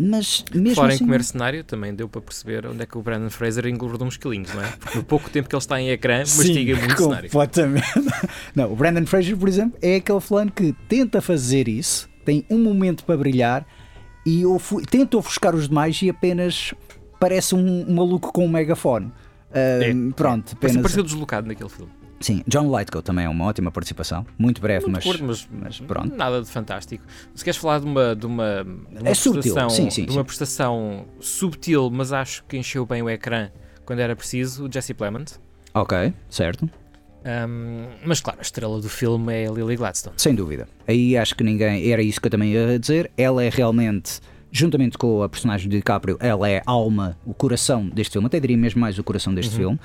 Mas 0.00 0.44
mesmo 0.54 0.76
Fora 0.76 0.92
em 0.92 0.94
assim, 0.94 1.04
comer 1.04 1.24
cenário, 1.24 1.64
também 1.64 1.92
deu 1.92 2.08
para 2.08 2.20
perceber 2.20 2.64
onde 2.66 2.80
é 2.82 2.86
que 2.86 2.96
o 2.96 3.02
Brandon 3.02 3.30
Fraser 3.30 3.66
engordou 3.66 4.06
uns 4.06 4.16
quilinhos, 4.16 4.54
não 4.54 4.62
é? 4.62 4.68
Porque 4.78 4.96
no 4.98 5.02
pouco 5.02 5.28
tempo 5.28 5.48
que 5.48 5.54
ele 5.56 5.60
está 5.60 5.80
em 5.80 5.90
ecrã, 5.90 6.18
mastiga 6.36 6.74
Sim, 6.76 6.80
muito 6.82 7.02
cenário. 7.02 7.28
completamente. 7.30 7.86
Não, 8.54 8.72
o 8.72 8.76
Brandon 8.76 9.04
Fraser, 9.06 9.36
por 9.36 9.48
exemplo, 9.48 9.76
é 9.82 9.96
aquele 9.96 10.20
fulano 10.20 10.52
que 10.52 10.72
tenta 10.88 11.20
fazer 11.20 11.66
isso, 11.66 12.08
tem 12.24 12.44
um 12.48 12.58
momento 12.62 13.04
para 13.04 13.16
brilhar 13.16 13.66
e 14.24 14.42
tenta 14.88 15.16
ofuscar 15.16 15.54
os 15.56 15.68
demais 15.68 16.00
e 16.00 16.08
apenas 16.10 16.72
parece 17.18 17.54
um, 17.54 17.92
maluco 17.94 18.32
com 18.32 18.44
um 18.44 18.48
megafone. 18.48 19.12
Ah, 19.52 19.58
É, 19.82 19.92
pronto, 20.14 20.52
apenas. 20.54 20.76
pareceu 20.82 21.02
deslocado 21.02 21.46
naquele 21.48 21.70
filme. 21.70 21.90
Sim, 22.20 22.42
John 22.48 22.68
Lightgo 22.68 23.00
também 23.00 23.26
é 23.26 23.28
uma 23.28 23.44
ótima 23.44 23.70
participação, 23.70 24.26
muito 24.36 24.60
breve, 24.60 24.86
Muito 24.86 24.96
mas, 24.96 25.04
curto, 25.04 25.24
mas, 25.24 25.48
mas 25.52 25.80
pronto. 25.80 26.16
nada 26.16 26.42
de 26.42 26.48
fantástico. 26.48 27.04
Se 27.32 27.44
queres 27.44 27.56
falar 27.56 27.78
de 27.78 27.86
uma, 27.86 28.16
de 28.16 28.26
uma, 28.26 28.64
de 28.64 28.98
uma 28.98 29.08
É 29.08 29.14
prestação, 29.14 29.70
sim, 29.70 29.88
sim, 29.88 30.04
de 30.04 30.10
uma 30.10 30.22
sim. 30.22 30.24
prestação 30.26 31.04
subtil, 31.20 31.88
mas 31.92 32.12
acho 32.12 32.42
que 32.48 32.56
encheu 32.56 32.84
bem 32.84 33.02
o 33.02 33.08
ecrã 33.08 33.50
quando 33.84 34.00
era 34.00 34.16
preciso, 34.16 34.66
o 34.66 34.72
Jesse 34.72 34.92
Plemons. 34.94 35.38
Ok, 35.72 36.12
certo, 36.28 36.68
Um, 37.24 37.86
mas 38.04 38.20
claro, 38.20 38.38
a 38.40 38.42
estrela 38.42 38.80
do 38.80 38.88
filme 38.88 39.32
é 39.32 39.46
a 39.48 39.50
Lily 39.52 39.76
Gladstone. 39.76 40.14
sem 40.18 40.34
dúvida. 40.34 40.66
Aí 40.86 41.16
acho 41.16 41.34
que 41.36 41.44
ninguém. 41.44 41.90
Era 41.90 42.02
isso 42.02 42.20
que 42.20 42.26
eu 42.26 42.30
também 42.30 42.52
ia 42.52 42.78
dizer. 42.78 43.10
Ela 43.16 43.44
é 43.44 43.48
realmente. 43.48 44.20
Juntamente 44.50 44.96
com 44.96 45.22
a 45.22 45.28
personagem 45.28 45.68
de 45.68 45.76
DiCaprio, 45.76 46.16
ela 46.20 46.48
é 46.48 46.62
a 46.66 46.70
alma, 46.70 47.18
o 47.26 47.34
coração 47.34 47.88
deste 47.88 48.12
filme, 48.12 48.26
até 48.26 48.40
diria 48.40 48.56
mesmo 48.56 48.80
mais 48.80 48.98
o 48.98 49.04
coração 49.04 49.34
deste 49.34 49.54
filme. 49.54 49.78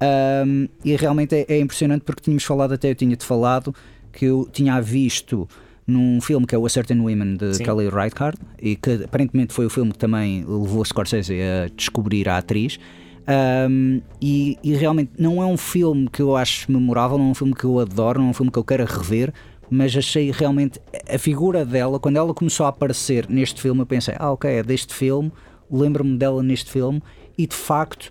Um, 0.00 0.68
e 0.84 0.94
realmente 0.96 1.34
é, 1.34 1.46
é 1.48 1.60
impressionante 1.60 2.02
porque 2.02 2.22
tínhamos 2.22 2.44
falado, 2.44 2.72
até 2.72 2.90
eu 2.90 2.94
tinha-te 2.94 3.24
falado, 3.24 3.74
que 4.12 4.24
eu 4.24 4.48
tinha 4.50 4.80
visto 4.80 5.48
num 5.86 6.20
filme 6.20 6.46
que 6.46 6.54
é 6.54 6.58
o 6.58 6.66
A 6.66 6.68
Certain 6.68 7.00
Women 7.00 7.36
de 7.36 7.54
Sim. 7.54 7.64
Kelly 7.64 7.88
Reichardt 7.88 8.38
e 8.60 8.76
que 8.76 9.04
aparentemente 9.04 9.54
foi 9.54 9.64
o 9.66 9.70
filme 9.70 9.90
que 9.90 9.98
também 9.98 10.44
levou 10.46 10.84
Scorsese 10.84 11.34
a 11.40 11.68
descobrir 11.74 12.28
a 12.28 12.38
atriz. 12.38 12.78
Um, 13.28 14.00
e, 14.22 14.56
e 14.62 14.74
realmente 14.74 15.12
não 15.18 15.42
é 15.42 15.46
um 15.46 15.56
filme 15.56 16.08
que 16.08 16.22
eu 16.22 16.34
acho 16.34 16.70
memorável, 16.70 17.18
não 17.18 17.26
é 17.26 17.30
um 17.30 17.34
filme 17.34 17.54
que 17.54 17.64
eu 17.64 17.78
adoro, 17.78 18.20
não 18.20 18.28
é 18.28 18.30
um 18.30 18.34
filme 18.34 18.50
que 18.50 18.58
eu 18.58 18.64
quero 18.64 18.84
rever, 18.84 19.32
mas 19.70 19.96
achei 19.96 20.30
realmente 20.30 20.80
a 21.12 21.18
figura 21.18 21.64
dela, 21.64 21.98
quando 21.98 22.16
ela 22.16 22.32
começou 22.32 22.66
a 22.66 22.70
aparecer 22.70 23.26
neste 23.28 23.60
filme, 23.60 23.80
eu 23.80 23.86
pensei, 23.86 24.14
ah, 24.18 24.32
ok, 24.32 24.50
é 24.50 24.62
deste 24.62 24.94
filme, 24.94 25.32
lembro-me 25.70 26.16
dela 26.16 26.42
neste 26.42 26.70
filme, 26.70 27.02
e 27.36 27.46
de 27.46 27.54
facto 27.54 28.10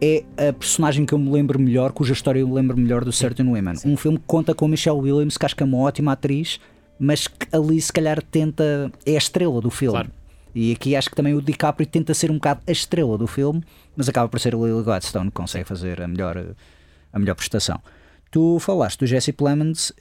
é 0.00 0.24
a 0.48 0.52
personagem 0.52 1.06
que 1.06 1.12
eu 1.12 1.18
me 1.18 1.30
lembro 1.30 1.58
melhor, 1.58 1.92
cuja 1.92 2.12
história 2.12 2.40
eu 2.40 2.48
me 2.48 2.54
lembro 2.54 2.76
melhor 2.76 3.04
do 3.04 3.12
Certain 3.12 3.46
Women. 3.46 3.74
Um 3.84 3.96
filme 3.96 4.18
que 4.18 4.24
conta 4.26 4.54
com 4.54 4.66
a 4.66 4.68
Michelle 4.68 4.98
Williams, 4.98 5.36
que 5.36 5.46
acho 5.46 5.56
que 5.56 5.62
é 5.62 5.66
uma 5.66 5.78
ótima 5.78 6.12
atriz, 6.12 6.60
mas 6.98 7.26
que 7.26 7.46
ali 7.52 7.80
se 7.80 7.92
calhar 7.92 8.22
tenta. 8.22 8.90
é 9.04 9.14
a 9.14 9.18
estrela 9.18 9.60
do 9.60 9.70
filme. 9.70 9.94
Claro. 9.94 10.10
E 10.54 10.72
aqui 10.72 10.94
acho 10.94 11.10
que 11.10 11.16
também 11.16 11.34
o 11.34 11.42
DiCaprio 11.42 11.86
tenta 11.86 12.14
ser 12.14 12.30
um 12.30 12.34
bocado 12.34 12.60
a 12.66 12.70
estrela 12.70 13.18
do 13.18 13.26
filme, 13.26 13.62
mas 13.96 14.08
acaba 14.08 14.28
por 14.28 14.38
ser 14.38 14.54
o 14.54 14.64
Lily 14.64 14.84
Gladstone 14.84 15.26
que 15.26 15.34
consegue 15.34 15.64
fazer 15.64 16.00
a 16.00 16.06
melhor, 16.06 16.54
a 17.12 17.18
melhor 17.18 17.34
prestação. 17.34 17.80
Tu 18.34 18.58
falaste 18.58 18.98
do 18.98 19.06
Jesse 19.06 19.32
Plemons, 19.32 19.92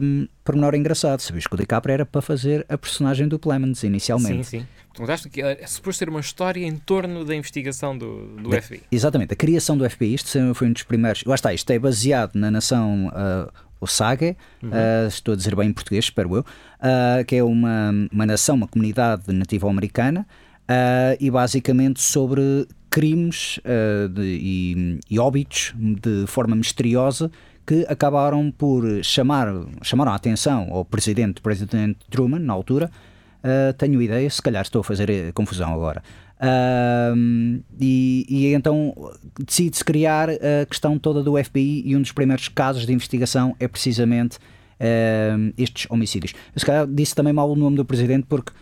um, 0.00 0.28
pormenor 0.44 0.76
engraçado, 0.76 1.18
sabias 1.18 1.44
que 1.48 1.54
o 1.56 1.58
DiCaprio 1.58 1.92
era 1.92 2.06
para 2.06 2.22
fazer 2.22 2.64
a 2.68 2.78
personagem 2.78 3.26
do 3.26 3.36
Plemons 3.36 3.82
inicialmente. 3.82 4.44
Sim, 4.44 4.60
sim. 4.60 4.66
Perguntaste 4.92 5.28
que 5.28 5.42
é 5.42 5.66
suposto 5.66 5.98
ser 5.98 6.08
uma 6.08 6.20
história 6.20 6.64
em 6.64 6.76
torno 6.76 7.24
da 7.24 7.34
investigação 7.34 7.98
do, 7.98 8.28
do 8.36 8.48
Da- 8.50 8.62
FBI. 8.62 8.82
Exatamente, 8.92 9.32
a 9.32 9.36
criação 9.36 9.76
do 9.76 9.90
FBI, 9.90 10.14
isto 10.14 10.54
foi 10.54 10.68
um 10.68 10.72
dos 10.72 10.84
primeiros. 10.84 11.24
Lá 11.24 11.34
está, 11.34 11.52
isto 11.52 11.68
é 11.72 11.80
baseado 11.80 12.36
na 12.36 12.48
nação 12.48 13.08
uh, 13.08 13.50
Osage, 13.80 14.36
uh, 14.62 15.08
estou 15.08 15.34
a 15.34 15.36
dizer 15.36 15.56
bem 15.56 15.70
em 15.70 15.72
português, 15.72 16.04
espero 16.04 16.36
eu, 16.36 16.42
uh, 16.42 17.24
que 17.26 17.34
é 17.34 17.42
uma, 17.42 17.90
uma 18.12 18.24
nação, 18.24 18.54
uma 18.54 18.68
comunidade 18.68 19.32
nativa-americana, 19.32 20.24
uh, 20.70 21.16
e 21.18 21.28
basicamente 21.28 22.00
sobre 22.00 22.68
crimes 22.88 23.58
uh, 23.58 24.08
de- 24.08 24.20
e, 24.22 25.00
e 25.10 25.18
óbitos 25.18 25.74
de 25.76 26.24
forma 26.28 26.54
misteriosa 26.54 27.32
que 27.66 27.86
acabaram 27.88 28.50
por 28.50 28.84
chamar 29.02 29.46
chamaram 29.82 30.12
a 30.12 30.14
atenção 30.14 30.68
ao 30.70 30.84
presidente, 30.84 31.40
presidente 31.40 31.98
Truman, 32.10 32.40
na 32.40 32.52
altura. 32.52 32.90
Uh, 33.38 33.72
tenho 33.74 34.02
ideia, 34.02 34.28
se 34.28 34.42
calhar 34.42 34.62
estou 34.62 34.80
a 34.80 34.84
fazer 34.84 35.08
eh, 35.08 35.32
confusão 35.32 35.72
agora. 35.72 36.02
Ahm, 36.42 37.60
e, 37.78 38.26
e 38.28 38.54
então 38.54 38.94
decide-se 39.38 39.84
criar 39.84 40.28
a 40.30 40.66
questão 40.66 40.98
toda 40.98 41.22
do 41.22 41.42
FBI 41.42 41.82
e 41.86 41.96
um 41.96 42.00
dos 42.00 42.12
primeiros 42.12 42.48
casos 42.48 42.86
de 42.86 42.92
investigação 42.92 43.54
é 43.60 43.68
precisamente 43.68 44.38
ahm, 44.78 45.52
estes 45.56 45.86
homicídios. 45.90 46.34
Eu, 46.54 46.60
se 46.60 46.66
calhar 46.66 46.86
disse 46.86 47.14
também 47.14 47.32
mal 47.32 47.50
o 47.50 47.56
nome 47.56 47.76
do 47.76 47.84
presidente 47.84 48.26
porque 48.26 48.52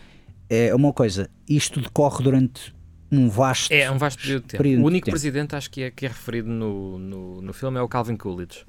é 0.49 0.73
uma 0.75 0.91
coisa, 0.91 1.29
isto 1.47 1.79
decorre 1.79 2.23
durante 2.23 2.73
um 3.11 3.29
vasto. 3.29 3.71
É 3.71 3.89
um 3.89 3.97
vasto 3.97 4.21
período 4.21 4.41
de 4.43 4.47
tempo. 4.49 4.63
Período 4.63 4.83
o 4.83 4.85
único 4.85 5.05
tempo. 5.05 5.13
presidente 5.13 5.55
acho 5.55 5.69
que 5.69 5.83
é, 5.83 5.91
que 5.91 6.05
é 6.05 6.09
referido 6.09 6.49
no, 6.49 6.99
no, 6.99 7.41
no 7.41 7.53
filme 7.53 7.77
é 7.77 7.81
o 7.81 7.87
Calvin 7.87 8.15
Coolidge. 8.15 8.65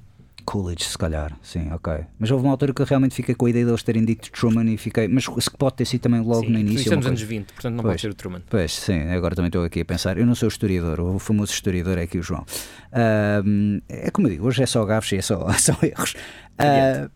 Coolidge, 0.51 0.85
se 0.85 0.99
calhar, 0.99 1.33
sim, 1.43 1.71
ok. 1.71 1.93
Mas 2.19 2.29
houve 2.31 2.45
uma 2.45 2.51
altura 2.51 2.75
que 2.75 2.83
eu 2.83 2.87
realmente 2.87 3.15
fiquei 3.15 3.37
com 3.37 3.47
a 3.47 3.51
ideia 3.51 3.65
de 3.65 3.71
eles 3.71 3.85
terem 3.85 4.05
dito 4.05 4.33
Truman 4.33 4.65
e 4.73 4.77
fiquei. 4.77 5.07
Mas 5.07 5.25
se 5.25 5.51
pode 5.57 5.77
ter 5.77 5.85
sido 5.85 6.01
também 6.01 6.21
logo 6.21 6.41
Sim, 6.45 6.51
no 6.53 6.59
início. 6.59 6.91
Uma 6.91 6.97
nos 6.97 7.07
anos 7.07 7.21
coisa- 7.21 7.27
20, 7.27 7.53
portanto 7.53 7.75
não 7.77 7.83
Pois. 7.85 7.93
pode 7.93 8.01
ser 8.01 8.09
o 8.11 8.15
Truman. 8.15 8.43
Pois, 8.51 8.73
sim, 8.73 9.01
agora 9.11 9.37
também 9.37 9.47
estou 9.49 9.63
aqui 9.63 9.81
a 9.81 9.85
pensar. 9.85 10.19
Eu 10.19 10.27
não 10.27 10.35
sou 10.35 10.49
historiador, 10.49 10.99
o 10.99 11.19
famoso 11.21 11.53
historiador 11.53 11.99
é 11.99 12.03
aqui 12.03 12.19
o 12.19 12.23
João. 12.23 12.45
Ahm, 12.93 13.79
é 13.89 14.11
como 14.11 14.27
eu 14.27 14.33
digo, 14.33 14.47
hoje 14.49 14.61
é 14.63 14.67
só 14.67 14.85
gafos 14.85 15.13
e 15.13 15.17
é 15.19 15.23
só, 15.23 15.47
são 15.57 15.77
erros. 15.83 16.15
Ah, 16.59 17.09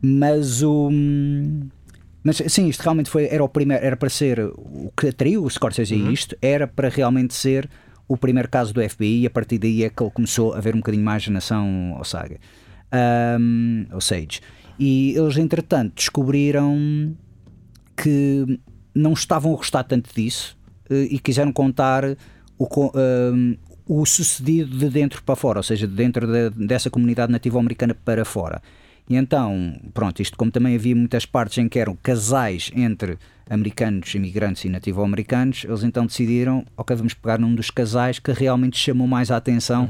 mas 0.00 0.62
o. 0.62 0.88
Mas 2.22 2.36
sim, 2.46 2.68
isto 2.68 2.82
realmente 2.82 3.10
foi, 3.10 3.26
era 3.26 3.42
o 3.42 3.48
primeiro, 3.48 3.84
era 3.84 3.96
para 3.96 4.08
ser 4.08 4.38
o 4.40 4.92
que 4.96 5.08
atraiu 5.08 5.42
o 5.44 5.50
Scorsese 5.50 5.94
a 5.94 6.10
isto, 6.12 6.36
era 6.42 6.66
para 6.66 6.88
realmente 6.88 7.34
ser 7.34 7.68
o 8.06 8.16
primeiro 8.16 8.48
caso 8.48 8.72
do 8.72 8.80
FBI 8.88 9.22
e 9.22 9.26
a 9.26 9.30
partir 9.30 9.58
daí 9.58 9.84
é 9.84 9.90
que 9.90 10.02
ele 10.02 10.10
começou 10.10 10.54
a 10.54 10.60
ver 10.60 10.74
um 10.74 10.78
bocadinho 10.78 11.04
mais 11.04 11.26
a 11.28 11.30
nação 11.30 11.96
Osage. 12.00 12.38
Um, 12.92 13.86
Osage. 13.92 14.40
E 14.78 15.14
eles, 15.16 15.36
entretanto, 15.36 15.94
descobriram 15.96 17.14
que 17.96 18.60
não 18.94 19.12
estavam 19.12 19.52
a 19.52 19.56
gostar 19.56 19.82
tanto 19.84 20.10
disso 20.14 20.56
eh, 20.88 21.08
e 21.10 21.18
quiseram 21.18 21.52
contar 21.52 22.04
o, 22.56 22.66
um, 22.94 23.56
o 23.86 24.06
sucedido 24.06 24.76
de 24.76 24.88
dentro 24.88 25.22
para 25.22 25.34
fora, 25.34 25.58
ou 25.58 25.62
seja, 25.62 25.86
de 25.86 25.94
dentro 25.94 26.26
da- 26.26 26.50
dessa 26.50 26.88
comunidade 26.90 27.32
nativa-americana 27.32 27.94
para 27.94 28.24
fora. 28.24 28.62
E 29.08 29.16
então, 29.16 29.74
pronto, 29.94 30.20
isto 30.20 30.36
como 30.36 30.50
também 30.50 30.74
havia 30.76 30.94
muitas 30.94 31.24
partes 31.24 31.58
em 31.58 31.68
que 31.68 31.78
eram 31.78 31.96
casais 32.02 32.70
entre 32.74 33.18
americanos, 33.48 34.14
imigrantes 34.14 34.64
e 34.64 34.68
nativo-americanos, 34.68 35.64
eles 35.64 35.82
então 35.82 36.06
decidiram, 36.06 36.64
ok, 36.76 36.94
vamos 36.94 37.14
pegar 37.14 37.38
num 37.38 37.54
dos 37.54 37.70
casais 37.70 38.18
que 38.18 38.30
realmente 38.32 38.78
chamou 38.78 39.06
mais 39.06 39.30
a 39.30 39.36
atenção 39.38 39.88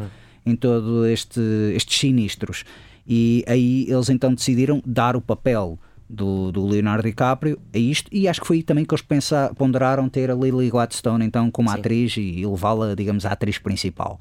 em 0.48 0.56
todo 0.56 1.06
este, 1.06 1.40
estes 1.74 1.98
sinistros. 1.98 2.64
E 3.06 3.44
aí 3.46 3.86
eles 3.88 4.10
então 4.10 4.34
decidiram 4.34 4.82
dar 4.84 5.16
o 5.16 5.20
papel 5.20 5.78
do, 6.08 6.50
do 6.50 6.66
Leonardo 6.66 7.02
DiCaprio 7.06 7.58
a 7.74 7.78
isto, 7.78 8.08
e 8.12 8.26
acho 8.26 8.40
que 8.40 8.46
foi 8.46 8.56
aí 8.56 8.62
também 8.62 8.84
que 8.84 8.94
eles 8.94 9.02
pensa, 9.02 9.52
ponderaram 9.56 10.08
ter 10.08 10.30
a 10.30 10.34
Lily 10.34 10.70
Gladstone 10.70 11.24
então 11.24 11.50
como 11.50 11.70
atriz 11.70 12.16
e, 12.16 12.46
levá-la, 12.46 12.94
digamos, 12.94 13.26
à 13.26 13.32
atriz 13.32 13.58
principal. 13.58 14.18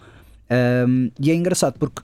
Um, 0.87 1.11
e 1.19 1.31
é 1.31 1.35
engraçado 1.35 1.77
porque 1.79 2.01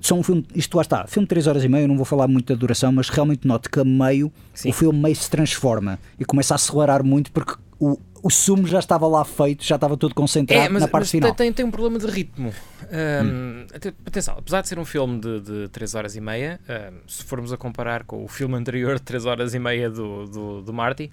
são 0.00 0.20
um 0.20 0.22
filme, 0.22 0.46
isto 0.54 0.74
lá 0.76 0.82
está, 0.82 1.06
filme 1.06 1.26
de 1.26 1.30
3 1.30 1.46
horas 1.46 1.64
e 1.64 1.68
meia, 1.68 1.84
eu 1.84 1.88
não 1.88 1.96
vou 1.96 2.04
falar 2.04 2.26
muito 2.26 2.52
da 2.52 2.58
duração, 2.58 2.90
mas 2.90 3.08
realmente 3.08 3.46
noto 3.46 3.70
que 3.70 3.78
a 3.78 3.84
meio 3.84 4.32
Sim. 4.54 4.70
o 4.70 4.72
filme 4.72 4.98
meio 4.98 5.14
se 5.14 5.28
transforma 5.28 5.98
e 6.18 6.24
começa 6.24 6.54
a 6.54 6.56
acelerar 6.56 7.04
muito 7.04 7.30
porque 7.30 7.54
o, 7.78 7.98
o 8.22 8.30
sumo 8.30 8.66
já 8.66 8.78
estava 8.78 9.06
lá 9.06 9.24
feito, 9.24 9.64
já 9.64 9.74
estava 9.76 9.96
tudo 9.96 10.14
concentrado 10.14 10.64
É, 10.64 10.68
mas, 10.68 10.82
na 10.82 10.88
parte 10.88 11.02
mas 11.04 11.10
final. 11.10 11.34
tem, 11.34 11.52
tem, 11.52 11.64
um 11.64 11.70
problema 11.70 11.98
de 11.98 12.06
ritmo. 12.06 12.48
Um, 12.50 13.26
Hum. 13.26 13.66
ate- 13.74 13.94
Atenção, 14.06 14.36
apesar 14.38 14.62
de 14.62 14.68
ser 14.68 14.78
um 14.78 14.84
filme 14.84 15.20
de, 15.20 15.40
de 15.40 15.68
3 15.68 15.94
horas 15.94 16.16
e 16.16 16.20
meia, 16.20 16.60
um, 16.68 17.08
se 17.08 17.24
formos 17.24 17.52
a 17.52 17.56
comparar 17.56 18.04
com 18.04 18.24
o 18.24 18.28
filme 18.28 18.54
anterior 18.56 18.96
de 19.00 19.02
3 19.02 19.26
horas 19.26 19.54
e 19.54 19.58
meia 19.58 19.88
do, 19.90 20.26
do, 20.26 20.62
do 20.62 20.72
Marty, 20.72 21.12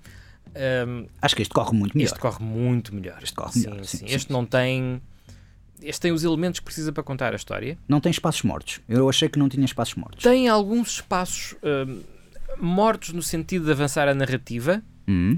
um, 0.88 1.06
Acho 1.22 1.36
que 1.36 1.42
isto 1.42 1.54
corre 1.54 1.76
muito 1.76 1.96
melhor. 1.98 2.08
este 2.10 2.20
corre 2.20 2.44
muito 2.44 2.94
melhor. 2.96 3.20
Este 3.22 3.36
corre 3.36 3.52
sim, 3.54 3.70
melhor, 3.70 3.86
sim. 3.86 3.98
sim, 4.00 4.06
Este 4.08 4.32
não 4.32 4.46
tem. 4.46 5.02
Este 5.82 6.02
tem 6.02 6.12
os 6.12 6.24
elementos 6.24 6.60
que 6.60 6.66
precisa 6.66 6.92
para 6.92 7.04
contar 7.04 7.34
a 7.34 7.36
história. 7.36 7.78
Não 7.88 8.00
tem 8.00 8.10
espaços 8.10 8.42
mortos. 8.42 8.80
Eu 8.90 9.08
achei 9.08 9.30
que 9.30 9.38
não 9.38 9.48
tinha 9.48 9.64
espaços 9.66 9.94
mortos. 9.96 10.24
Tem 10.24 10.48
alguns 10.48 10.90
espaços 10.94 11.54
mortos 12.60 13.14
no 13.14 13.22
sentido 13.22 13.66
de 13.66 13.72
avançar 13.72 14.08
a 14.08 14.14
narrativa, 14.16 14.82
Hum. 15.08 15.38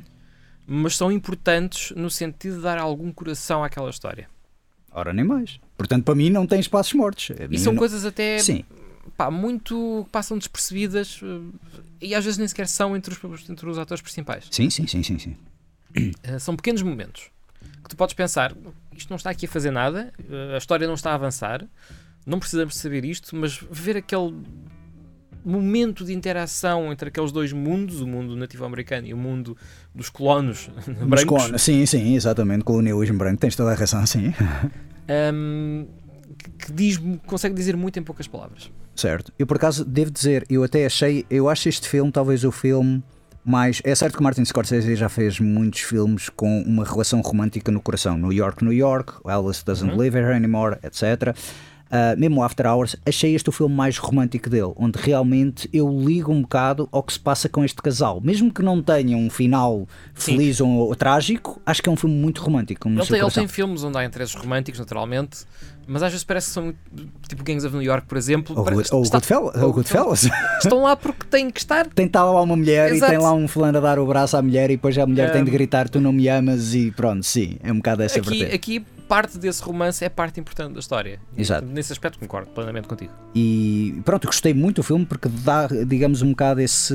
Mas 0.70 0.96
são 0.96 1.12
importantes 1.12 1.92
no 1.96 2.10
sentido 2.10 2.58
de 2.58 2.62
dar 2.62 2.78
algum 2.78 3.12
coração 3.12 3.64
àquela 3.64 3.90
história. 3.90 4.30
Ora, 4.92 5.12
nem 5.14 5.26
mais. 5.26 5.60
Portanto, 5.78 6.04
para 6.04 6.16
mim 6.16 6.30
não 6.30 6.46
tem 6.48 6.60
espaços 6.60 6.94
mortos. 6.94 7.32
A 7.32 7.46
E 7.54 7.58
são 7.58 7.74
não- 7.74 7.80
coisas 7.80 8.06
até 8.06 8.38
Sim, 8.40 8.64
pá, 9.18 9.30
muito 9.32 10.04
que 10.06 10.12
passam 10.12 10.38
despercebidas 10.38 11.20
eh, 11.24 11.40
e 12.02 12.16
às 12.16 12.24
vezes 12.24 12.38
nem 12.38 12.48
sequer 12.48 12.68
são 12.68 12.96
entre 12.96 13.14
os, 13.14 13.50
entre 13.50 13.70
os 13.70 13.78
atores 13.78 14.02
principais. 14.02 14.46
sim, 14.52 14.70
sim, 14.70 14.86
sim, 14.88 15.04
sim, 15.04 15.18
sim. 15.20 15.36
Eh, 16.24 16.38
são 16.40 16.56
pequenos 16.56 16.82
momentos 16.84 17.30
que 17.84 17.90
tu 17.90 17.96
podes 17.98 18.14
pensar, 18.14 18.54
isto 18.96 19.10
não 19.10 19.18
está 19.18 19.32
aqui 19.32 19.46
a 19.48 19.50
fazer 19.50 19.72
nada, 19.72 20.14
uh, 20.30 20.54
a 20.54 20.58
história 20.58 20.86
não 20.86 20.94
está 20.94 21.12
a 21.12 21.16
avançar, 21.16 21.66
não 22.26 22.38
precisamos 22.40 22.76
saber 22.78 23.04
isto, 23.04 23.36
mas 23.36 23.58
ver 23.72 23.98
aquele 23.98 24.36
momento 25.44 26.04
de 26.06 26.14
interação 26.14 26.92
entre 26.92 27.10
aqueles 27.10 27.32
dois 27.32 27.54
mundos, 27.54 28.02
o 28.02 28.08
mundo 28.08 28.36
nativo-americano 28.36 29.08
e 29.08 29.14
o 29.14 29.18
mundo 29.18 29.56
dos 29.94 30.10
colonos 30.10 30.70
brancos. 30.88 31.24
Colonos, 31.24 31.62
sim, 31.62 31.86
sim, 31.86 32.16
exatamente, 32.16 32.64
colonialismo 32.64 33.18
branco, 33.18 33.40
tens 33.40 33.56
toda 33.56 33.72
a 33.72 33.76
razão, 33.76 34.06
sim. 34.06 34.34
Um, 35.34 35.88
que 36.58 36.72
diz, 36.72 37.00
consegue 37.26 37.56
dizer 37.56 37.76
muito 37.76 38.00
em 38.00 38.04
poucas 38.04 38.28
palavras. 38.28 38.72
Certo. 38.96 39.32
Eu 39.40 39.48
por 39.48 39.58
acaso 39.58 39.86
devo 39.86 40.12
dizer, 40.12 40.46
eu 40.50 40.64
até 40.64 40.86
achei, 40.86 41.26
eu 41.30 41.50
acho 41.50 41.70
este 41.70 41.88
filme 41.88 42.12
talvez 42.12 42.44
o 42.44 42.52
filme 42.52 43.04
mais. 43.44 43.82
É 43.86 43.96
certo 43.96 44.18
que 44.18 44.24
Martin 44.24 44.44
Scorsese 44.44 44.96
já 44.96 45.08
fez 45.08 45.40
muitos 45.40 45.80
filmes 45.82 46.30
com 46.30 46.62
uma 46.62 46.84
relação 46.84 47.22
romântica 47.22 47.72
no 47.72 47.82
coração. 47.82 48.18
New 48.18 48.34
York, 48.34 48.64
New 48.64 48.74
York, 48.74 49.14
Alice 49.26 49.64
Doesn't 49.66 49.92
uhum. 49.92 49.98
Live 49.98 50.18
Here 50.18 50.34
Anymore, 50.34 50.78
etc 50.84 51.36
uh, 51.90 52.20
mesmo 52.20 52.44
After 52.44 52.66
Hours, 52.68 52.96
achei 53.06 53.36
este 53.36 53.50
o 53.50 53.52
filme 53.52 53.76
mais 53.76 53.98
romântico 53.98 54.50
dele, 54.50 54.74
onde 54.76 55.00
realmente 55.00 55.70
eu 55.74 55.90
ligo 55.90 56.32
um 56.32 56.42
bocado 56.42 56.88
ao 56.92 57.04
que 57.04 57.14
se 57.14 57.20
passa 57.20 57.50
com 57.50 57.64
este 57.64 57.82
casal. 57.82 58.22
Mesmo 58.22 58.52
que 58.54 58.62
não 58.62 58.82
tenha 58.82 59.18
um 59.18 59.30
final 59.30 59.88
Sim. 60.14 60.34
feliz 60.34 60.62
ou, 60.62 60.70
ou, 60.70 60.96
trágico, 60.96 61.62
acho 61.66 61.82
que 61.82 61.90
é 61.90 61.92
um 61.92 61.96
filme 61.96 62.16
muito 62.16 62.42
romântico. 62.42 62.88
Ele 62.88 63.06
tem, 63.06 63.20
ele 63.20 63.32
tem, 63.32 63.48
filmes 63.48 63.84
onde 63.84 63.98
há 63.98 64.06
interesses 64.06 64.36
românticos, 64.36 64.80
naturalmente, 64.80 65.40
mas 65.88 66.04
às 66.04 66.12
vezes 66.12 66.24
parece 66.24 66.48
que 66.48 66.54
são 66.54 66.74
tipo 67.28 67.44
Gangs 67.44 67.66
of 67.66 67.76
New 67.76 67.84
York, 67.84 68.08
por 68.08 68.18
exemplo. 68.18 68.56
Ou, 68.58 68.64
parece, 68.64 68.94
ou, 68.94 69.02
está, 69.02 69.18
Goodfellas, 69.18 69.56
ou 69.62 69.74
Goodfellas. 69.74 70.30
Estão 70.62 70.84
lá 70.84 70.96
porque 70.96 71.26
têm 71.26 71.50
que 71.50 71.60
estar. 71.60 71.88
Tem 71.88 72.06
estar 72.06 72.24
lá 72.24 72.42
uma 72.42 72.56
mulher 72.56 72.94
Exato. 72.94 73.12
e 73.12 73.16
tem 73.16 73.24
lá 73.24 73.34
um 73.34 73.48
fulano 73.48 73.78
a 73.78 73.82
dar 73.82 74.00
o 74.00 74.06
braço 74.06 74.38
à 74.38 74.42
mulher 74.42 74.70
e 74.70 74.76
depois 74.76 74.98
a 74.98 75.06
mulher 75.06 75.30
um... 75.30 75.34
tem 75.34 75.44
de 75.44 75.52
gritar 75.52 75.90
tu 75.90 76.00
não 76.00 76.12
me 76.12 76.28
amas 76.28 76.74
e 76.74 76.92
pronto, 76.92 77.24
sim, 77.24 77.58
é 77.64 77.72
um 77.72 77.78
bocado 77.78 78.04
essa 78.04 78.20
aqui, 78.20 78.30
vertente. 78.30 78.56
Aqui 78.56 78.86
parte 79.10 79.40
desse 79.40 79.62
romance 79.64 80.06
é 80.06 80.08
parte 80.08 80.40
importante 80.40 80.74
da 80.74 80.80
história. 80.80 81.20
Exato. 81.36 81.66
Nesse 81.66 81.92
aspecto 81.92 82.20
concordo 82.20 82.52
plenamente 82.52 82.88
contigo. 82.88 83.12
E 83.34 84.00
pronto, 84.06 84.28
gostei 84.28 84.54
muito 84.54 84.78
do 84.78 84.84
filme 84.84 85.06
porque 85.06 85.28
dá, 85.28 85.68
digamos, 85.68 86.22
um 86.22 86.30
bocado 86.30 86.62
esse 86.62 86.94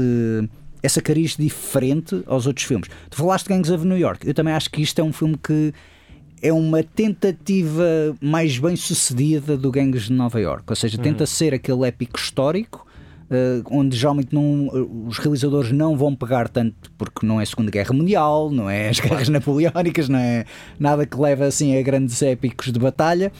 essa 0.80 1.00
cariz 1.00 1.34
diferente 1.34 2.22
aos 2.26 2.46
outros 2.46 2.66
filmes. 2.66 2.88
Tu 3.08 3.16
falaste 3.16 3.46
de 3.46 3.54
Gangs 3.54 3.72
of 3.72 3.86
New 3.86 3.96
York. 3.96 4.26
Eu 4.28 4.34
também 4.34 4.52
acho 4.52 4.70
que 4.70 4.82
isto 4.82 5.00
é 5.00 5.02
um 5.02 5.14
filme 5.14 5.36
que 5.42 5.72
é 6.42 6.52
uma 6.52 6.82
tentativa 6.82 7.84
mais 8.20 8.58
bem 8.58 8.76
sucedida 8.76 9.56
do 9.56 9.72
Gangs 9.72 10.04
de 10.04 10.12
Nova 10.12 10.38
York. 10.38 10.64
Ou 10.68 10.76
seja, 10.76 10.98
tenta 10.98 11.22
uhum. 11.22 11.26
ser 11.26 11.54
aquele 11.54 11.88
épico 11.88 12.18
histórico 12.18 12.86
onde 13.70 13.96
geralmente 13.96 14.34
não, 14.34 14.68
uh, 14.68 15.06
os 15.06 15.18
realizadores 15.18 15.72
não 15.72 15.96
vão 15.96 16.14
pegar 16.14 16.48
tanto 16.48 16.90
porque 16.96 17.26
não 17.26 17.40
é 17.40 17.42
a 17.42 17.46
Segunda 17.46 17.70
Guerra 17.70 17.92
Mundial, 17.92 18.50
não 18.50 18.68
é 18.68 18.88
as 18.88 18.98
guerras 19.00 19.28
napoleónicas, 19.28 20.08
não 20.08 20.18
é 20.18 20.44
nada 20.78 21.06
que 21.06 21.18
leva 21.18 21.44
assim 21.44 21.78
a 21.78 21.82
grandes 21.82 22.20
épicos 22.22 22.72
de 22.72 22.78
batalha. 22.78 23.32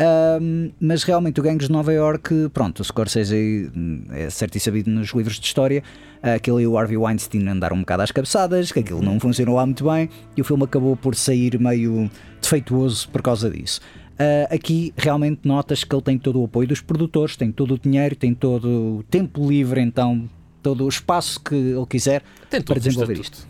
Uh, 0.00 0.72
mas 0.80 1.02
realmente 1.02 1.40
o 1.40 1.42
Gangs 1.42 1.66
de 1.66 1.72
Nova 1.72 1.92
York, 1.92 2.50
pronto, 2.54 2.80
o 2.80 2.84
Scorsese 2.84 3.68
hum, 3.76 4.04
é 4.10 4.30
certo 4.30 4.54
e 4.54 4.60
sabido 4.60 4.88
nos 4.88 5.12
livros 5.12 5.40
de 5.40 5.46
história, 5.46 5.82
aquele 6.22 6.62
e 6.62 6.66
o 6.68 6.78
Harvey 6.78 6.96
Weinstein 6.96 7.48
andaram 7.48 7.76
um 7.76 7.80
bocado 7.80 8.04
às 8.04 8.12
cabeçadas, 8.12 8.70
que 8.70 8.78
aquilo 8.78 9.02
não 9.02 9.18
funcionou 9.18 9.56
lá 9.56 9.66
muito 9.66 9.84
bem 9.84 10.08
e 10.36 10.40
o 10.40 10.44
filme 10.44 10.62
acabou 10.62 10.96
por 10.96 11.16
sair 11.16 11.58
meio 11.58 12.08
defeituoso 12.40 13.08
por 13.08 13.22
causa 13.22 13.50
disso. 13.50 13.80
Uh, 14.18 14.52
aqui 14.52 14.92
realmente 14.96 15.46
notas 15.46 15.84
que 15.84 15.94
ele 15.94 16.02
tem 16.02 16.18
todo 16.18 16.40
o 16.40 16.44
apoio 16.44 16.66
dos 16.66 16.80
produtores, 16.80 17.36
tem 17.36 17.52
todo 17.52 17.74
o 17.74 17.78
dinheiro, 17.78 18.16
tem 18.16 18.34
todo 18.34 18.98
o 18.98 19.04
tempo 19.08 19.48
livre, 19.48 19.80
então 19.80 20.28
todo 20.60 20.84
o 20.84 20.88
espaço 20.88 21.38
que 21.40 21.54
ele 21.54 21.86
quiser 21.86 22.22
para 22.50 22.80
desenvolver 22.80 23.20
isto. 23.20 23.46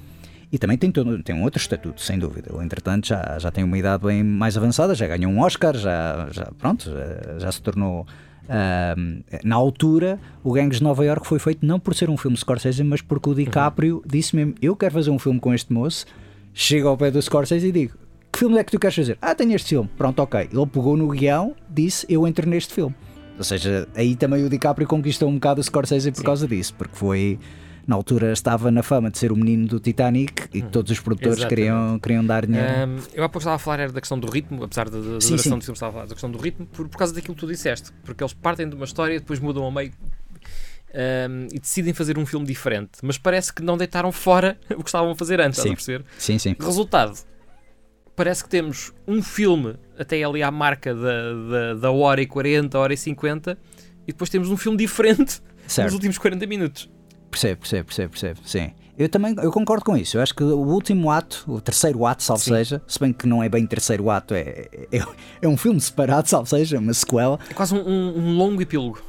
E 0.52 0.58
também 0.58 0.76
tem, 0.78 0.90
todo, 0.90 1.22
tem 1.22 1.34
um 1.34 1.42
outro 1.42 1.60
estatuto, 1.60 2.00
sem 2.00 2.18
dúvida. 2.18 2.50
Ele, 2.52 2.64
entretanto, 2.64 3.06
já, 3.06 3.38
já 3.38 3.50
tem 3.50 3.64
uma 3.64 3.78
idade 3.78 4.04
bem 4.04 4.22
mais 4.22 4.56
avançada, 4.56 4.94
já 4.94 5.06
ganhou 5.06 5.30
um 5.30 5.40
Oscar, 5.40 5.74
já, 5.76 6.28
já 6.30 6.50
pronto, 6.58 6.90
já, 6.90 7.38
já 7.38 7.52
se 7.52 7.62
tornou. 7.62 8.06
Uh, 8.44 9.24
na 9.44 9.56
altura, 9.56 10.18
o 10.42 10.52
Gangs 10.52 10.78
de 10.78 10.84
Nova 10.84 11.04
York 11.04 11.26
foi 11.26 11.38
feito 11.38 11.66
não 11.66 11.78
por 11.78 11.94
ser 11.94 12.08
um 12.08 12.16
filme 12.16 12.36
Scorsese, 12.36 12.82
mas 12.82 13.02
porque 13.02 13.28
o 13.28 13.34
DiCaprio 13.34 13.96
uhum. 13.96 14.02
disse 14.06 14.34
mesmo: 14.34 14.54
Eu 14.60 14.74
quero 14.74 14.94
fazer 14.94 15.10
um 15.10 15.18
filme 15.18 15.38
com 15.38 15.52
este 15.52 15.72
moço. 15.72 16.06
Chego 16.54 16.88
ao 16.88 16.96
pé 16.96 17.10
do 17.10 17.20
Scorsese 17.20 17.68
e 17.68 17.72
digo: 17.72 17.94
que 18.38 18.44
filme 18.44 18.56
é 18.56 18.62
que 18.62 18.70
tu 18.70 18.78
queres 18.78 18.94
fazer? 18.94 19.18
Ah, 19.20 19.34
tenho 19.34 19.52
este 19.52 19.70
filme. 19.70 19.90
Pronto, 19.98 20.22
ok. 20.22 20.48
Ele 20.52 20.66
pegou 20.66 20.96
no 20.96 21.08
guião, 21.08 21.56
disse, 21.68 22.06
eu 22.08 22.24
entro 22.24 22.48
neste 22.48 22.72
filme. 22.72 22.94
Ou 23.36 23.42
seja, 23.42 23.88
aí 23.96 24.14
também 24.14 24.44
o 24.44 24.48
DiCaprio 24.48 24.86
conquistou 24.86 25.28
um 25.28 25.34
bocado 25.34 25.60
o 25.60 25.64
Scorsese 25.64 26.12
por 26.12 26.18
Sim. 26.18 26.24
causa 26.24 26.46
disso, 26.46 26.72
porque 26.74 26.94
foi 26.94 27.36
na 27.84 27.96
altura 27.96 28.32
estava 28.32 28.70
na 28.70 28.84
fama 28.84 29.10
de 29.10 29.18
ser 29.18 29.32
o 29.32 29.36
menino 29.36 29.66
do 29.66 29.80
Titanic 29.80 30.48
e 30.54 30.62
hum, 30.62 30.68
todos 30.70 30.92
os 30.92 31.00
produtores 31.00 31.44
queriam, 31.46 31.98
queriam 31.98 32.24
dar 32.24 32.46
dinheiro. 32.46 32.68
Um, 32.68 32.98
eu 33.12 33.24
há 33.24 33.28
pouco 33.28 33.38
estava 33.38 33.56
a 33.56 33.58
falar 33.58 33.80
era 33.80 33.92
da 33.92 34.00
questão 34.00 34.20
do 34.20 34.30
ritmo, 34.30 34.62
apesar 34.62 34.88
da, 34.88 34.98
da 34.98 35.20
sim, 35.20 35.30
duração 35.30 35.36
sim. 35.38 35.58
do 35.58 35.64
filme, 35.64 35.74
estava 35.74 35.90
a 35.90 35.92
falar 35.94 36.06
da 36.06 36.14
questão 36.14 36.30
do 36.30 36.38
ritmo, 36.38 36.66
por, 36.66 36.88
por 36.88 36.96
causa 36.96 37.12
daquilo 37.12 37.34
que 37.34 37.40
tu 37.40 37.46
disseste, 37.48 37.90
porque 38.04 38.22
eles 38.22 38.34
partem 38.34 38.68
de 38.68 38.76
uma 38.76 38.84
história 38.84 39.14
e 39.14 39.18
depois 39.18 39.40
mudam 39.40 39.64
ao 39.64 39.72
meio 39.72 39.90
um, 40.94 41.48
e 41.52 41.58
decidem 41.58 41.92
fazer 41.92 42.18
um 42.18 42.26
filme 42.26 42.46
diferente, 42.46 42.98
mas 43.02 43.18
parece 43.18 43.52
que 43.52 43.62
não 43.62 43.76
deitaram 43.76 44.12
fora 44.12 44.56
o 44.76 44.84
que 44.84 44.88
estavam 44.90 45.10
a 45.10 45.16
fazer 45.16 45.40
antes, 45.40 45.60
sim. 45.60 45.70
a 45.70 45.72
perceber? 45.72 46.04
Sim, 46.18 46.38
sim. 46.38 46.54
Resultado, 46.60 47.18
parece 48.18 48.42
que 48.42 48.50
temos 48.50 48.92
um 49.06 49.22
filme 49.22 49.76
até 49.96 50.20
ali 50.24 50.42
à 50.42 50.50
marca 50.50 50.92
da, 50.92 51.32
da, 51.32 51.74
da 51.74 51.90
hora 51.92 52.20
e 52.20 52.26
40, 52.26 52.76
hora 52.76 52.92
e 52.92 52.96
50, 52.96 53.56
e 54.02 54.06
depois 54.08 54.28
temos 54.28 54.50
um 54.50 54.56
filme 54.56 54.76
diferente 54.76 55.40
certo. 55.68 55.86
nos 55.86 55.94
últimos 55.94 56.18
40 56.18 56.44
minutos. 56.48 56.90
Percebe, 57.30 57.60
percebe, 57.60 57.84
percebe, 57.84 58.10
percebe, 58.10 58.40
sim. 58.44 58.72
Eu 58.98 59.08
também 59.08 59.36
eu 59.40 59.52
concordo 59.52 59.84
com 59.84 59.96
isso. 59.96 60.16
Eu 60.16 60.22
acho 60.22 60.34
que 60.34 60.42
o 60.42 60.58
último 60.58 61.12
ato, 61.12 61.44
o 61.46 61.60
terceiro 61.60 62.04
ato, 62.04 62.24
salvo 62.24 62.42
sim. 62.42 62.50
seja, 62.50 62.82
se 62.88 62.98
bem 62.98 63.12
que 63.12 63.28
não 63.28 63.40
é 63.40 63.48
bem 63.48 63.64
terceiro 63.64 64.10
ato, 64.10 64.34
é, 64.34 64.66
é, 64.90 65.00
é 65.40 65.46
um 65.46 65.56
filme 65.56 65.80
separado, 65.80 66.28
salvo 66.28 66.48
seja, 66.48 66.80
uma 66.80 66.92
sequela. 66.92 67.38
É 67.48 67.54
quase 67.54 67.72
um, 67.72 67.88
um, 67.88 68.18
um 68.18 68.36
longo 68.36 68.60
epílogo. 68.60 69.00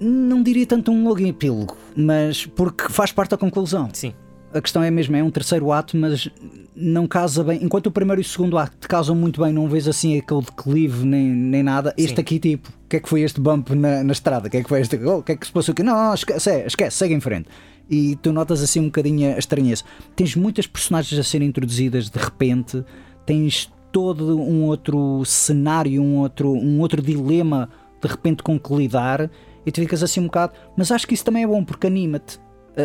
Não 0.00 0.42
diria 0.42 0.66
tanto 0.66 0.90
um 0.90 1.04
longo 1.04 1.24
epílogo, 1.24 1.76
mas 1.96 2.44
porque 2.44 2.88
faz 2.88 3.12
parte 3.12 3.30
da 3.30 3.36
conclusão. 3.36 3.88
Sim 3.92 4.12
a 4.54 4.60
questão 4.60 4.82
é 4.82 4.90
mesmo, 4.90 5.16
é 5.16 5.22
um 5.22 5.30
terceiro 5.30 5.72
ato, 5.72 5.96
mas 5.96 6.30
não 6.76 7.08
casa 7.08 7.42
bem. 7.42 7.58
Enquanto 7.62 7.88
o 7.88 7.90
primeiro 7.90 8.20
e 8.20 8.24
o 8.24 8.24
segundo 8.24 8.56
ato 8.56 8.88
casam 8.88 9.16
muito 9.16 9.42
bem, 9.42 9.52
não 9.52 9.68
vês 9.68 9.88
assim 9.88 10.16
aquele 10.16 10.42
declive 10.42 11.04
nem, 11.04 11.28
nem 11.28 11.62
nada. 11.62 11.92
Este 11.98 12.14
Sim. 12.14 12.20
aqui, 12.20 12.38
tipo, 12.38 12.68
o 12.68 12.88
que 12.88 12.96
é 12.96 13.00
que 13.00 13.08
foi 13.08 13.22
este 13.22 13.40
bump 13.40 13.70
na, 13.70 14.04
na 14.04 14.12
estrada? 14.12 14.46
O 14.46 14.50
que 14.50 14.58
é 14.58 14.62
que 14.62 14.68
foi 14.68 14.80
este? 14.80 14.96
Oh, 15.04 15.18
o 15.18 15.22
que 15.24 15.32
é 15.32 15.36
que 15.36 15.44
se 15.44 15.52
passou 15.52 15.72
aqui? 15.72 15.82
Não, 15.82 16.14
esquece, 16.14 16.50
é, 16.50 16.66
esquece, 16.66 16.96
segue 16.96 17.14
em 17.14 17.20
frente. 17.20 17.48
E 17.90 18.16
tu 18.16 18.32
notas 18.32 18.62
assim 18.62 18.78
um 18.78 18.86
bocadinho 18.86 19.34
a 19.34 19.38
estranheza. 19.38 19.82
Tens 20.14 20.36
muitas 20.36 20.68
personagens 20.68 21.18
a 21.18 21.24
serem 21.24 21.48
introduzidas 21.48 22.08
de 22.08 22.18
repente, 22.18 22.84
tens 23.26 23.70
todo 23.90 24.38
um 24.38 24.64
outro 24.64 25.24
cenário, 25.24 26.00
um 26.00 26.18
outro, 26.18 26.52
um 26.52 26.80
outro 26.80 27.02
dilema 27.02 27.68
de 28.00 28.08
repente 28.08 28.42
com 28.42 28.58
que 28.58 28.74
lidar 28.74 29.30
e 29.66 29.72
tu 29.72 29.80
ficas 29.80 30.02
assim 30.02 30.20
um 30.20 30.26
bocado. 30.26 30.52
Mas 30.76 30.92
acho 30.92 31.06
que 31.06 31.14
isso 31.14 31.24
também 31.24 31.42
é 31.42 31.46
bom 31.46 31.64
porque 31.64 31.86
anima-te 31.88 32.38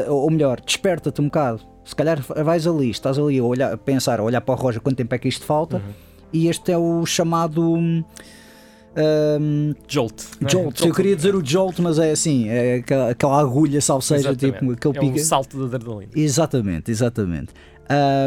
ou 0.07 0.29
melhor, 0.29 0.59
desperta-te 0.61 1.21
um 1.21 1.25
bocado. 1.25 1.61
Se 1.83 1.95
calhar 1.95 2.21
vais 2.21 2.67
ali, 2.67 2.89
estás 2.89 3.17
ali 3.17 3.39
a, 3.39 3.43
olhar, 3.43 3.73
a 3.73 3.77
pensar, 3.77 4.19
a 4.19 4.23
olhar 4.23 4.41
para 4.41 4.53
o 4.53 4.57
Roger 4.57 4.81
quanto 4.81 4.97
tempo 4.97 5.13
é 5.15 5.17
que 5.17 5.27
isto 5.27 5.45
falta, 5.45 5.77
uhum. 5.77 5.93
e 6.31 6.47
este 6.47 6.71
é 6.71 6.77
o 6.77 7.05
chamado. 7.05 7.63
Um, 8.97 9.73
jolt. 9.87 10.23
É? 10.43 10.49
Jolt. 10.49 10.81
Eu 10.81 10.93
queria 10.93 11.15
dizer 11.15 11.35
o 11.35 11.45
Jolt, 11.45 11.79
mas 11.79 11.99
é 11.99 12.11
assim, 12.11 12.49
é 12.49 12.75
aquela, 12.75 13.11
aquela 13.11 13.39
agulha, 13.39 13.79
salvo 13.81 14.03
seja, 14.03 14.35
tipo, 14.35 14.71
aquele 14.71 14.97
é 14.97 14.99
pica. 14.99 15.19
salto 15.19 15.67
da 15.67 15.75
adrenalina. 15.75 16.11
Exatamente, 16.15 16.91
exatamente. 16.91 17.53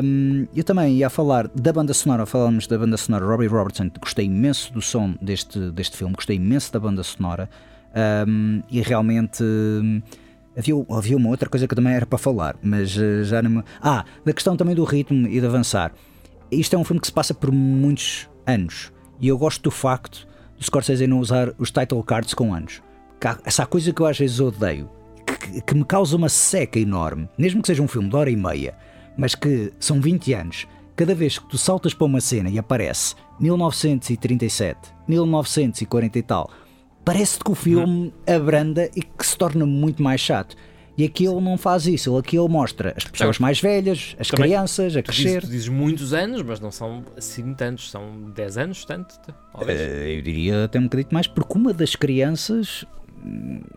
Um, 0.03 0.49
eu 0.57 0.65
também 0.65 0.97
ia 0.97 1.09
falar 1.09 1.47
da 1.49 1.73
banda 1.73 1.95
sonora, 1.95 2.27
falamos 2.27 2.67
da 2.67 2.77
banda 2.77 2.97
sonora 2.97 3.25
Robbie 3.25 3.47
Robertson, 3.47 3.89
gostei 4.01 4.27
imenso 4.27 4.73
do 4.73 4.83
som 4.83 5.15
deste, 5.23 5.71
deste 5.71 5.97
filme, 5.97 6.15
gostei 6.15 6.37
imenso 6.37 6.73
da 6.73 6.81
banda 6.81 7.03
sonora 7.05 7.49
um, 8.27 8.61
e 8.69 8.81
realmente 8.81 9.45
Havia, 10.57 10.75
havia 10.91 11.17
uma 11.17 11.31
outra 11.31 11.49
coisa 11.49 11.67
que 11.67 11.75
também 11.75 11.95
era 11.95 12.05
para 12.05 12.19
falar, 12.19 12.57
mas 12.63 12.97
uh, 12.97 13.25
já 13.25 13.41
não 13.41 13.51
me... 13.51 13.65
Ah, 13.81 14.05
da 14.25 14.33
questão 14.33 14.57
também 14.57 14.75
do 14.75 14.85
ritmo 14.85 15.27
e 15.27 15.41
de 15.41 15.47
avançar. 15.47 15.93
Isto 16.51 16.77
é 16.77 16.79
um 16.79 16.85
filme 16.85 17.01
que 17.01 17.07
se 17.07 17.13
passa 17.13 17.33
por 17.33 17.51
muitos 17.51 18.29
anos 18.47 18.93
e 19.21 19.29
eu 19.29 19.39
gosto 19.39 19.63
do 19.63 19.71
facto 19.71 20.27
do 20.57 20.65
Scorsese 20.65 21.07
não 21.07 21.21
usar 21.21 21.53
os 21.59 21.71
title 21.71 22.03
cards 22.03 22.35
com 22.35 22.53
anos. 22.53 22.83
Essa 23.45 23.65
coisa 23.65 23.93
que 23.93 24.03
eu 24.03 24.07
às 24.07 24.19
vezes 24.19 24.41
odeio, 24.41 24.91
que, 25.25 25.61
que 25.61 25.75
me 25.75 25.85
causa 25.85 26.17
uma 26.17 26.29
seca 26.29 26.79
enorme, 26.79 27.29
mesmo 27.39 27.63
que 27.63 27.69
seja 27.69 27.83
um 27.83 27.89
filme 27.89 28.09
de 28.09 28.17
hora 28.17 28.31
e 28.31 28.37
meia, 28.37 28.75
mas 29.17 29.35
que 29.35 29.73
são 29.79 30.01
20 30.01 30.35
anos. 30.35 30.67
Cada 30.97 31.15
vez 31.15 31.39
que 31.39 31.49
tu 31.49 31.57
saltas 31.57 31.95
para 31.95 32.05
uma 32.05 32.21
cena 32.21 32.51
e 32.51 32.59
aparece 32.59 33.15
1937, 33.41 34.79
1940 35.09 36.19
e 36.19 36.23
tal, 36.23 36.51
parece 37.05 37.39
que 37.39 37.51
o 37.51 37.55
filme 37.55 38.13
abranda 38.27 38.91
e 38.95 39.03
que 39.03 39.27
se 39.27 39.37
torna 39.37 39.67
muito 39.67 40.03
mais 40.03 40.21
chato. 40.21 40.57
E 40.97 41.05
aqui 41.05 41.25
ele 41.25 41.41
não 41.41 41.57
faz 41.57 41.87
isso, 41.87 42.11
ele 42.11 42.19
aqui 42.19 42.37
ele 42.37 42.49
mostra 42.49 42.93
as 42.97 43.05
pessoas 43.05 43.39
mais 43.39 43.59
velhas, 43.59 44.15
as 44.19 44.29
Também, 44.29 44.51
crianças 44.51 44.95
a 44.95 45.03
crescer. 45.03 45.23
Tu 45.23 45.27
dizes, 45.27 45.45
tu 45.45 45.51
dizes, 45.51 45.69
muitos 45.69 46.13
anos, 46.13 46.43
mas 46.43 46.61
não 46.61 46.71
são 46.71 47.03
assim 47.17 47.55
tantos, 47.55 47.91
são 47.91 48.31
10 48.35 48.59
anos, 48.59 48.85
tanto? 48.85 49.15
Uh, 49.55 49.71
eu 49.71 50.21
diria 50.23 50.65
até 50.65 50.79
um 50.79 50.85
bocadinho 50.85 51.09
mais, 51.11 51.27
porque 51.27 51.57
uma 51.57 51.73
das 51.73 51.97
crianças 51.97 52.85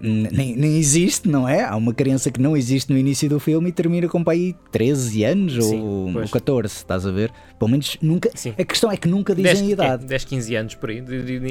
nem, 0.01 0.55
nem 0.55 0.77
existe, 0.77 1.27
não 1.29 1.47
é? 1.47 1.63
Há 1.63 1.75
uma 1.75 1.93
criança 1.93 2.31
que 2.31 2.41
não 2.41 2.57
existe 2.57 2.91
no 2.91 2.97
início 2.97 3.29
do 3.29 3.39
filme 3.39 3.69
e 3.69 3.71
termina 3.71 4.07
com 4.07 4.23
pai 4.23 4.55
13 4.71 5.23
anos 5.23 5.65
Sim, 5.65 5.81
ou, 5.81 6.13
pois. 6.13 6.25
ou 6.25 6.31
14, 6.31 6.75
estás 6.75 7.05
a 7.05 7.11
ver? 7.11 7.31
Pelo 7.59 7.71
menos 7.71 7.97
nunca. 8.01 8.29
Sim. 8.33 8.53
A 8.57 8.63
questão 8.63 8.91
é 8.91 8.97
que 8.97 9.07
nunca 9.07 9.35
10, 9.35 9.49
dizem 9.49 9.69
a 9.69 9.71
idade. 9.71 10.03
é, 10.05 10.07
10, 10.07 10.25
15 10.25 10.55
anos 10.55 10.75
por 10.75 10.89
aí, 10.89 11.03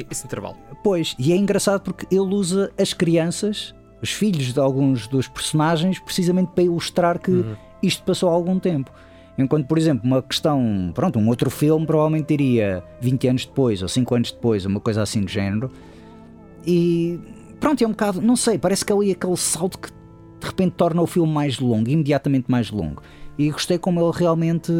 esse 0.09 0.25
intervalo. 0.25 0.57
Pois, 0.83 1.15
e 1.17 1.31
é 1.31 1.35
engraçado 1.35 1.81
porque 1.81 2.05
ele 2.13 2.33
usa 2.33 2.71
as 2.77 2.93
crianças, 2.93 3.73
os 4.01 4.11
filhos 4.11 4.53
de 4.53 4.59
alguns 4.59 5.07
dos 5.07 5.27
personagens, 5.27 5.99
precisamente 5.99 6.51
para 6.53 6.63
ilustrar 6.63 7.19
que 7.19 7.45
isto 7.81 8.03
passou 8.03 8.29
há 8.29 8.33
algum 8.33 8.59
tempo. 8.59 8.91
Enquanto, 9.37 9.67
por 9.67 9.77
exemplo, 9.77 10.05
uma 10.05 10.21
questão, 10.21 10.91
pronto, 10.93 11.19
um 11.19 11.27
outro 11.27 11.49
filme 11.49 11.85
provavelmente 11.85 12.33
iria 12.33 12.83
20 13.01 13.27
anos 13.27 13.45
depois 13.45 13.81
ou 13.81 13.87
5 13.87 14.15
anos 14.15 14.31
depois, 14.31 14.65
uma 14.65 14.79
coisa 14.79 15.01
assim 15.01 15.21
do 15.21 15.29
género. 15.29 15.69
E 16.65 17.19
pronto, 17.65 17.83
é 17.83 17.87
um 17.87 17.89
bocado, 17.89 18.21
não 18.21 18.35
sei, 18.35 18.59
parece 18.59 18.85
que 18.85 18.93
é 18.93 18.95
ali 18.95 19.11
aquele 19.11 19.35
salto 19.35 19.79
que 19.79 19.89
de 19.89 20.45
repente 20.45 20.73
torna 20.73 21.01
o 21.01 21.07
filme 21.07 21.33
mais 21.33 21.57
longo, 21.57 21.89
imediatamente 21.89 22.45
mais 22.47 22.69
longo. 22.69 23.01
E 23.39 23.49
gostei 23.49 23.79
como 23.79 23.99
ele 23.99 24.11
realmente 24.15 24.71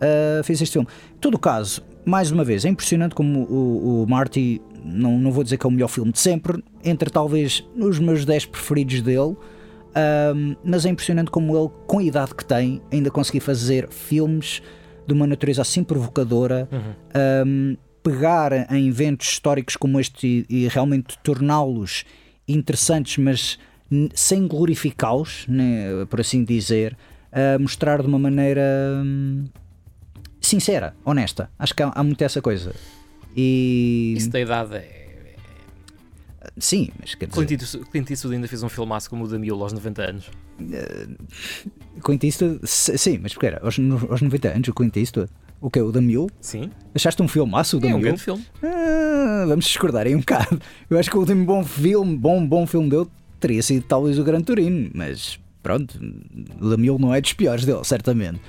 ah, 0.00 0.42
fez 0.42 0.60
este 0.60 0.72
filme. 0.72 0.88
Em 1.14 1.18
todo 1.18 1.34
o 1.34 1.38
caso, 1.38 1.84
mais 2.04 2.32
uma 2.32 2.42
vez, 2.42 2.64
é 2.64 2.68
impressionante 2.68 3.14
como 3.14 3.44
o, 3.44 4.02
o 4.02 4.06
Marty, 4.08 4.60
não, 4.84 5.18
não 5.18 5.30
vou 5.30 5.44
dizer 5.44 5.56
que 5.56 5.64
é 5.64 5.68
o 5.68 5.70
melhor 5.70 5.86
filme 5.86 6.10
de 6.10 6.18
sempre, 6.18 6.60
entre 6.82 7.08
talvez 7.10 7.64
os 7.76 8.00
meus 8.00 8.24
10 8.24 8.46
preferidos 8.46 9.02
dele, 9.02 9.36
ahm, 9.94 10.56
mas 10.64 10.84
é 10.84 10.88
impressionante 10.88 11.30
como 11.30 11.56
ele, 11.56 11.70
com 11.86 12.00
a 12.00 12.02
idade 12.02 12.34
que 12.34 12.44
tem, 12.44 12.82
ainda 12.90 13.08
conseguiu 13.12 13.40
fazer 13.40 13.88
filmes 13.88 14.60
de 15.06 15.14
uma 15.14 15.28
natureza 15.28 15.62
assim 15.62 15.84
provocadora, 15.84 16.68
ahm, 17.14 17.76
pegar 18.02 18.70
em 18.72 18.88
eventos 18.88 19.28
históricos 19.28 19.76
como 19.76 20.00
este 20.00 20.46
e, 20.48 20.64
e 20.64 20.68
realmente 20.68 21.18
torná-los 21.22 22.04
interessantes, 22.46 23.18
mas 23.18 23.58
sem 24.14 24.46
glorificá-los, 24.46 25.46
né, 25.48 26.04
por 26.08 26.20
assim 26.20 26.44
dizer, 26.44 26.96
a 27.32 27.58
mostrar 27.58 28.00
de 28.00 28.08
uma 28.08 28.18
maneira 28.18 28.62
hum, 29.04 29.44
sincera, 30.40 30.94
honesta. 31.04 31.50
Acho 31.58 31.74
que 31.74 31.82
há, 31.82 31.88
há 31.94 32.02
muito 32.02 32.22
essa 32.22 32.40
coisa. 32.40 32.74
E 33.36 34.14
Isso 34.16 34.30
da 34.30 34.40
idade 34.40 34.76
é. 34.76 35.36
sim, 36.58 36.90
mas 36.98 37.14
quer 37.14 37.26
dizer, 37.26 37.46
Clint 37.46 37.60
Eastwood, 37.62 37.90
Clint 37.90 38.10
Eastwood 38.10 38.34
ainda 38.34 38.48
fez 38.48 38.62
um 38.62 38.68
filmaço 38.68 39.08
como 39.08 39.24
o 39.24 39.28
da 39.28 39.38
Mule 39.38 39.50
aos 39.50 39.72
90 39.72 40.02
anos. 40.02 40.30
Clint 42.02 42.24
Eastwood, 42.24 42.60
sim, 42.64 43.18
mas 43.18 43.32
porque 43.32 43.46
era 43.46 43.60
aos, 43.64 43.76
aos 44.08 44.22
90 44.22 44.48
anos 44.48 44.68
o 44.68 44.74
Clint 44.74 44.96
Eastwood, 44.96 45.30
o 45.60 45.70
que 45.70 45.78
é 45.78 45.82
o 45.82 45.92
da 45.92 46.00
Mule? 46.00 46.28
Sim, 46.40 46.70
Achaste 46.94 47.22
um 47.22 47.28
filmaço 47.28 47.76
o 47.76 47.80
da 47.80 47.86
é 47.88 47.90
um 47.90 47.92
Mule? 47.94 48.04
grande 48.04 48.22
filme. 48.22 48.44
Ah, 48.62 49.44
vamos 49.46 49.64
discordar 49.66 50.06
aí 50.06 50.14
um 50.14 50.20
bocado. 50.20 50.60
Eu 50.88 50.98
acho 50.98 51.10
que 51.10 51.16
o 51.16 51.20
último 51.20 51.44
bom 51.44 51.64
filme, 51.64 52.16
bom, 52.16 52.44
bom 52.46 52.66
filme 52.66 52.88
dele 52.90 53.06
teria 53.38 53.62
sido 53.62 53.84
talvez 53.86 54.18
o 54.18 54.24
Gran 54.24 54.40
Turino, 54.42 54.90
mas 54.94 55.38
pronto, 55.62 55.98
o 56.60 56.66
Lamil 56.66 56.98
não 56.98 57.14
é 57.14 57.20
dos 57.20 57.32
piores 57.32 57.64
dele, 57.64 57.84
certamente. 57.84 58.40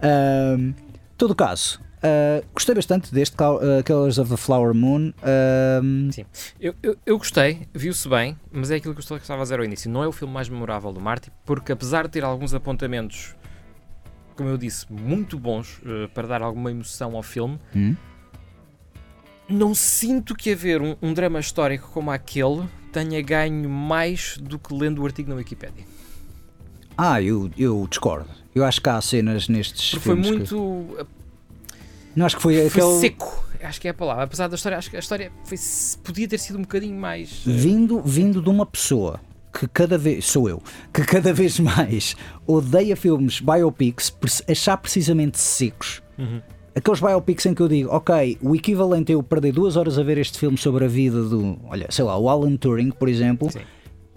Ahm, 0.00 0.72
todo 1.16 1.34
caso, 1.34 1.80
ah, 2.02 2.42
gostei 2.54 2.74
bastante 2.74 3.12
deste 3.14 3.36
Col- 3.36 3.60
ah, 3.62 3.82
Killers 3.82 4.18
of 4.18 4.30
the 4.30 4.36
Flower 4.36 4.74
Moon. 4.74 5.12
Ahm, 5.22 6.10
Sim. 6.10 6.24
Eu, 6.60 6.74
eu, 6.82 6.96
eu 7.06 7.18
gostei, 7.18 7.68
viu-se 7.74 8.08
bem, 8.08 8.36
mas 8.50 8.70
é 8.70 8.76
aquilo 8.76 8.94
que 8.94 9.00
eu 9.00 9.16
estava 9.16 9.40
a 9.40 9.44
dizer 9.44 9.58
ao 9.58 9.64
início. 9.64 9.90
Não 9.90 10.02
é 10.02 10.08
o 10.08 10.12
filme 10.12 10.32
mais 10.32 10.48
memorável 10.48 10.92
do 10.92 11.00
Marty, 11.00 11.30
porque 11.44 11.72
apesar 11.72 12.04
de 12.04 12.10
ter 12.10 12.24
alguns 12.24 12.52
apontamentos, 12.54 13.34
como 14.36 14.48
eu 14.48 14.58
disse, 14.58 14.86
muito 14.92 15.38
bons 15.38 15.80
eh, 15.84 16.08
para 16.14 16.26
dar 16.28 16.42
alguma 16.42 16.70
emoção 16.70 17.14
ao 17.16 17.22
filme, 17.22 17.58
Hum? 17.74 17.94
não 19.48 19.74
sinto 19.74 20.34
que 20.34 20.52
haver 20.52 20.80
um, 20.80 20.96
um 21.02 21.12
drama 21.12 21.38
histórico 21.40 21.90
como 21.92 22.10
aquele 22.10 22.64
tenha 22.92 23.20
ganho 23.22 23.68
mais 23.68 24.36
do 24.38 24.58
que 24.58 24.72
lendo 24.74 25.02
o 25.02 25.06
artigo 25.06 25.30
na 25.30 25.36
Wikipédia. 25.36 25.84
Ah, 26.96 27.20
eu, 27.22 27.50
eu 27.56 27.86
discordo. 27.88 28.28
Eu 28.54 28.64
acho 28.64 28.80
que 28.80 28.88
há 28.88 29.00
cenas 29.00 29.48
nestes 29.48 29.90
Porque 29.92 30.04
foi 30.04 30.22
filmes 30.22 30.48
que- 30.48 30.54
muito. 30.54 31.06
Não 32.14 32.26
acho 32.26 32.36
que 32.36 32.42
foi, 32.42 32.54
Foi 32.68 32.82
aquele. 32.82 33.00
seco, 33.00 33.44
acho 33.62 33.80
que 33.80 33.88
é 33.88 33.90
a 33.90 33.94
palavra. 33.94 34.24
Apesar 34.24 34.46
da 34.48 34.54
história, 34.56 34.76
acho 34.76 34.90
que 34.90 34.96
a 34.96 35.00
história 35.00 35.32
foi- 35.44 35.56
podia 36.04 36.28
ter 36.28 36.38
sido 36.38 36.58
um 36.58 36.62
bocadinho 36.62 36.98
mais. 36.98 37.42
eh, 37.46 37.50
Vindo, 37.50 38.02
vindo 38.02 38.42
de 38.42 38.50
uma 38.50 38.66
pessoa 38.66 39.18
que 39.52 39.68
cada 39.68 39.98
vez, 39.98 40.24
sou 40.24 40.48
eu, 40.48 40.62
que 40.92 41.04
cada 41.04 41.32
vez 41.34 41.58
mais 41.60 42.16
odeia 42.46 42.96
filmes 42.96 43.40
biopics 43.40 44.16
achar 44.48 44.76
precisamente 44.76 45.38
secos. 45.38 46.02
Aqueles 46.74 47.00
biopics 47.00 47.44
em 47.46 47.54
que 47.54 47.60
eu 47.60 47.68
digo, 47.68 47.90
ok, 47.90 48.38
o 48.40 48.56
equivalente 48.56 49.12
a 49.12 49.14
eu 49.14 49.22
perder 49.22 49.52
duas 49.52 49.76
horas 49.76 49.98
a 49.98 50.02
ver 50.02 50.16
este 50.16 50.38
filme 50.38 50.56
sobre 50.56 50.86
a 50.86 50.88
vida 50.88 51.22
do, 51.22 51.58
olha, 51.68 51.86
sei 51.90 52.04
lá, 52.04 52.16
o 52.16 52.30
Alan 52.30 52.56
Turing, 52.56 52.90
por 52.90 53.08
exemplo, 53.08 53.50
Sim. 53.50 53.60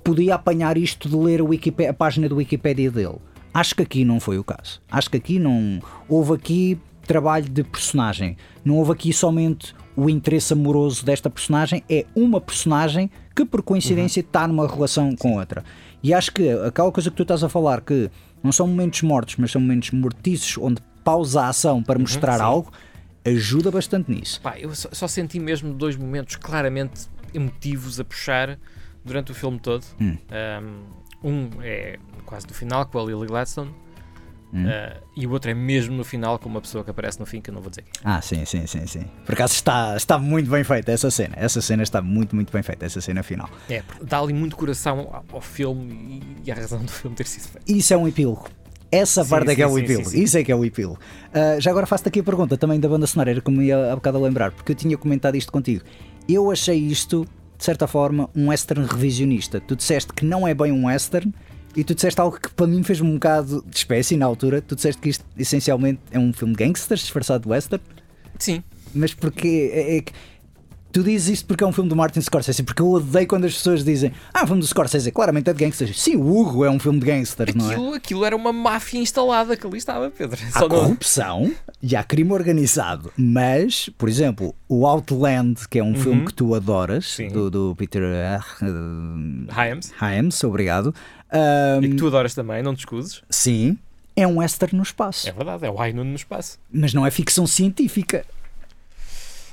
podia 0.02 0.36
apanhar 0.36 0.78
isto 0.78 1.10
de 1.10 1.16
ler 1.18 1.42
a, 1.42 1.90
a 1.90 1.94
página 1.94 2.30
do 2.30 2.38
Wikipédia 2.38 2.90
dele. 2.90 3.18
Acho 3.54 3.76
que 3.76 3.84
aqui 3.84 4.06
não 4.06 4.20
foi 4.20 4.38
o 4.38 4.44
caso. 4.44 4.82
Acho 4.90 5.10
que 5.10 5.18
aqui 5.18 5.40
não. 5.40 5.80
Houve 6.08 6.34
aqui 6.34 6.80
trabalho 7.06 7.48
de 7.48 7.64
personagem. 7.64 8.38
Não 8.64 8.76
houve 8.78 8.92
aqui 8.92 9.14
somente 9.14 9.74
o 9.96 10.10
interesse 10.10 10.54
amoroso 10.54 11.06
desta 11.06 11.30
personagem. 11.30 11.84
É 11.90 12.06
uma 12.16 12.42
personagem 12.42 13.10
que, 13.36 13.46
por 13.46 13.62
coincidência, 13.62 14.20
está 14.20 14.48
numa 14.48 14.68
relação 14.68 15.16
com 15.16 15.38
outra. 15.38 15.64
E 16.04 16.14
acho 16.14 16.32
que 16.32 16.50
aquela 16.50 16.92
coisa 16.92 17.10
que 17.10 17.16
tu 17.16 17.24
estás 17.24 17.44
a 17.44 17.50
falar, 17.50 17.82
que 17.82 18.10
não 18.44 18.52
são 18.52 18.68
momentos 18.68 19.02
mortos, 19.02 19.36
mas 19.38 19.52
são 19.52 19.62
momentos 19.62 19.92
mortiços, 19.92 20.58
onde 20.58 20.82
pausa 21.04 21.42
a 21.42 21.50
ação 21.50 21.82
para 21.82 21.98
mostrar 21.98 22.38
sim. 22.38 22.44
algo, 22.44 22.72
ajuda 23.26 23.72
bastante 23.72 24.12
nisso. 24.12 24.42
Pá, 24.42 24.60
eu 24.60 24.74
só, 24.76 24.90
só 24.92 25.08
senti 25.08 25.40
mesmo 25.40 25.74
dois 25.74 25.96
momentos 25.96 26.36
claramente 26.36 27.08
emotivos 27.34 28.00
a 28.00 28.04
puxar 28.04 28.60
durante 29.04 29.32
o 29.32 29.36
filme 29.36 29.60
todo. 29.60 29.86
Hum. 30.00 30.18
Um, 31.24 31.30
um 31.30 31.50
é 31.62 31.98
quase 32.26 32.48
no 32.48 32.54
final 32.54 32.86
com 32.86 33.00
a 33.00 33.04
Lily 33.04 33.28
Gladstone. 33.28 33.72
Hum. 34.56 34.66
uh, 34.66 35.04
e 35.18 35.28
o 35.28 35.32
outro 35.32 35.52
é 35.52 35.54
mesmo 35.54 35.96
no 35.98 36.06
final 36.06 36.40
com 36.40 36.48
uma 36.48 36.62
pessoa 36.62 36.82
que 36.84 36.90
aparece 36.90 37.20
no 37.20 37.26
fim 37.26 37.42
que 37.42 37.50
eu 37.50 37.54
não 37.54 37.62
vou 37.62 37.70
dizer 37.70 37.82
quem. 37.82 37.92
Ah, 38.04 38.22
sim, 38.22 38.46
sim, 38.46 38.66
sim, 38.66 38.88
sim. 38.88 39.06
Por 39.26 39.34
acaso 39.34 39.54
está, 39.54 39.98
está 39.98 40.18
muito 40.18 40.50
bem 40.50 40.64
feita 40.64 40.92
essa 40.92 41.12
cena. 41.12 41.36
Essa 41.38 41.62
cena 41.62 41.84
está 41.84 42.02
muito, 42.02 42.34
muito 42.36 42.54
bem 42.54 42.64
feita, 42.64 42.86
essa 42.86 43.02
cena 43.02 43.22
final. 43.22 43.50
É, 43.70 43.84
dá 44.02 44.20
ali 44.20 44.34
muito 44.34 44.56
coração 44.56 45.10
ao, 45.12 45.26
ao 45.34 45.42
filme 45.42 46.22
e, 46.46 46.52
a 46.52 46.56
razão 46.56 46.82
do 46.84 46.92
filme 46.92 47.16
ter 47.18 47.28
sido 47.28 47.50
feito. 47.50 47.70
Isso 47.70 47.94
é 47.94 47.98
um 47.98 48.08
epílogo. 48.08 48.48
Essa 48.92 49.24
Sim, 49.26 49.30
parte 49.30 49.52
é 49.52 49.56
que 49.56 49.64
é 49.64 49.68
sim, 49.68 49.74
o 49.74 49.76
sim, 49.76 49.84
epílogo. 49.84 50.10
sim, 50.10 50.18
sim. 50.18 50.24
Isso 50.24 50.38
é 50.38 50.44
que 50.44 50.52
é 50.52 50.56
o 50.56 50.64
epílogo. 50.64 51.00
Ah, 51.34 51.60
já 51.60 51.70
agora 51.72 51.86
faço-te 51.86 52.08
aqui 52.08 52.22
a 52.22 52.24
pergunta 52.24 52.56
também 52.58 52.80
da 52.80 52.88
banda 52.88 53.06
sonora, 53.06 53.32
era 53.32 53.42
como 53.42 53.62
ia 53.62 53.92
há 53.92 53.96
bocado 53.96 54.18
a 54.18 54.22
lembrar, 54.22 54.52
porque 54.52 54.72
eu 54.72 54.76
tinha 54.76 54.98
comentado 54.98 55.36
isto 55.36 55.52
contigo. 55.52 55.84
Eu 56.30 56.50
achei 56.50 56.78
isto, 56.80 57.28
de 57.58 57.66
certa 57.66 57.88
forma, 57.88 58.30
um 58.36 58.48
western 58.50 58.86
revisionista. 58.86 59.60
Tu 59.60 59.76
disseste 59.76 60.14
que 60.14 60.24
não 60.24 60.48
é 60.48 60.54
bem 60.54 60.72
um 60.72 60.86
western 60.86 61.34
e 61.76 61.84
tu 61.84 61.94
disseste 61.94 62.20
algo 62.22 62.40
que 62.40 62.50
para 62.50 62.68
mim 62.68 62.84
fez 62.84 63.02
um 63.02 63.14
bocado 63.14 63.64
de 63.68 63.76
espécie 63.76 64.16
na 64.16 64.26
altura. 64.26 64.62
Tu 64.62 64.76
disseste 64.76 65.02
que 65.02 65.10
isto 65.10 65.26
essencialmente 65.38 66.00
é 66.12 66.20
um 66.20 66.32
filme 66.32 66.56
de 66.56 66.64
gangsters 66.64 67.02
disfarçado 67.02 67.44
de 67.44 67.50
western, 67.50 67.84
Sim, 68.40 68.64
mas 68.94 69.14
porque 69.14 69.72
é, 69.74 69.98
é 69.98 70.02
que. 70.02 70.12
Tu 70.96 71.04
dizes 71.04 71.28
isto 71.28 71.46
porque 71.46 71.62
é 71.62 71.68
um 71.68 71.74
filme 71.74 71.90
do 71.90 71.96
Martin 71.96 72.22
Scorsese, 72.22 72.64
porque 72.64 72.82
eu 72.82 72.90
odeio 72.90 73.28
quando 73.28 73.44
as 73.44 73.54
pessoas 73.54 73.84
dizem 73.84 74.14
Ah, 74.34 74.48
filme 74.48 74.62
do 74.62 74.66
Scorsese, 74.66 75.12
claramente 75.12 75.50
é 75.50 75.54
de 75.54 75.60
gangsters. 75.60 76.02
Sim, 76.02 76.16
o 76.16 76.34
Hugo 76.40 76.64
é 76.64 76.70
um 76.72 76.80
filme 76.80 77.02
de 77.02 77.06
gangsters, 77.06 77.54
não 77.54 77.70
é? 77.70 77.74
aquilo, 77.74 77.94
aquilo 77.96 78.24
era 78.26 78.34
uma 78.34 78.54
máfia 78.54 79.02
instalada 79.02 79.58
que 79.58 79.68
ali 79.68 79.78
estava, 79.78 80.10
Pedro. 80.10 80.40
Há 80.54 80.60
Só 80.60 80.70
não- 80.70 80.80
corrupção 80.80 81.52
e 81.84 81.98
há 81.98 82.02
crime 82.02 82.32
organizado, 82.32 83.12
mas, 83.18 83.90
por 83.98 84.08
exemplo, 84.08 84.56
o 84.70 84.88
Outland, 84.88 85.68
que 85.68 85.80
é 85.80 85.84
um 85.84 85.96
filme 85.96 86.28
que 86.28 86.34
tu 86.34 86.56
adoras, 86.56 87.18
do, 87.30 87.50
do 87.50 87.76
Peter 87.76 88.02
uh, 88.02 89.52
Hyams, 89.54 89.92
Hyams, 90.02 90.42
obrigado. 90.46 90.96
Um, 91.34 91.84
e 91.84 91.90
que 91.90 91.96
tu 91.96 92.08
adoras 92.08 92.34
também, 92.34 92.64
não 92.64 92.74
te 92.74 92.80
escuses. 92.80 93.22
Sim, 93.30 93.78
é 94.16 94.26
um 94.26 94.38
western 94.38 94.78
no 94.78 94.84
espaço, 94.84 95.28
É 95.28 95.32
verdade, 95.34 95.66
é 95.66 95.70
o 95.70 95.78
Ainun 95.82 96.06
no 96.06 96.16
espaço. 96.16 96.58
mas 96.72 96.94
não 96.94 97.06
é 97.06 97.12
ficção 97.12 97.46
científica. 97.46 98.26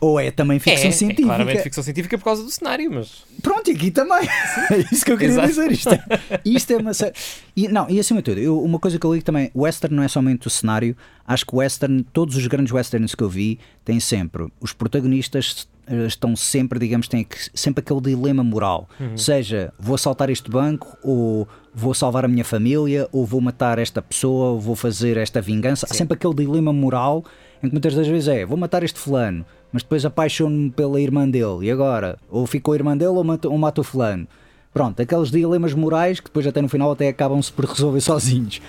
Ou 0.02 0.18
é 0.18 0.32
também 0.32 0.58
ficção 0.58 0.86
é, 0.86 0.88
é 0.88 0.90
científica? 0.90 1.28
claramente 1.28 1.62
ficção 1.62 1.84
científica 1.84 2.18
por 2.18 2.24
causa 2.24 2.42
do 2.42 2.50
cenário, 2.50 2.90
mas 2.92 3.22
Pronto, 3.40 3.70
e 3.70 3.74
aqui 3.74 3.90
também. 3.92 4.18
É 4.70 4.78
isso 4.92 5.04
que 5.04 5.12
eu 5.12 5.16
queria 5.16 5.32
Exato. 5.34 5.48
dizer. 5.48 5.70
Isto 5.72 5.88
é, 5.94 6.00
isto 6.44 6.70
é 6.72 6.76
uma 6.76 6.92
série. 6.92 7.14
E, 7.56 7.68
não, 7.68 7.88
e 7.88 8.00
acima 8.00 8.20
de 8.20 8.24
tudo, 8.24 8.40
eu- 8.40 8.60
uma 8.62 8.78
coisa 8.80 8.98
que 8.98 9.06
eu 9.06 9.12
ligo 9.14 9.24
também: 9.24 9.50
o 9.54 9.62
western 9.62 9.94
não 9.94 10.02
é 10.02 10.08
somente 10.08 10.46
o 10.46 10.50
cenário. 10.50 10.96
Acho 11.26 11.46
que 11.46 11.54
o 11.54 11.58
western, 11.58 12.02
todos 12.12 12.36
os 12.36 12.46
grandes 12.48 12.72
westerns 12.72 13.14
que 13.14 13.22
eu 13.22 13.28
vi, 13.28 13.60
têm 13.84 14.00
sempre. 14.00 14.48
Os 14.60 14.72
protagonistas 14.72 15.68
eh, 15.86 16.06
estão 16.06 16.34
sempre, 16.34 16.78
digamos, 16.80 17.06
têm 17.06 17.22
que- 17.22 17.36
sempre 17.54 17.80
aquele 17.80 18.00
dilema 18.00 18.42
moral. 18.42 18.88
Seja, 19.16 19.72
vou 19.78 19.94
assaltar 19.94 20.30
este 20.30 20.50
banco, 20.50 20.96
ou 21.02 21.46
vou 21.72 21.94
salvar 21.94 22.24
a 22.24 22.28
minha 22.28 22.44
família, 22.44 23.08
ou 23.12 23.24
vou 23.24 23.40
matar 23.40 23.78
esta 23.78 24.02
pessoa, 24.02 24.50
ou 24.50 24.60
vou 24.60 24.74
fazer 24.74 25.16
esta 25.16 25.40
vingança. 25.40 25.86
Há 25.88 25.94
sempre 25.94 26.14
aquele 26.14 26.34
dilema 26.34 26.72
moral 26.72 27.24
em 27.62 27.68
que 27.68 27.72
muitas 27.74 27.94
das 27.94 28.08
vezes 28.08 28.26
é: 28.28 28.44
vou 28.44 28.56
matar 28.58 28.82
este 28.82 28.98
fulano 28.98 29.44
mas 29.72 29.82
depois 29.82 30.04
apaixono-me 30.04 30.70
pela 30.70 31.00
irmã 31.00 31.28
dele, 31.28 31.66
e 31.66 31.70
agora? 31.70 32.18
Ou 32.30 32.46
ficou 32.46 32.72
a 32.72 32.76
irmã 32.76 32.96
dele 32.96 33.10
ou 33.10 33.24
mato, 33.24 33.50
ou 33.50 33.58
mato 33.58 33.80
o 33.80 33.84
fulano. 33.84 34.26
Pronto, 34.72 35.00
aqueles 35.00 35.30
dilemas 35.30 35.74
morais 35.74 36.20
que 36.20 36.26
depois 36.26 36.46
até 36.46 36.62
no 36.62 36.68
final 36.68 36.90
até 36.92 37.08
acabam-se 37.08 37.52
por 37.52 37.64
resolver 37.64 38.00
sozinhos. 38.02 38.60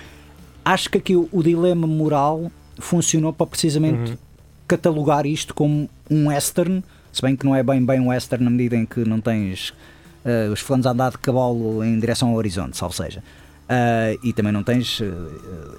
Acho 0.64 0.88
que 0.90 0.98
aqui 0.98 1.16
o, 1.16 1.28
o 1.30 1.42
dilema 1.42 1.86
moral 1.86 2.50
funcionou 2.78 3.32
para 3.32 3.46
precisamente 3.46 4.18
catalogar 4.66 5.26
isto 5.26 5.54
como 5.54 5.88
um 6.10 6.28
western, 6.28 6.82
se 7.12 7.22
bem 7.22 7.36
que 7.36 7.44
não 7.44 7.54
é 7.54 7.62
bem 7.62 7.84
bem 7.84 8.00
um 8.00 8.08
western 8.08 8.44
na 8.44 8.50
medida 8.50 8.76
em 8.76 8.84
que 8.84 9.04
não 9.04 9.20
tens 9.20 9.70
uh, 10.24 10.52
os 10.52 10.60
fulanos 10.60 10.86
a 10.86 10.90
andar 10.90 11.10
de 11.10 11.18
cavalo 11.18 11.84
em 11.84 11.98
direção 11.98 12.30
ao 12.30 12.34
horizonte, 12.34 12.76
salvo 12.76 12.94
seja. 12.94 13.22
Uh, 13.64 14.18
e 14.22 14.32
também 14.32 14.52
não 14.52 14.62
tens 14.62 15.00
uh, 15.00 15.04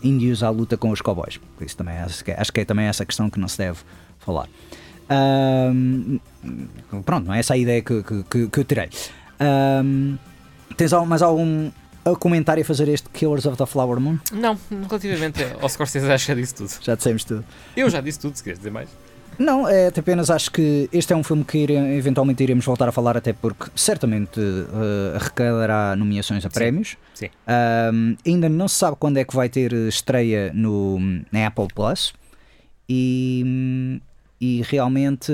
índios 0.02 0.42
à 0.42 0.50
luta 0.50 0.78
com 0.78 0.90
os 0.90 1.02
cowboys. 1.02 1.38
Por 1.58 1.66
isso 1.66 1.78
também 1.78 1.98
acho 1.98 2.24
que, 2.24 2.32
acho 2.32 2.52
que 2.52 2.62
é 2.62 2.66
também 2.66 2.86
essa 2.86 3.06
questão 3.06 3.30
que 3.30 3.40
não 3.40 3.48
se 3.48 3.58
deve 3.58 3.80
falar. 4.20 4.48
Uh, 5.10 6.20
pronto, 7.04 7.28
não 7.28 7.34
é 7.34 7.40
essa 7.40 7.54
a 7.54 7.58
ideia 7.58 7.82
que, 7.82 8.04
que, 8.04 8.48
que 8.48 8.60
eu 8.60 8.64
tirei. 8.64 8.90
tens 10.76 10.92
mais 11.08 11.22
algum 11.22 11.72
comentário 12.20 12.62
a 12.62 12.66
fazer 12.66 12.88
este 12.90 13.10
Killers 13.10 13.46
of 13.46 13.58
the 13.58 13.66
Flower 13.66 14.00
Moon? 14.00 14.20
Não, 14.32 14.58
relativamente 14.88 15.44
ao 15.60 15.68
Scorsese 15.70 16.12
acho 16.12 16.26
que 16.26 16.32
já 16.32 16.36
disse 16.36 16.56
tudo. 16.56 16.72
Já 16.82 16.96
dissemos 16.96 17.24
tudo. 17.24 17.44
Eu 17.76 17.90
já 17.90 18.02
disse 18.02 18.20
tudo, 18.20 18.36
se 18.36 18.44
queres 18.44 18.60
dizer 18.60 18.72
mais. 18.72 18.90
Não, 19.38 19.68
é 19.68 19.88
apenas 19.88 20.30
acho 20.30 20.50
que 20.52 20.90
este 20.94 21.12
é 21.12 21.16
um 21.16 21.24
filme 21.24 21.44
que 21.44 21.58
eventualmente 21.58 22.42
iremos 22.42 22.66
voltar 22.66 22.88
a 22.88 22.92
falar, 22.92 23.18
até 23.18 23.34
porque 23.34 23.66
certamente 23.76 24.40
uh, 24.40 25.16
arrecadará 25.16 25.96
nomeações 25.96 26.46
a 26.46 26.50
prémios. 26.50 26.96
Sim. 27.14 27.30
Um, 27.94 28.16
ainda 28.26 28.48
não 28.48 28.68
se 28.68 28.76
sabe 28.76 28.96
quando 28.98 29.18
é 29.18 29.26
que 29.26 29.36
vai 29.36 29.50
ter 29.50 29.74
estreia 29.74 30.52
no, 30.54 31.00
na 31.32 31.48
Apple 31.48 31.68
Plus 31.74 32.14
e, 32.88 34.00
e 34.40 34.62
realmente 34.64 35.32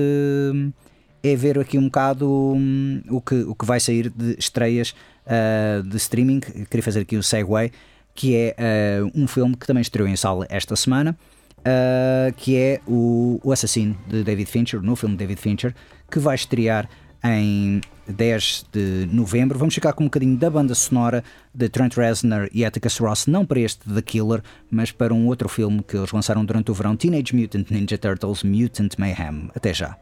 é 1.23 1.35
ver 1.35 1.59
aqui 1.59 1.77
um 1.77 1.85
bocado 1.85 2.29
um, 2.29 3.01
o, 3.09 3.21
que, 3.21 3.35
o 3.43 3.55
que 3.55 3.65
vai 3.65 3.79
sair 3.79 4.09
de 4.09 4.35
estreias 4.37 4.95
uh, 5.25 5.83
de 5.83 5.97
streaming. 5.97 6.39
Queria 6.39 6.83
fazer 6.83 7.01
aqui 7.01 7.17
o 7.17 7.23
segue, 7.23 7.71
que 8.15 8.35
é 8.35 8.55
uh, 9.03 9.11
um 9.13 9.27
filme 9.27 9.55
que 9.55 9.67
também 9.67 9.81
estreou 9.81 10.07
em 10.07 10.15
sala 10.15 10.45
esta 10.49 10.75
semana 10.75 11.17
uh, 11.61 12.33
que 12.35 12.57
é 12.57 12.81
o, 12.87 13.39
o 13.43 13.51
Assassino 13.51 13.97
de 14.07 14.23
David 14.23 14.49
Fincher, 14.49 14.81
no 14.81 14.95
filme 14.95 15.15
de 15.15 15.19
David 15.19 15.39
Fincher, 15.39 15.73
que 16.09 16.19
vai 16.19 16.35
estrear 16.35 16.89
em 17.23 17.81
10 18.07 18.65
de 18.71 19.07
novembro. 19.11 19.57
Vamos 19.57 19.73
ficar 19.73 19.93
com 19.93 20.03
um 20.03 20.07
bocadinho 20.07 20.37
da 20.37 20.49
banda 20.49 20.75
sonora 20.75 21.23
de 21.53 21.69
Trent 21.69 21.95
Reznor 21.95 22.49
e 22.51 22.65
Atticus 22.65 22.97
Ross, 22.97 23.27
não 23.27 23.45
para 23.45 23.59
este 23.59 23.87
The 23.91 24.01
Killer, 24.01 24.41
mas 24.69 24.91
para 24.91 25.13
um 25.13 25.27
outro 25.27 25.47
filme 25.47 25.83
que 25.83 25.97
eles 25.97 26.11
lançaram 26.11 26.43
durante 26.43 26.71
o 26.71 26.73
verão, 26.73 26.95
Teenage 26.95 27.35
Mutant 27.35 27.69
Ninja 27.69 27.97
Turtles 27.97 28.43
Mutant 28.43 28.97
Mayhem. 28.97 29.49
Até 29.55 29.73
já. 29.73 29.97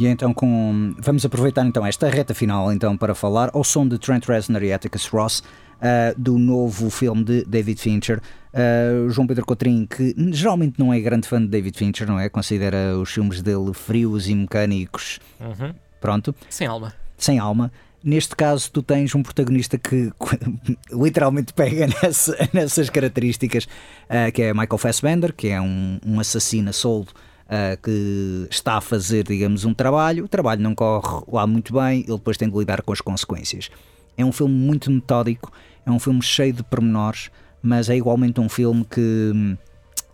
E 0.00 0.06
então 0.06 0.32
com 0.32 0.94
vamos 0.98 1.26
aproveitar 1.26 1.66
então 1.66 1.84
esta 1.84 2.08
reta 2.08 2.32
final 2.32 2.72
então 2.72 2.96
para 2.96 3.14
falar 3.14 3.50
ao 3.52 3.62
som 3.62 3.86
de 3.86 3.98
Trent 3.98 4.24
Reznor 4.24 4.62
e 4.62 4.72
Atticus 4.72 5.06
Ross 5.08 5.40
uh, 5.40 6.18
do 6.18 6.38
novo 6.38 6.88
filme 6.88 7.22
de 7.22 7.44
David 7.44 7.78
Fincher. 7.78 8.18
Uh, 8.54 9.10
João 9.10 9.26
Pedro 9.26 9.44
Cotrim, 9.44 9.84
que 9.84 10.14
geralmente 10.32 10.78
não 10.78 10.90
é 10.90 10.98
grande 11.00 11.28
fã 11.28 11.38
de 11.38 11.48
David 11.48 11.76
Fincher, 11.76 12.06
não 12.06 12.18
é? 12.18 12.30
Considera 12.30 12.96
os 12.96 13.10
filmes 13.10 13.42
dele 13.42 13.74
frios 13.74 14.26
e 14.26 14.34
mecânicos. 14.34 15.20
Uhum. 15.38 15.74
Pronto. 16.00 16.34
Sem 16.48 16.66
alma. 16.66 16.94
Sem 17.18 17.38
alma. 17.38 17.70
Neste 18.02 18.34
caso, 18.34 18.70
tu 18.72 18.82
tens 18.82 19.14
um 19.14 19.22
protagonista 19.22 19.76
que 19.76 20.10
literalmente 20.90 21.52
pega 21.52 21.86
nessa, 21.86 22.34
nessas 22.54 22.88
características, 22.88 23.64
uh, 23.64 24.32
que 24.32 24.40
é 24.40 24.54
Michael 24.54 24.78
Fassbender, 24.78 25.34
que 25.34 25.48
é 25.48 25.60
um, 25.60 26.00
um 26.06 26.18
assassino 26.18 26.72
solto 26.72 27.14
uh, 27.50 27.76
que 27.82 28.46
está 28.50 28.76
a 28.76 28.80
fazer, 28.80 29.24
digamos, 29.24 29.64
um 29.64 29.74
trabalho, 29.74 30.24
o 30.24 30.28
trabalho 30.28 30.62
não 30.62 30.74
corre 30.74 31.24
lá 31.30 31.46
muito 31.46 31.74
bem, 31.74 32.00
ele 32.00 32.16
depois 32.16 32.36
tem 32.36 32.48
de 32.48 32.56
lidar 32.56 32.82
com 32.82 32.92
as 32.92 33.00
consequências. 33.00 33.70
É 34.16 34.24
um 34.24 34.32
filme 34.32 34.54
muito 34.54 34.90
metódico, 34.90 35.52
é 35.84 35.90
um 35.90 35.98
filme 35.98 36.22
cheio 36.22 36.52
de 36.52 36.62
pormenores, 36.62 37.30
mas 37.62 37.90
é 37.90 37.96
igualmente 37.96 38.40
um 38.40 38.48
filme 38.48 38.84
que. 38.84 39.56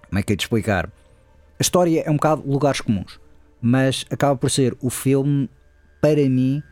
Como 0.08 0.18
é 0.18 0.22
que 0.22 0.32
é 0.32 0.36
de 0.36 0.42
explicar? 0.42 0.86
A 1.58 1.62
história 1.62 2.00
é 2.00 2.10
um 2.10 2.14
bocado 2.14 2.42
lugares 2.46 2.80
comuns, 2.80 3.18
mas 3.60 4.04
acaba 4.10 4.36
por 4.36 4.50
ser 4.50 4.76
o 4.80 4.88
filme, 4.88 5.48
para 6.00 6.28
mim, 6.28 6.62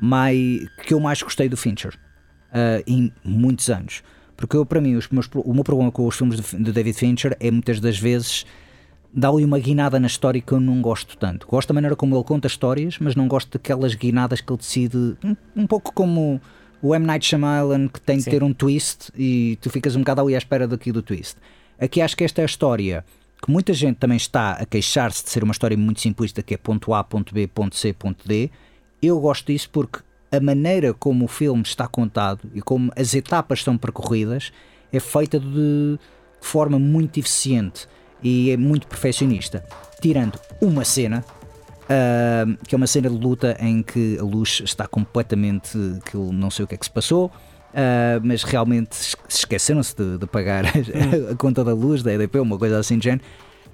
mais, 0.00 0.36
que 0.84 0.94
eu 0.94 1.00
mais 1.00 1.20
gostei 1.22 1.48
do 1.48 1.56
Fincher 1.56 1.94
uh, 1.94 2.82
em 2.86 3.12
muitos 3.22 3.68
anos. 3.68 4.02
Porque 4.36 4.56
eu, 4.56 4.64
para 4.64 4.80
mim, 4.80 4.98
meus, 5.10 5.28
o 5.34 5.52
meu 5.52 5.64
problema 5.64 5.90
com 5.90 6.06
os 6.06 6.16
filmes 6.16 6.40
de, 6.40 6.62
de 6.62 6.72
David 6.72 6.96
Fincher 6.96 7.36
é 7.40 7.50
muitas 7.50 7.80
das 7.80 7.98
vezes 7.98 8.46
dá-lhe 9.12 9.44
uma 9.44 9.58
guinada 9.58 9.98
na 9.98 10.06
história 10.06 10.40
que 10.40 10.52
eu 10.52 10.60
não 10.60 10.80
gosto 10.80 11.16
tanto. 11.16 11.46
Gosto 11.46 11.68
da 11.68 11.74
maneira 11.74 11.96
como 11.96 12.16
ele 12.16 12.24
conta 12.24 12.46
histórias, 12.46 12.98
mas 12.98 13.14
não 13.14 13.26
gosto 13.26 13.58
daquelas 13.58 13.94
guinadas 13.94 14.40
que 14.40 14.52
ele 14.52 14.58
decide, 14.58 15.16
um, 15.24 15.36
um 15.56 15.66
pouco 15.66 15.92
como 15.92 16.40
o 16.82 16.94
M. 16.94 17.06
Night 17.06 17.26
Shyamalan, 17.26 17.88
que 17.88 18.00
tem 18.00 18.20
Sim. 18.20 18.24
de 18.24 18.30
ter 18.36 18.42
um 18.42 18.52
twist 18.52 19.10
e 19.16 19.58
tu 19.60 19.70
ficas 19.70 19.96
um 19.96 20.00
bocado 20.00 20.20
ali 20.20 20.34
à 20.34 20.38
espera 20.38 20.68
daqui 20.68 20.92
do 20.92 21.02
twist. 21.02 21.36
Aqui 21.78 22.00
acho 22.00 22.16
que 22.16 22.24
esta 22.24 22.40
é 22.40 22.44
a 22.44 22.46
história 22.46 23.04
que 23.40 23.50
muita 23.50 23.72
gente 23.72 23.96
também 23.96 24.16
está 24.16 24.52
a 24.52 24.66
queixar-se 24.66 25.24
de 25.24 25.30
ser 25.30 25.44
uma 25.44 25.52
história 25.52 25.76
muito 25.76 26.00
simplista, 26.00 26.42
que 26.42 26.54
é 26.54 26.56
ponto 26.56 26.92
A, 26.92 27.04
ponto 27.04 27.32
B, 27.32 27.46
ponto 27.46 27.76
C, 27.76 27.92
ponto 27.92 28.26
D. 28.26 28.50
Eu 29.00 29.20
gosto 29.20 29.46
disso 29.46 29.70
porque 29.70 30.00
a 30.30 30.40
maneira 30.40 30.92
como 30.92 31.24
o 31.24 31.28
filme 31.28 31.62
está 31.62 31.86
contado 31.86 32.50
e 32.54 32.60
como 32.60 32.92
as 32.96 33.14
etapas 33.14 33.62
são 33.62 33.78
percorridas 33.78 34.52
é 34.92 35.00
feita 35.00 35.38
de 35.38 35.98
forma 36.40 36.78
muito 36.78 37.18
eficiente 37.18 37.86
e 38.22 38.50
é 38.50 38.56
muito 38.56 38.86
perfeccionista. 38.86 39.64
Tirando 40.00 40.38
uma 40.60 40.84
cena, 40.84 41.24
uh, 41.84 42.64
que 42.66 42.74
é 42.74 42.76
uma 42.76 42.86
cena 42.86 43.08
de 43.08 43.16
luta 43.16 43.56
em 43.60 43.82
que 43.82 44.18
a 44.18 44.22
luz 44.22 44.62
está 44.64 44.86
completamente. 44.86 45.78
que 46.04 46.14
eu 46.14 46.32
não 46.32 46.50
sei 46.50 46.64
o 46.64 46.68
que 46.68 46.74
é 46.74 46.78
que 46.78 46.84
se 46.84 46.90
passou. 46.90 47.30
Uh, 47.68 48.18
mas 48.22 48.44
realmente 48.44 49.14
esqueceram-se 49.28 49.94
de, 49.94 50.18
de, 50.18 50.26
pagar 50.26 50.64
a, 51.30 51.36
conta 51.36 51.62
da 51.62 51.74
luz 51.74 52.02
da 52.02 52.12
EDP, 52.12 52.38
uma 52.40 52.58
coisa 52.58 52.78
assim 52.78 52.98
de 52.98 53.04
género. 53.04 53.22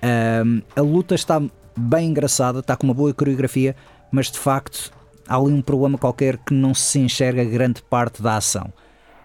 Uh, 0.02 0.62
a 0.76 0.80
luta 0.80 1.14
está 1.14 1.40
bem 1.76 2.10
engraçada, 2.10 2.58
está 2.58 2.76
com 2.76 2.86
uma 2.86 2.94
boa 2.94 3.14
coreografia, 3.14 3.76
mas 4.10 4.30
de 4.30 4.38
facto 4.38 4.92
há 5.28 5.36
ali 5.36 5.52
um 5.52 5.62
problema 5.62 5.96
qualquer 5.96 6.38
que 6.38 6.52
não 6.52 6.74
se 6.74 6.98
enxerga 6.98 7.44
grande 7.44 7.82
parte 7.82 8.22
da 8.22 8.36
ação. 8.36 8.72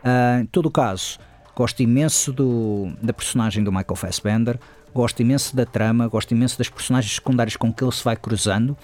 Uh, 0.04 0.42
em 0.42 0.46
todo 0.46 0.68
o 0.68 0.72
caso, 0.72 1.18
gosto 1.56 1.82
imenso 1.82 2.32
do, 2.32 2.92
da 3.02 3.12
personagem 3.12 3.64
do 3.64 3.72
Michael 3.72 3.96
Fassbender, 3.96 4.60
gosto 4.94 5.22
imenso 5.22 5.56
da 5.56 5.66
trama, 5.66 6.08
gosto 6.08 6.32
imenso 6.32 6.58
das 6.58 6.70
personagens 6.70 7.16
secundárias 7.16 7.56
com 7.56 7.72
que 7.74 7.84
ele 7.84 7.92
se 7.92 8.04
vai 8.04 8.16
cruzando, 8.16 8.78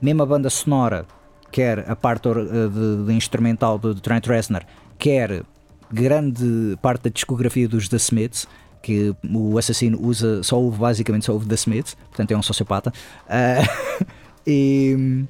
mesmo 0.00 0.22
a 0.22 0.26
banda 0.26 0.50
sonora, 0.50 1.06
quer 1.50 1.90
a 1.90 1.96
parte 1.96 2.28
de, 2.28 3.06
de 3.06 3.12
instrumental 3.12 3.78
de 3.78 4.00
Trent 4.00 4.26
Reznor, 4.26 4.62
quer 4.98 5.42
grande 5.90 6.76
parte 6.82 7.04
da 7.04 7.10
discografia 7.10 7.68
dos 7.68 7.88
The 7.88 7.96
Smiths, 7.96 8.46
que 8.82 9.14
o 9.28 9.58
assassino 9.58 9.98
usa, 10.00 10.42
só 10.42 10.58
ouve 10.58 10.78
basicamente 10.78 11.26
só 11.26 11.32
ouve 11.32 11.46
The 11.46 11.56
Smiths, 11.56 11.94
portanto 11.94 12.30
é 12.30 12.36
um 12.36 12.42
sociopata, 12.42 12.92
uh, 13.26 14.06
e, 14.46 15.24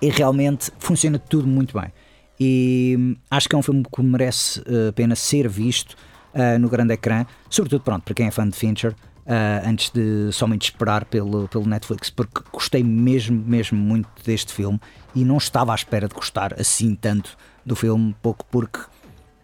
e 0.00 0.08
realmente 0.10 0.70
funciona 0.78 1.18
tudo 1.18 1.46
muito 1.46 1.78
bem. 1.78 1.92
E 2.40 3.16
acho 3.30 3.48
que 3.48 3.56
é 3.56 3.58
um 3.58 3.62
filme 3.62 3.82
que 3.82 4.02
merece 4.02 4.60
a 4.88 4.92
pena 4.92 5.16
ser 5.16 5.48
visto 5.48 5.96
uh, 6.34 6.58
no 6.58 6.68
grande 6.68 6.94
ecrã, 6.94 7.26
sobretudo 7.50 7.82
pronto, 7.82 8.04
para 8.04 8.14
quem 8.14 8.26
é 8.26 8.30
fã 8.30 8.48
de 8.48 8.56
Fincher, 8.56 8.94
Uh, 9.28 9.68
antes 9.68 9.90
de 9.90 10.32
somente 10.32 10.70
esperar 10.70 11.04
pelo, 11.04 11.48
pelo 11.48 11.66
Netflix, 11.66 12.08
porque 12.08 12.40
gostei 12.50 12.82
mesmo, 12.82 13.36
mesmo 13.44 13.78
muito 13.78 14.08
deste 14.24 14.54
filme 14.54 14.80
e 15.14 15.22
não 15.22 15.36
estava 15.36 15.72
à 15.72 15.74
espera 15.74 16.08
de 16.08 16.14
gostar 16.14 16.58
assim 16.58 16.94
tanto 16.94 17.36
do 17.64 17.76
filme, 17.76 18.16
pouco 18.22 18.46
porque. 18.50 18.78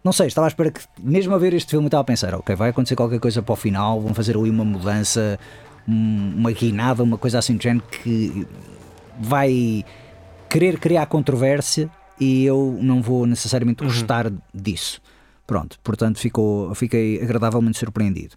Não 0.03 0.11
sei, 0.11 0.27
estava 0.27 0.47
à 0.47 0.49
espera 0.49 0.71
que, 0.71 0.81
mesmo 0.99 1.35
a 1.35 1.39
ver 1.39 1.53
este 1.53 1.71
filme, 1.71 1.87
estava 1.87 2.01
a 2.01 2.05
pensar: 2.05 2.35
ok, 2.35 2.57
vai 2.57 2.71
acontecer 2.71 2.97
qualquer 2.97 3.21
coisa 3.21 3.43
para 3.43 3.53
o 3.53 3.57
final, 3.57 4.01
vão 4.01 4.15
fazer 4.15 4.39
ali 4.39 4.49
uma 4.49 4.65
mudança, 4.65 5.39
uma 5.87 6.51
guinada, 6.51 7.03
uma 7.03 7.19
coisa 7.19 7.39
assim 7.39 7.55
do 7.57 7.63
género 7.63 7.85
que 7.87 8.47
vai 9.21 9.85
querer 10.49 10.79
criar 10.79 11.07
controvérsia 11.07 11.91
e 12.19 12.45
eu 12.45 12.79
não 12.81 13.03
vou 13.03 13.27
necessariamente 13.27 13.83
uhum. 13.83 13.89
gostar 13.89 14.33
disso. 14.53 15.01
Pronto, 15.47 15.79
portanto 15.83 16.19
ficou, 16.19 16.75
fiquei 16.75 17.23
agradavelmente 17.23 17.79
surpreendido. 17.79 18.35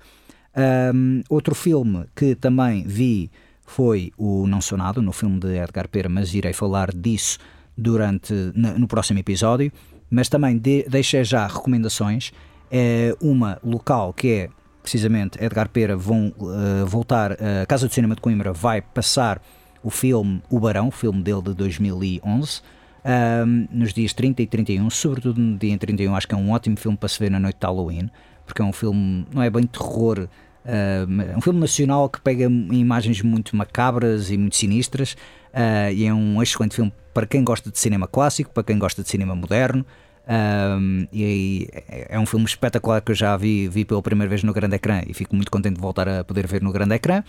Um, 0.57 1.21
outro 1.29 1.53
filme 1.53 2.05
que 2.15 2.33
também 2.35 2.83
vi 2.83 3.29
foi 3.65 4.11
o 4.17 4.47
Não 4.47 4.59
Sou 4.59 4.77
Nada, 4.77 5.01
no 5.01 5.11
filme 5.11 5.39
de 5.39 5.55
Edgar 5.55 5.87
Pera, 5.87 6.09
mas 6.09 6.33
irei 6.33 6.53
falar 6.53 6.91
disso 6.91 7.37
durante 7.77 8.33
no 8.55 8.87
próximo 8.87 9.19
episódio. 9.19 9.71
Mas 10.09 10.29
também 10.29 10.57
de, 10.57 10.85
deixei 10.89 11.23
já 11.23 11.45
recomendações. 11.45 12.31
É 12.71 13.15
uma 13.21 13.59
local 13.63 14.13
que 14.13 14.31
é 14.31 14.49
precisamente 14.81 15.37
Edgar 15.43 15.69
Pera 15.69 15.95
vão 15.97 16.33
uh, 16.39 16.85
voltar, 16.85 17.33
a 17.33 17.65
Casa 17.65 17.87
do 17.87 17.93
Cinema 17.93 18.15
de 18.15 18.21
Coimbra 18.21 18.53
vai 18.53 18.81
passar 18.81 19.41
o 19.83 19.89
filme 19.89 20.41
O 20.49 20.59
Barão, 20.59 20.89
filme 20.89 21.21
dele 21.21 21.41
de 21.41 21.53
2011. 21.53 22.61
Um, 23.05 23.67
nos 23.71 23.93
dias 23.93 24.11
30 24.13 24.41
e 24.41 24.47
31, 24.47 24.89
sobretudo 24.89 25.39
no 25.39 25.57
dia 25.57 25.77
31, 25.77 26.15
acho 26.15 26.27
que 26.27 26.33
é 26.33 26.37
um 26.37 26.51
ótimo 26.51 26.75
filme 26.77 26.97
para 26.97 27.07
se 27.07 27.19
ver 27.19 27.31
na 27.31 27.39
noite 27.39 27.57
de 27.59 27.65
Halloween, 27.65 28.09
porque 28.45 28.61
é 28.61 28.65
um 28.65 28.73
filme, 28.73 29.25
não 29.33 29.41
é 29.41 29.49
bem 29.49 29.63
terror, 29.63 30.27
é 30.67 31.37
um 31.37 31.41
filme 31.41 31.59
nacional 31.59 32.09
que 32.09 32.19
pega 32.19 32.43
imagens 32.43 33.21
muito 33.21 33.55
macabras 33.55 34.29
e 34.29 34.37
muito 34.37 34.57
sinistras, 34.57 35.13
uh, 35.53 35.91
e 35.93 36.05
é 36.05 36.13
um 36.13 36.41
excelente 36.43 36.75
filme 36.75 36.91
para 37.13 37.25
quem 37.25 37.43
gosta 37.43 37.71
de 37.71 37.79
cinema 37.79 38.07
clássico, 38.07 38.51
para 38.51 38.63
quem 38.63 38.77
gosta 38.77 39.01
de 39.01 39.09
cinema 39.09 39.35
moderno. 39.35 39.85
Um, 40.29 41.07
e 41.13 41.69
é 42.09 42.19
um 42.19 42.25
filme 42.25 42.45
espetacular 42.45 43.01
que 43.01 43.11
eu 43.11 43.15
já 43.15 43.37
vi, 43.37 43.69
vi 43.69 43.85
pela 43.85 44.01
primeira 44.01 44.29
vez 44.29 44.43
no 44.43 44.53
grande 44.53 44.75
ecrã 44.75 45.01
e 45.07 45.13
fico 45.13 45.33
muito 45.33 45.49
contente 45.49 45.75
de 45.75 45.81
voltar 45.81 46.09
a 46.09 46.23
poder 46.23 46.45
ver 46.45 46.61
no 46.61 46.71
grande 46.71 46.95
ecrã. 46.95 47.23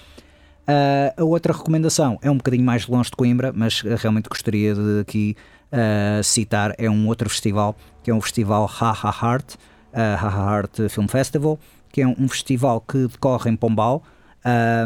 Uh, 0.69 1.23
a 1.23 1.25
outra 1.25 1.53
recomendação 1.53 2.19
é 2.21 2.31
um 2.31 2.37
bocadinho 2.37 2.65
mais 2.65 2.87
longe 2.87 3.09
de 3.09 3.17
Coimbra, 3.17 3.53
mas 3.55 3.81
realmente 3.81 4.29
gostaria 4.29 4.75
de 4.75 5.01
aqui 5.01 5.37
uh, 5.73 6.23
citar. 6.23 6.75
É 6.77 6.91
um 6.91 7.07
outro 7.07 7.31
festival, 7.31 7.77
que 8.03 8.11
é 8.11 8.15
um 8.15 8.21
festival 8.21 8.69
Ha 8.81 8.91
Ha 8.91 9.15
Heart, 9.23 9.55
uh, 9.55 9.59
Ha 9.95 10.57
Heart 10.57 10.91
Film 10.91 11.07
Festival, 11.07 11.59
que 11.99 12.03
é 12.03 12.07
um 12.07 12.29
festival 12.29 12.81
que 12.81 13.09
decorre 13.09 13.51
em 13.51 13.57
Pombal. 13.57 14.05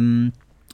Um, 0.01 0.33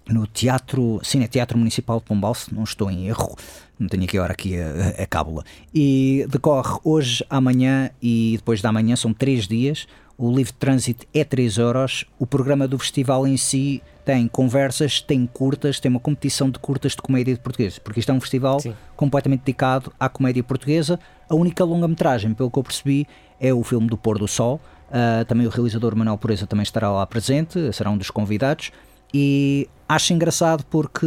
no 0.09 0.25
Teatro, 0.25 1.01
sim, 1.03 1.25
é 1.25 1.27
Teatro 1.27 1.59
Municipal 1.59 1.99
de 1.99 2.05
Pombal, 2.05 2.33
se 2.33 2.55
não 2.55 2.63
estou 2.63 2.89
em 2.89 3.09
erro, 3.09 3.35
não 3.77 3.89
tenho 3.89 4.05
aqui 4.05 4.17
a 4.17 4.23
hora 4.23 4.33
aqui 4.33 4.57
a, 4.57 5.03
a, 5.03 5.07
cábula. 5.07 5.43
E 5.75 6.25
decorre 6.31 6.79
hoje, 6.85 7.25
amanhã 7.29 7.91
e 8.01 8.35
depois 8.37 8.63
da 8.63 8.71
manhã, 8.71 8.95
são 8.95 9.13
três 9.13 9.49
dias. 9.49 9.89
O 10.17 10.29
livre 10.31 10.53
de 10.53 10.59
trânsito 10.59 11.07
é 11.13 11.25
3 11.25 11.59
euros. 11.59 12.05
O 12.21 12.27
programa 12.27 12.69
do 12.69 12.79
festival 12.79 13.27
em 13.27 13.37
si 13.37 13.83
tem 14.05 14.29
conversas, 14.29 15.01
tem 15.01 15.27
curtas, 15.27 15.81
tem 15.81 15.91
uma 15.91 16.01
competição 16.01 16.51
de 16.51 16.61
curtas 16.61 16.93
de 16.93 17.03
comédia 17.03 17.35
de 17.35 17.41
português, 17.41 17.81
porque 17.81 17.99
isto 17.99 18.11
é 18.11 18.15
um 18.15 18.21
festival 18.21 18.61
Sim. 18.61 18.75
completamente 18.97 19.41
dedicado 19.41 19.93
à 19.99 20.09
comédia 20.09 20.45
portuguesa. 20.45 21.01
A 21.29 21.35
única 21.35 21.65
longa-metragem, 21.65 22.33
pelo 22.33 22.49
que 22.49 22.59
eu 22.59 22.63
percebi, 22.63 23.09
é 23.41 23.53
o 23.53 23.65
filme 23.65 23.89
do 23.89 23.99
Pôr 23.99 24.19
do 24.19 24.29
Sol. 24.29 24.61
Uh, 24.89 25.25
também 25.27 25.47
o 25.47 25.51
realizador 25.51 25.95
Manuel 25.95 26.17
Pureza 26.17 26.47
também 26.47 26.63
estará 26.63 26.91
lá 26.91 27.07
presente, 27.07 27.73
será 27.73 27.91
um 27.91 27.99
dos 27.99 28.11
convidados. 28.11 28.71
E 29.13 29.69
acho 29.89 30.13
engraçado 30.13 30.65
porque 30.65 31.07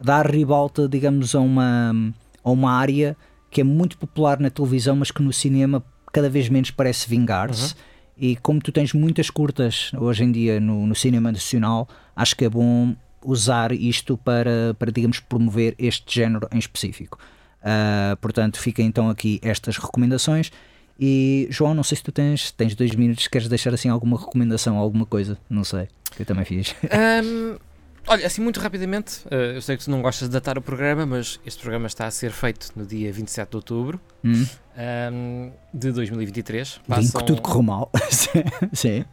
dá 0.00 0.22
ribalta, 0.22 0.88
digamos, 0.88 1.34
a 1.34 1.40
uma, 1.40 1.92
a 2.42 2.50
uma 2.50 2.72
área 2.72 3.16
que 3.50 3.60
é 3.60 3.64
muito 3.64 3.98
popular 3.98 4.40
na 4.40 4.50
televisão, 4.50 4.96
mas 4.96 5.10
que 5.10 5.22
no 5.22 5.32
cinema 5.32 5.84
cada 6.12 6.28
vez 6.28 6.48
menos 6.48 6.70
parece 6.70 7.08
vingar-se. 7.08 7.74
Uhum. 7.74 7.80
E 8.16 8.36
como 8.36 8.60
tu 8.60 8.70
tens 8.70 8.92
muitas 8.92 9.30
curtas 9.30 9.90
hoje 9.98 10.24
em 10.24 10.30
dia 10.30 10.60
no, 10.60 10.86
no 10.86 10.94
cinema 10.94 11.32
nacional, 11.32 11.88
acho 12.14 12.36
que 12.36 12.44
é 12.44 12.48
bom 12.48 12.94
usar 13.24 13.72
isto 13.72 14.16
para, 14.16 14.74
para 14.78 14.90
digamos, 14.90 15.20
promover 15.20 15.74
este 15.78 16.20
género 16.20 16.48
em 16.52 16.58
específico. 16.58 17.18
Uh, 17.60 18.16
portanto, 18.16 18.58
fica 18.58 18.82
então 18.82 19.08
aqui 19.08 19.40
estas 19.42 19.76
recomendações. 19.76 20.50
E 20.98 21.46
João, 21.50 21.74
não 21.74 21.82
sei 21.82 21.96
se 21.96 22.02
tu 22.02 22.12
tens, 22.12 22.50
tens 22.50 22.74
dois 22.74 22.94
minutos, 22.94 23.26
queres 23.28 23.48
deixar 23.48 23.72
assim 23.74 23.88
alguma 23.88 24.18
recomendação, 24.18 24.76
alguma 24.76 25.06
coisa? 25.06 25.38
Não 25.48 25.64
sei, 25.64 25.88
que 26.14 26.22
eu 26.22 26.26
também 26.26 26.44
fiz. 26.44 26.74
Um, 27.24 27.56
olha, 28.06 28.26
assim 28.26 28.42
muito 28.42 28.60
rapidamente, 28.60 29.20
uh, 29.26 29.54
eu 29.54 29.62
sei 29.62 29.76
que 29.76 29.84
tu 29.84 29.90
não 29.90 30.02
gostas 30.02 30.28
de 30.28 30.32
datar 30.32 30.58
o 30.58 30.62
programa, 30.62 31.06
mas 31.06 31.40
este 31.46 31.60
programa 31.60 31.86
está 31.86 32.06
a 32.06 32.10
ser 32.10 32.30
feito 32.30 32.70
no 32.76 32.84
dia 32.84 33.12
27 33.12 33.50
de 33.50 33.56
outubro 33.56 34.00
hum. 34.24 34.46
um, 35.12 35.52
de 35.72 35.90
2023. 35.92 36.80
Passam, 36.86 37.20
que 37.20 37.26
tudo 37.26 37.40
correu 37.40 37.62
mal. 37.62 37.90
Sim. 38.72 39.04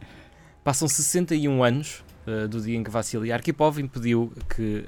Passam 0.62 0.86
61 0.86 1.64
anos 1.64 2.04
uh, 2.26 2.46
do 2.46 2.60
dia 2.60 2.76
em 2.76 2.84
que 2.84 2.90
Vassili 2.90 3.32
Arkhipov 3.32 3.78
impediu 3.80 4.32
que 4.54 4.84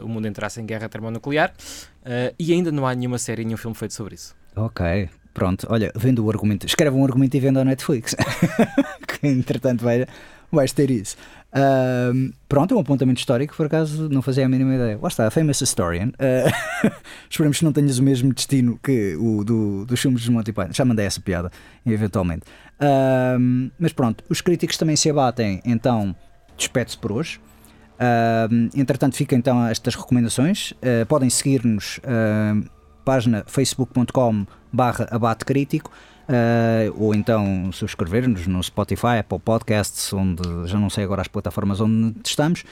uh, 0.00 0.04
o 0.04 0.08
mundo 0.08 0.28
entrasse 0.28 0.60
em 0.60 0.66
guerra 0.66 0.88
termonuclear 0.88 1.52
e 2.38 2.52
ainda 2.54 2.72
não 2.72 2.86
há 2.86 2.94
nenhuma 2.94 3.18
série, 3.18 3.44
nenhum 3.44 3.58
filme 3.58 3.76
feito 3.76 3.92
sobre 3.92 4.14
isso. 4.14 4.34
Ok, 4.56 5.10
Pronto, 5.38 5.68
olha, 5.70 5.92
vendo 5.94 6.24
o 6.24 6.28
argumento, 6.28 6.66
escreve 6.66 6.96
um 6.96 7.04
argumento 7.04 7.36
e 7.36 7.38
vende 7.38 7.60
ao 7.60 7.64
Netflix. 7.64 8.12
que 9.06 9.28
entretanto 9.28 9.84
vai, 9.84 10.04
vais 10.50 10.72
ter 10.72 10.90
isso. 10.90 11.16
Uh, 11.52 12.34
pronto, 12.48 12.74
é 12.74 12.76
um 12.76 12.80
apontamento 12.80 13.20
histórico, 13.20 13.54
por 13.54 13.66
acaso 13.66 14.08
não 14.08 14.20
fazia 14.20 14.46
a 14.46 14.48
mínima 14.48 14.74
ideia. 14.74 14.98
Lá 15.00 15.06
está, 15.06 15.28
a 15.28 15.30
Famous 15.30 15.60
Historian. 15.60 16.08
Uh, 16.08 16.90
esperemos 17.30 17.56
que 17.60 17.64
não 17.64 17.72
tenhas 17.72 18.00
o 18.00 18.02
mesmo 18.02 18.34
destino 18.34 18.80
que 18.82 19.14
o 19.14 19.44
do, 19.44 19.86
dos 19.86 20.00
filmes 20.00 20.22
de 20.22 20.30
Monty 20.32 20.52
Python. 20.52 20.72
Já 20.72 20.84
mandei 20.84 21.06
essa 21.06 21.20
piada, 21.20 21.52
eventualmente. 21.86 22.42
Uh, 22.80 23.70
mas 23.78 23.92
pronto, 23.92 24.24
os 24.28 24.40
críticos 24.40 24.76
também 24.76 24.96
se 24.96 25.08
abatem, 25.08 25.62
então 25.64 26.16
despede-se 26.56 26.98
por 26.98 27.12
hoje. 27.12 27.40
Entretanto, 28.74 29.14
ficam 29.14 29.38
então 29.38 29.64
estas 29.68 29.94
recomendações. 29.94 30.72
Uh, 30.72 31.06
podem 31.06 31.30
seguir-nos 31.30 31.98
uh, 31.98 32.68
página 33.04 33.44
facebook.com 33.46 34.44
barra 34.72 35.06
abate 35.10 35.44
crítico 35.44 35.90
uh, 36.28 37.02
ou 37.02 37.14
então 37.14 37.70
subscrever-nos 37.72 38.46
no 38.46 38.62
Spotify, 38.62 39.18
Apple 39.20 39.38
Podcasts, 39.38 40.12
onde 40.12 40.42
já 40.66 40.78
não 40.78 40.90
sei 40.90 41.04
agora 41.04 41.22
as 41.22 41.28
plataformas 41.28 41.80
onde 41.80 42.14
estamos 42.24 42.64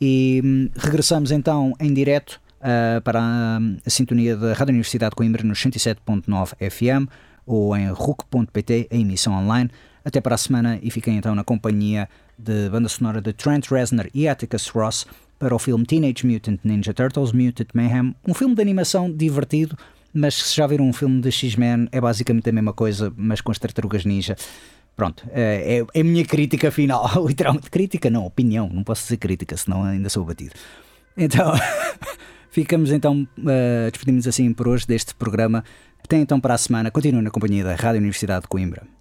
e 0.00 0.40
hum, 0.44 0.68
regressamos 0.76 1.30
então 1.30 1.74
em 1.80 1.92
direto 1.92 2.40
uh, 2.60 3.00
para 3.02 3.20
a, 3.20 3.58
a, 3.84 3.90
sintonia 3.90 4.36
da 4.36 4.52
Rádio 4.52 4.72
Universidade 4.72 5.10
de 5.10 5.16
Coimbra 5.16 5.42
nos 5.42 5.58
107.9 5.58 6.54
FM 6.70 7.10
ou 7.46 7.76
em 7.76 7.90
RUC.pt, 7.90 8.88
a 8.90 8.94
emissão 8.94 9.32
online. 9.32 9.70
Até 10.04 10.20
para 10.20 10.34
a 10.34 10.38
semana 10.38 10.78
e 10.82 10.90
fiquem 10.90 11.16
então 11.16 11.34
na 11.34 11.42
companhia 11.42 12.08
de 12.38 12.68
banda 12.70 12.88
sonora 12.88 13.20
de 13.20 13.32
Trent 13.32 13.70
Reznor 13.70 14.08
e 14.14 14.28
Atticus 14.28 14.68
Ross 14.68 15.06
para 15.38 15.54
o 15.54 15.58
filme 15.58 15.84
Teenage 15.84 16.26
Mutant 16.26 16.60
Ninja 16.64 16.94
Turtles 16.94 17.32
Mutant 17.32 17.68
Mayhem, 17.74 18.14
um 18.26 18.34
filme 18.34 18.54
de 18.54 18.62
animação 18.62 19.10
divertido, 19.10 19.76
mas 20.12 20.34
se 20.34 20.56
já 20.56 20.66
viram 20.66 20.88
um 20.88 20.92
filme 20.92 21.20
de 21.20 21.30
X-Men 21.30 21.88
é 21.92 22.00
basicamente 22.00 22.48
a 22.48 22.52
mesma 22.52 22.72
coisa, 22.72 23.12
mas 23.16 23.40
com 23.40 23.52
as 23.52 23.58
tartarugas 23.58 24.04
ninja. 24.04 24.36
Pronto, 24.96 25.24
é, 25.30 25.78
é, 25.78 25.98
é 25.98 26.00
a 26.00 26.04
minha 26.04 26.24
crítica 26.24 26.70
final, 26.70 27.08
literalmente 27.26 27.70
crítica, 27.70 28.10
não, 28.10 28.26
opinião, 28.26 28.68
não 28.72 28.82
posso 28.82 29.02
dizer 29.02 29.18
crítica, 29.18 29.56
senão 29.56 29.84
ainda 29.84 30.08
sou 30.08 30.24
batido. 30.24 30.54
Então, 31.16 31.52
ficamos 32.50 32.90
então, 32.90 33.26
uh, 33.38 33.90
despedimos 33.92 34.26
assim 34.26 34.52
por 34.52 34.66
hoje 34.66 34.86
deste 34.86 35.14
programa. 35.14 35.62
Até 36.02 36.16
então 36.16 36.40
para 36.40 36.54
a 36.54 36.58
semana, 36.58 36.90
continuem 36.90 37.22
na 37.22 37.30
companhia 37.30 37.62
da 37.62 37.74
Rádio 37.74 37.98
Universidade 37.98 38.42
de 38.42 38.48
Coimbra. 38.48 38.97